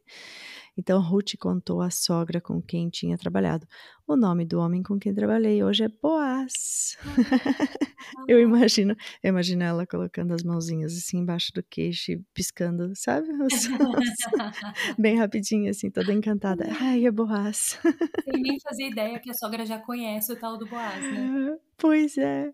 Então 0.79 1.01
Ruth 1.01 1.35
contou 1.37 1.81
à 1.81 1.89
sogra 1.91 2.39
com 2.39 2.61
quem 2.61 2.89
tinha 2.89 3.17
trabalhado. 3.17 3.67
O 4.07 4.15
nome 4.15 4.45
do 4.45 4.59
homem 4.59 4.81
com 4.81 4.97
quem 4.97 5.13
trabalhei 5.13 5.61
hoje 5.61 5.83
é 5.83 5.89
Boaz. 5.89 6.97
eu 8.29 8.39
imagino, 8.39 8.95
eu 9.21 9.29
imagino 9.29 9.61
ela 9.61 9.85
colocando 9.85 10.33
as 10.33 10.41
mãozinhas 10.41 10.93
assim 10.93 11.17
embaixo 11.17 11.51
do 11.53 11.61
queixo 11.61 12.13
e 12.13 12.21
piscando, 12.33 12.93
sabe? 12.95 13.27
Bem 14.97 15.17
rapidinho 15.17 15.69
assim, 15.69 15.91
toda 15.91 16.13
encantada. 16.13 16.69
Ai, 16.79 17.05
é 17.05 17.11
Boaz. 17.11 17.77
Sem 18.23 18.41
nem 18.41 18.57
fazer 18.63 18.87
ideia 18.87 19.19
que 19.19 19.29
a 19.29 19.33
sogra 19.33 19.65
já 19.65 19.79
conhece 19.79 20.31
o 20.31 20.39
tal 20.39 20.57
do 20.57 20.65
Boaz, 20.65 21.03
né? 21.03 21.57
Pois 21.77 22.17
é. 22.17 22.51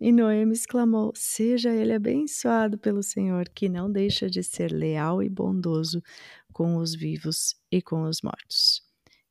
E 0.00 0.10
Noemi 0.10 0.52
exclamou: 0.52 1.12
Seja 1.14 1.70
ele 1.70 1.92
abençoado 1.92 2.76
pelo 2.76 3.00
Senhor, 3.00 3.48
que 3.48 3.68
não 3.68 3.90
deixa 3.90 4.28
de 4.28 4.42
ser 4.42 4.72
leal 4.72 5.22
e 5.22 5.28
bondoso 5.28 6.02
com 6.58 6.76
os 6.78 6.92
vivos 6.92 7.54
e 7.70 7.80
com 7.80 8.02
os 8.02 8.20
mortos. 8.20 8.82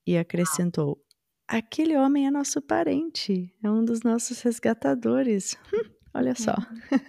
E 0.06 0.18
acrescentou: 0.18 0.98
Aquele 1.46 1.98
homem 1.98 2.26
é 2.26 2.32
nosso 2.32 2.62
parente, 2.62 3.54
é 3.62 3.70
um 3.70 3.84
dos 3.84 4.02
nossos 4.02 4.40
resgatadores. 4.40 5.58
Hum, 5.74 5.92
olha 6.16 6.34
só. 6.34 6.54
Uhum. 6.54 7.00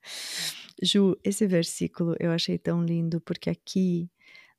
Ju, 0.82 1.14
esse 1.22 1.46
versículo 1.46 2.16
eu 2.18 2.32
achei 2.32 2.56
tão 2.56 2.82
lindo 2.82 3.20
porque 3.20 3.50
aqui 3.50 4.10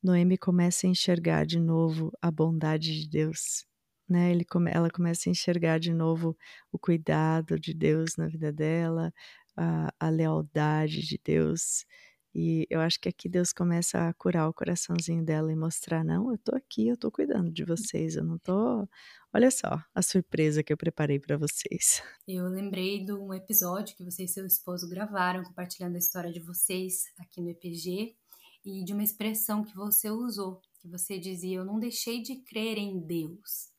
Noemi 0.04 0.38
começa 0.38 0.86
a 0.86 0.90
enxergar 0.92 1.48
de 1.48 1.60
novo 1.60 2.12
a 2.22 2.30
bondade 2.30 3.02
de 3.02 3.10
Deus. 3.10 3.66
Né? 4.08 4.30
Ele 4.30 4.46
come, 4.46 4.70
ela 4.72 4.92
começa 4.92 5.28
a 5.28 5.32
enxergar 5.32 5.80
de 5.80 5.96
novo 5.96 6.38
o 6.72 6.78
cuidado 6.78 7.60
de 7.60 7.74
Deus 7.74 8.18
na 8.18 8.28
vida 8.28 8.54
dela, 8.54 9.12
a, 9.58 9.92
a 10.00 10.10
lealdade 10.10 11.02
de 11.02 11.20
Deus 11.24 11.88
E 12.34 12.66
eu 12.70 12.80
acho 12.82 13.00
que 13.00 13.10
aqui 13.10 13.28
Deus 13.30 13.52
começa 13.54 14.08
a 14.10 14.14
curar 14.14 14.48
o 14.50 14.54
coraçãozinho 14.54 15.24
dela 15.26 15.52
e 15.52 15.56
mostrar: 15.56 16.04
não, 16.04 16.32
eu 16.32 16.38
tô 16.38 16.56
aqui, 16.56 16.88
eu 16.88 16.98
tô 16.98 17.12
cuidando 17.12 17.52
de 17.52 17.66
vocês, 17.66 18.16
eu 18.16 18.24
não 18.24 18.38
tô. 18.40 18.88
Olha 19.34 19.52
só 19.52 19.84
a 19.96 20.02
surpresa 20.02 20.64
que 20.64 20.72
eu 20.74 20.78
preparei 20.78 21.20
para 21.20 21.38
vocês. 21.38 22.02
Eu 22.28 22.48
lembrei 22.48 23.04
de 23.04 23.12
um 23.14 23.34
episódio 23.34 23.96
que 23.96 24.04
você 24.04 24.24
e 24.26 24.28
seu 24.28 24.46
esposo 24.46 24.88
gravaram, 24.88 25.44
compartilhando 25.44 25.96
a 25.96 26.00
história 26.00 26.32
de 26.32 26.40
vocês 26.40 27.04
aqui 27.20 27.42
no 27.42 27.50
EPG, 27.50 28.16
e 28.64 28.84
de 28.84 28.94
uma 28.94 29.04
expressão 29.04 29.64
que 29.64 29.76
você 29.76 30.10
usou, 30.12 30.62
que 30.80 30.88
você 30.88 31.18
dizia: 31.20 31.58
Eu 31.60 31.66
não 31.66 31.80
deixei 31.80 32.22
de 32.22 32.38
crer 32.44 32.78
em 32.78 33.00
Deus, 33.00 33.70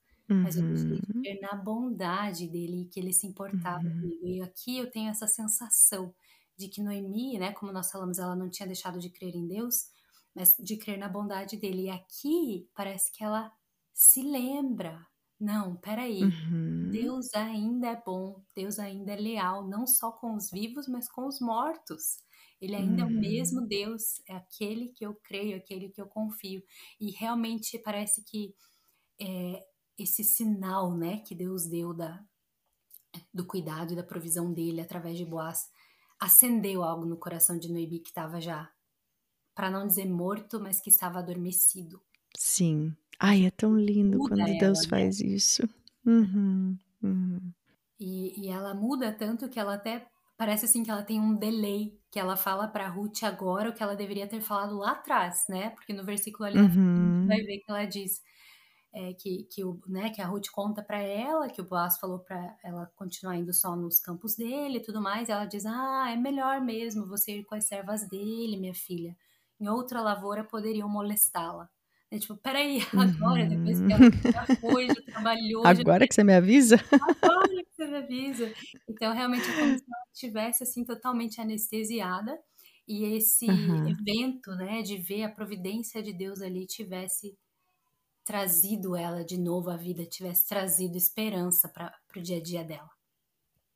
mas 0.43 0.57
eu 0.57 0.63
deixei 0.65 0.99
de 0.99 1.09
Uhum. 1.09 1.29
crer 1.31 1.41
na 1.41 1.55
bondade 1.57 2.49
dele 2.49 2.83
e 2.83 2.89
que 2.89 2.99
ele 3.01 3.13
se 3.13 3.27
importava 3.27 3.81
Uhum. 3.83 3.97
comigo. 4.01 4.27
E 4.27 4.43
aqui 4.43 4.77
eu 4.79 4.91
tenho 4.91 5.11
essa 5.11 5.27
sensação 5.29 6.15
de 6.57 6.69
que 6.69 6.83
Noemi, 6.83 7.39
né, 7.39 7.53
como 7.53 7.73
nós 7.73 7.91
falamos, 7.91 8.19
ela 8.19 8.37
não 8.37 8.51
tinha 8.51 8.67
deixado 8.67 8.99
de 8.99 9.11
crer 9.11 9.35
em 9.35 9.47
Deus, 9.47 9.87
mas 10.35 10.57
de 10.59 10.77
crer 10.77 10.99
na 10.99 11.09
bondade 11.09 11.57
dele. 11.57 11.85
E 11.85 11.91
aqui 11.91 12.69
parece 12.75 13.13
que 13.13 13.25
ela 13.25 13.53
se 13.93 14.23
lembra. 14.23 15.07
Não, 15.41 15.77
peraí. 15.77 16.23
Uhum. 16.23 16.91
Deus 16.91 17.33
ainda 17.35 17.89
é 17.89 18.03
bom, 18.05 18.45
Deus 18.55 18.79
ainda 18.79 19.13
é 19.13 19.17
leal, 19.17 19.67
não 19.69 19.87
só 19.87 20.13
com 20.13 20.35
os 20.37 20.51
vivos, 20.51 20.87
mas 20.89 21.09
com 21.11 21.27
os 21.27 21.41
mortos. 21.41 22.19
Ele 22.61 22.77
ainda 22.77 23.03
é 23.03 23.05
o 23.07 23.09
Uhum. 23.09 23.21
mesmo 23.21 23.67
Deus, 23.67 24.21
é 24.29 24.35
aquele 24.35 24.89
que 24.91 25.05
eu 25.07 25.15
creio, 25.17 25.57
aquele 25.57 25.89
que 25.91 26.01
eu 26.01 26.07
confio. 26.07 26.63
E 27.01 27.11
realmente 27.11 27.79
parece 27.79 28.23
que 28.25 28.55
é, 29.21 29.65
esse 29.99 30.25
sinal, 30.25 30.97
né, 30.97 31.21
que 31.21 31.35
Deus 31.35 31.67
deu 31.67 31.95
da, 31.95 32.25
do 33.33 33.47
cuidado 33.47 33.93
e 33.93 33.97
da 33.97 34.03
provisão 34.03 34.53
dele 34.53 34.81
através 34.81 35.17
de 35.19 35.25
Boaz, 35.25 35.71
acendeu 36.27 36.83
algo 36.85 37.05
no 37.07 37.19
coração 37.19 37.59
de 37.59 37.69
Noemi 37.71 38.01
que 38.01 38.09
estava 38.11 38.41
já, 38.41 38.73
para 39.55 39.71
não 39.71 39.87
dizer 39.87 40.07
morto, 40.07 40.61
mas 40.61 40.81
que 40.81 40.91
estava 40.91 41.21
adormecido. 41.21 42.03
Sim. 42.37 42.95
Ai, 43.19 43.47
é 43.47 43.51
tão 43.51 43.75
lindo 43.79 44.21
Muda 44.21 44.45
quando 44.45 44.49
ela, 44.49 44.55
Deus 44.55 44.85
né? 44.87 44.87
faz 44.87 45.21
isso. 45.21 45.63
Uhum. 46.05 46.77
Uhum. 47.03 47.53
E, 47.99 48.47
e 48.47 48.49
ela 48.49 48.75
muda 48.75 49.13
tanto 49.17 49.49
que 49.49 49.59
ela 49.61 49.75
até 49.75 50.09
parece 50.37 50.65
assim 50.65 50.83
que 50.83 50.91
ela 50.91 51.05
tem 51.05 51.21
um 51.21 51.37
delay, 51.37 52.01
que 52.11 52.19
ela 52.19 52.37
fala 52.37 52.67
para 52.69 52.89
Ruth 52.89 53.23
agora 53.23 53.71
o 53.71 53.75
que 53.75 53.83
ela 53.83 53.95
deveria 53.97 54.27
ter 54.29 54.41
falado 54.41 54.77
lá 54.79 54.93
atrás, 54.93 55.45
né? 55.49 55.71
Porque 55.71 55.93
no 55.93 56.05
versículo 56.05 56.45
ali 56.47 56.57
Uhum. 56.57 57.27
vai 57.27 57.39
ver 57.43 57.59
que 57.61 57.71
ela 57.71 57.85
diz 57.87 58.21
é, 58.93 59.15
que, 59.15 59.45
que, 59.45 59.65
o, 59.65 59.81
né, 59.87 60.11
que 60.11 60.21
a 60.23 60.27
Ruth 60.27 60.49
conta 60.53 60.83
para 60.83 60.99
ela 61.01 61.49
que 61.49 61.61
o 61.61 61.65
Boaz 61.65 61.99
falou 61.99 62.19
para 62.21 62.57
ela 62.63 62.87
continuar 62.97 63.37
indo 63.37 63.53
só 63.53 63.75
nos 63.77 63.99
campos 64.01 64.37
dele 64.37 64.79
e 64.79 64.83
tudo 64.83 65.01
mais. 65.01 65.29
E 65.29 65.33
ela 65.33 65.47
diz: 65.47 65.65
Ah, 65.67 66.11
é 66.11 66.17
melhor 66.17 66.61
mesmo 66.61 67.07
você 67.07 67.39
ir 67.39 67.45
com 67.45 67.55
as 67.55 67.65
servas 67.65 68.07
dele, 68.09 68.57
minha 68.59 68.75
filha. 68.75 69.17
Em 69.61 69.69
outra 69.69 70.01
lavoura 70.03 70.45
poderiam 70.45 70.89
molestá-la. 70.89 71.71
É 72.11 72.19
tipo, 72.19 72.37
peraí, 72.37 72.79
agora, 72.97 73.49
depois 73.49 73.81
Uhum. 73.81 73.87
que 73.87 73.93
ela 73.93 74.03
já 74.35 74.47
foi, 74.61 74.91
já 74.91 75.01
trabalhou, 75.13 75.75
já 75.75 75.83
Agora 75.83 76.07
que 76.09 76.15
você 76.15 76.25
me 76.25 76.35
avisa? 76.35 76.77
agora 77.01 77.65
que 77.65 77.73
você 77.75 77.87
me 77.87 77.97
avisa. 77.99 78.53
Então, 78.89 79.13
realmente 79.15 79.51
é 79.51 79.55
como 79.55 79.77
se 79.77 79.85
ela 79.87 80.05
estivesse 80.13 80.63
assim 80.63 80.85
totalmente 80.85 81.41
anestesiada 81.41 82.39
e 82.87 83.05
esse 83.17 83.47
Aham. 83.49 83.99
evento, 84.07 84.55
né, 84.57 84.83
de 84.83 84.97
ver 84.99 85.25
a 85.25 85.31
providência 85.33 86.03
de 86.03 86.13
Deus 86.13 86.41
ali 86.43 86.67
tivesse 86.67 87.39
trazido 88.25 88.97
ela 88.97 89.25
de 89.25 89.39
novo 89.39 89.71
à 89.71 89.77
vida, 89.77 90.05
tivesse 90.07 90.47
trazido 90.47 90.97
esperança 90.97 91.69
para 91.69 91.93
o 92.17 92.21
dia 92.21 92.39
a 92.39 92.43
dia 92.43 92.65
dela. 92.65 92.91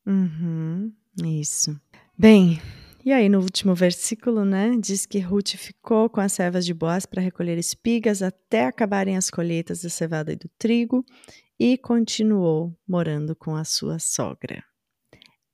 Uhum. 0.05 0.93
Isso. 1.23 1.79
Bem, 2.17 2.61
e 3.03 3.11
aí 3.11 3.29
no 3.29 3.39
último 3.39 3.75
versículo, 3.75 4.43
né, 4.45 4.75
diz 4.79 5.05
que 5.05 5.19
Ruth 5.19 5.55
ficou 5.55 6.09
com 6.09 6.21
as 6.21 6.33
servas 6.33 6.65
de 6.65 6.73
Boaz 6.73 7.05
para 7.05 7.21
recolher 7.21 7.57
espigas 7.57 8.21
até 8.21 8.65
acabarem 8.65 9.17
as 9.17 9.29
colheitas 9.29 9.81
da 9.81 9.89
cevada 9.89 10.31
e 10.31 10.35
do 10.35 10.49
trigo 10.57 11.05
e 11.59 11.77
continuou 11.77 12.77
morando 12.87 13.35
com 13.35 13.55
a 13.55 13.63
sua 13.63 13.99
sogra. 13.99 14.63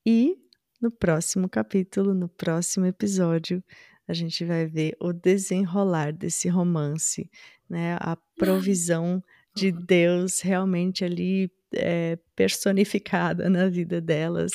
E 0.06 0.36
no 0.82 0.92
próximo 0.92 1.48
capítulo, 1.48 2.14
no 2.14 2.28
próximo 2.28 2.86
episódio, 2.86 3.64
a 4.08 4.14
gente 4.14 4.44
vai 4.44 4.66
ver 4.66 4.96
o 5.00 5.14
desenrolar 5.14 6.12
desse 6.12 6.48
romance, 6.48 7.30
né? 7.70 7.96
A 8.00 8.18
provisão 8.38 9.24
de 9.56 9.72
Deus 9.72 10.42
realmente 10.42 11.06
ali 11.06 11.52
é, 11.74 12.18
personificada 12.36 13.50
na 13.50 13.68
vida 13.68 14.02
delas 14.02 14.52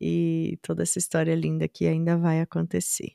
e 0.00 0.58
toda 0.62 0.82
essa 0.82 0.98
história 0.98 1.34
linda 1.34 1.68
que 1.68 1.86
ainda 1.86 2.16
vai 2.16 2.40
acontecer. 2.40 3.12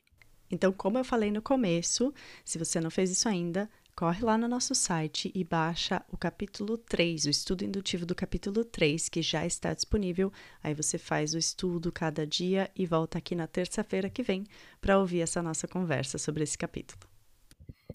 Então, 0.52 0.72
como 0.72 1.00
eu 1.00 1.04
falei 1.04 1.32
no 1.32 1.42
começo, 1.42 2.14
se 2.46 2.60
você 2.60 2.80
não 2.80 2.92
fez 2.92 3.10
isso 3.10 3.28
ainda, 3.28 3.68
corre 3.96 4.24
lá 4.24 4.38
no 4.38 4.48
nosso 4.48 4.74
site 4.74 5.32
e 5.36 5.44
baixa 5.44 6.04
o 6.12 6.18
capítulo 6.18 6.78
3, 6.78 7.26
o 7.26 7.30
estudo 7.30 7.64
indutivo 7.64 8.06
do 8.06 8.16
capítulo 8.16 8.66
3, 8.66 9.08
que 9.08 9.22
já 9.22 9.46
está 9.46 9.74
disponível. 9.74 10.32
Aí 10.64 10.74
você 10.74 10.98
faz 10.98 11.34
o 11.34 11.38
estudo 11.38 11.92
cada 11.92 12.26
dia 12.26 12.70
e 12.76 12.86
volta 12.86 13.18
aqui 13.18 13.36
na 13.36 13.48
terça-feira 13.48 14.10
que 14.10 14.24
vem 14.24 14.46
para 14.82 14.98
ouvir 14.98 15.22
essa 15.22 15.42
nossa 15.42 15.68
conversa 15.68 16.18
sobre 16.18 16.44
esse 16.44 16.58
capítulo. 16.58 17.02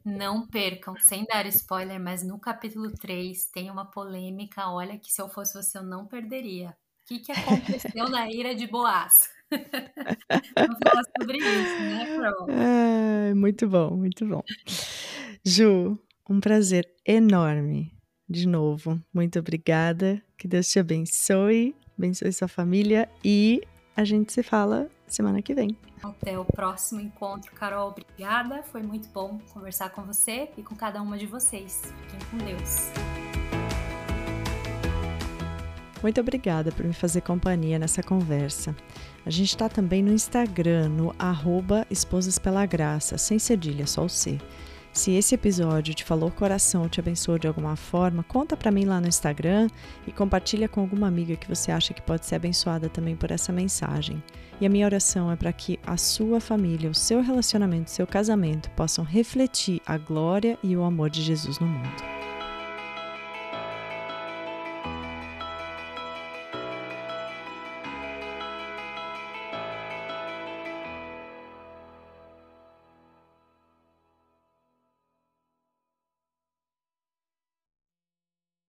Não 0.04 0.46
percam, 0.46 0.94
sem 1.00 1.24
dar 1.24 1.44
spoiler, 1.46 2.00
mas 2.00 2.22
no 2.22 2.38
capítulo 2.38 2.90
3 2.92 3.46
tem 3.46 3.70
uma 3.70 3.84
polêmica. 3.84 4.70
Olha, 4.70 4.98
que 4.98 5.12
se 5.12 5.20
eu 5.20 5.28
fosse 5.28 5.54
você, 5.54 5.78
eu 5.78 5.82
não 5.82 6.06
perderia. 6.06 6.70
O 6.70 7.08
que, 7.08 7.18
que 7.18 7.32
aconteceu 7.32 8.08
na 8.08 8.28
ira 8.30 8.54
de 8.54 8.66
Boaz? 8.66 9.30
Vamos 9.50 10.78
falar 10.82 11.02
sobre 11.18 11.38
isso, 11.38 11.82
né, 11.82 12.06
Carol? 12.06 12.50
É, 12.50 13.34
muito 13.34 13.68
bom, 13.68 13.96
muito 13.96 14.26
bom. 14.26 14.42
Ju, 15.44 15.98
um 16.28 16.40
prazer 16.40 16.88
enorme. 17.06 17.92
De 18.28 18.46
novo, 18.46 19.00
muito 19.12 19.38
obrigada. 19.38 20.22
Que 20.36 20.46
Deus 20.46 20.68
te 20.68 20.78
abençoe, 20.78 21.74
abençoe 21.96 22.32
sua 22.32 22.48
família 22.48 23.08
e 23.24 23.62
a 23.96 24.04
gente 24.04 24.32
se 24.32 24.42
fala 24.42 24.88
semana 25.06 25.40
que 25.40 25.54
vem. 25.54 25.76
Até 26.02 26.38
o 26.38 26.44
próximo 26.44 27.00
encontro, 27.00 27.50
Carol. 27.52 27.90
Obrigada. 27.90 28.62
Foi 28.62 28.82
muito 28.82 29.08
bom 29.08 29.38
conversar 29.52 29.90
com 29.90 30.02
você 30.02 30.50
e 30.56 30.62
com 30.62 30.76
cada 30.76 31.00
uma 31.02 31.16
de 31.16 31.26
vocês. 31.26 31.82
Fiquem 32.02 32.28
com 32.30 32.38
Deus. 32.44 32.90
Muito 36.02 36.20
obrigada 36.20 36.70
por 36.70 36.84
me 36.84 36.92
fazer 36.92 37.22
companhia 37.22 37.78
nessa 37.78 38.02
conversa. 38.02 38.76
A 39.26 39.30
gente 39.30 39.48
está 39.48 39.68
também 39.68 40.02
no 40.02 40.12
Instagram, 40.12 40.88
no 40.90 41.14
arroba 41.18 41.84
Esposas 41.90 42.38
Pela 42.38 42.64
Graça, 42.66 43.18
sem 43.18 43.38
cedilha, 43.38 43.86
só 43.86 44.04
o 44.04 44.08
C. 44.08 44.38
Se 44.92 45.12
esse 45.12 45.34
episódio 45.34 45.94
te 45.94 46.04
falou 46.04 46.30
coração, 46.30 46.88
te 46.88 46.98
abençoou 46.98 47.38
de 47.38 47.46
alguma 47.46 47.76
forma, 47.76 48.22
conta 48.22 48.56
para 48.56 48.70
mim 48.70 48.84
lá 48.84 49.00
no 49.00 49.06
Instagram 49.06 49.68
e 50.06 50.12
compartilha 50.12 50.68
com 50.68 50.80
alguma 50.80 51.06
amiga 51.06 51.36
que 51.36 51.48
você 51.48 51.70
acha 51.70 51.94
que 51.94 52.02
pode 52.02 52.26
ser 52.26 52.34
abençoada 52.34 52.88
também 52.88 53.14
por 53.14 53.30
essa 53.30 53.52
mensagem. 53.52 54.22
E 54.60 54.66
a 54.66 54.68
minha 54.68 54.86
oração 54.86 55.30
é 55.30 55.36
para 55.36 55.52
que 55.52 55.78
a 55.86 55.96
sua 55.96 56.40
família, 56.40 56.90
o 56.90 56.94
seu 56.94 57.22
relacionamento, 57.22 57.88
o 57.88 57.94
seu 57.94 58.06
casamento 58.06 58.68
possam 58.70 59.04
refletir 59.04 59.80
a 59.86 59.96
glória 59.96 60.58
e 60.64 60.76
o 60.76 60.82
amor 60.82 61.10
de 61.10 61.22
Jesus 61.22 61.60
no 61.60 61.66
mundo. 61.66 62.17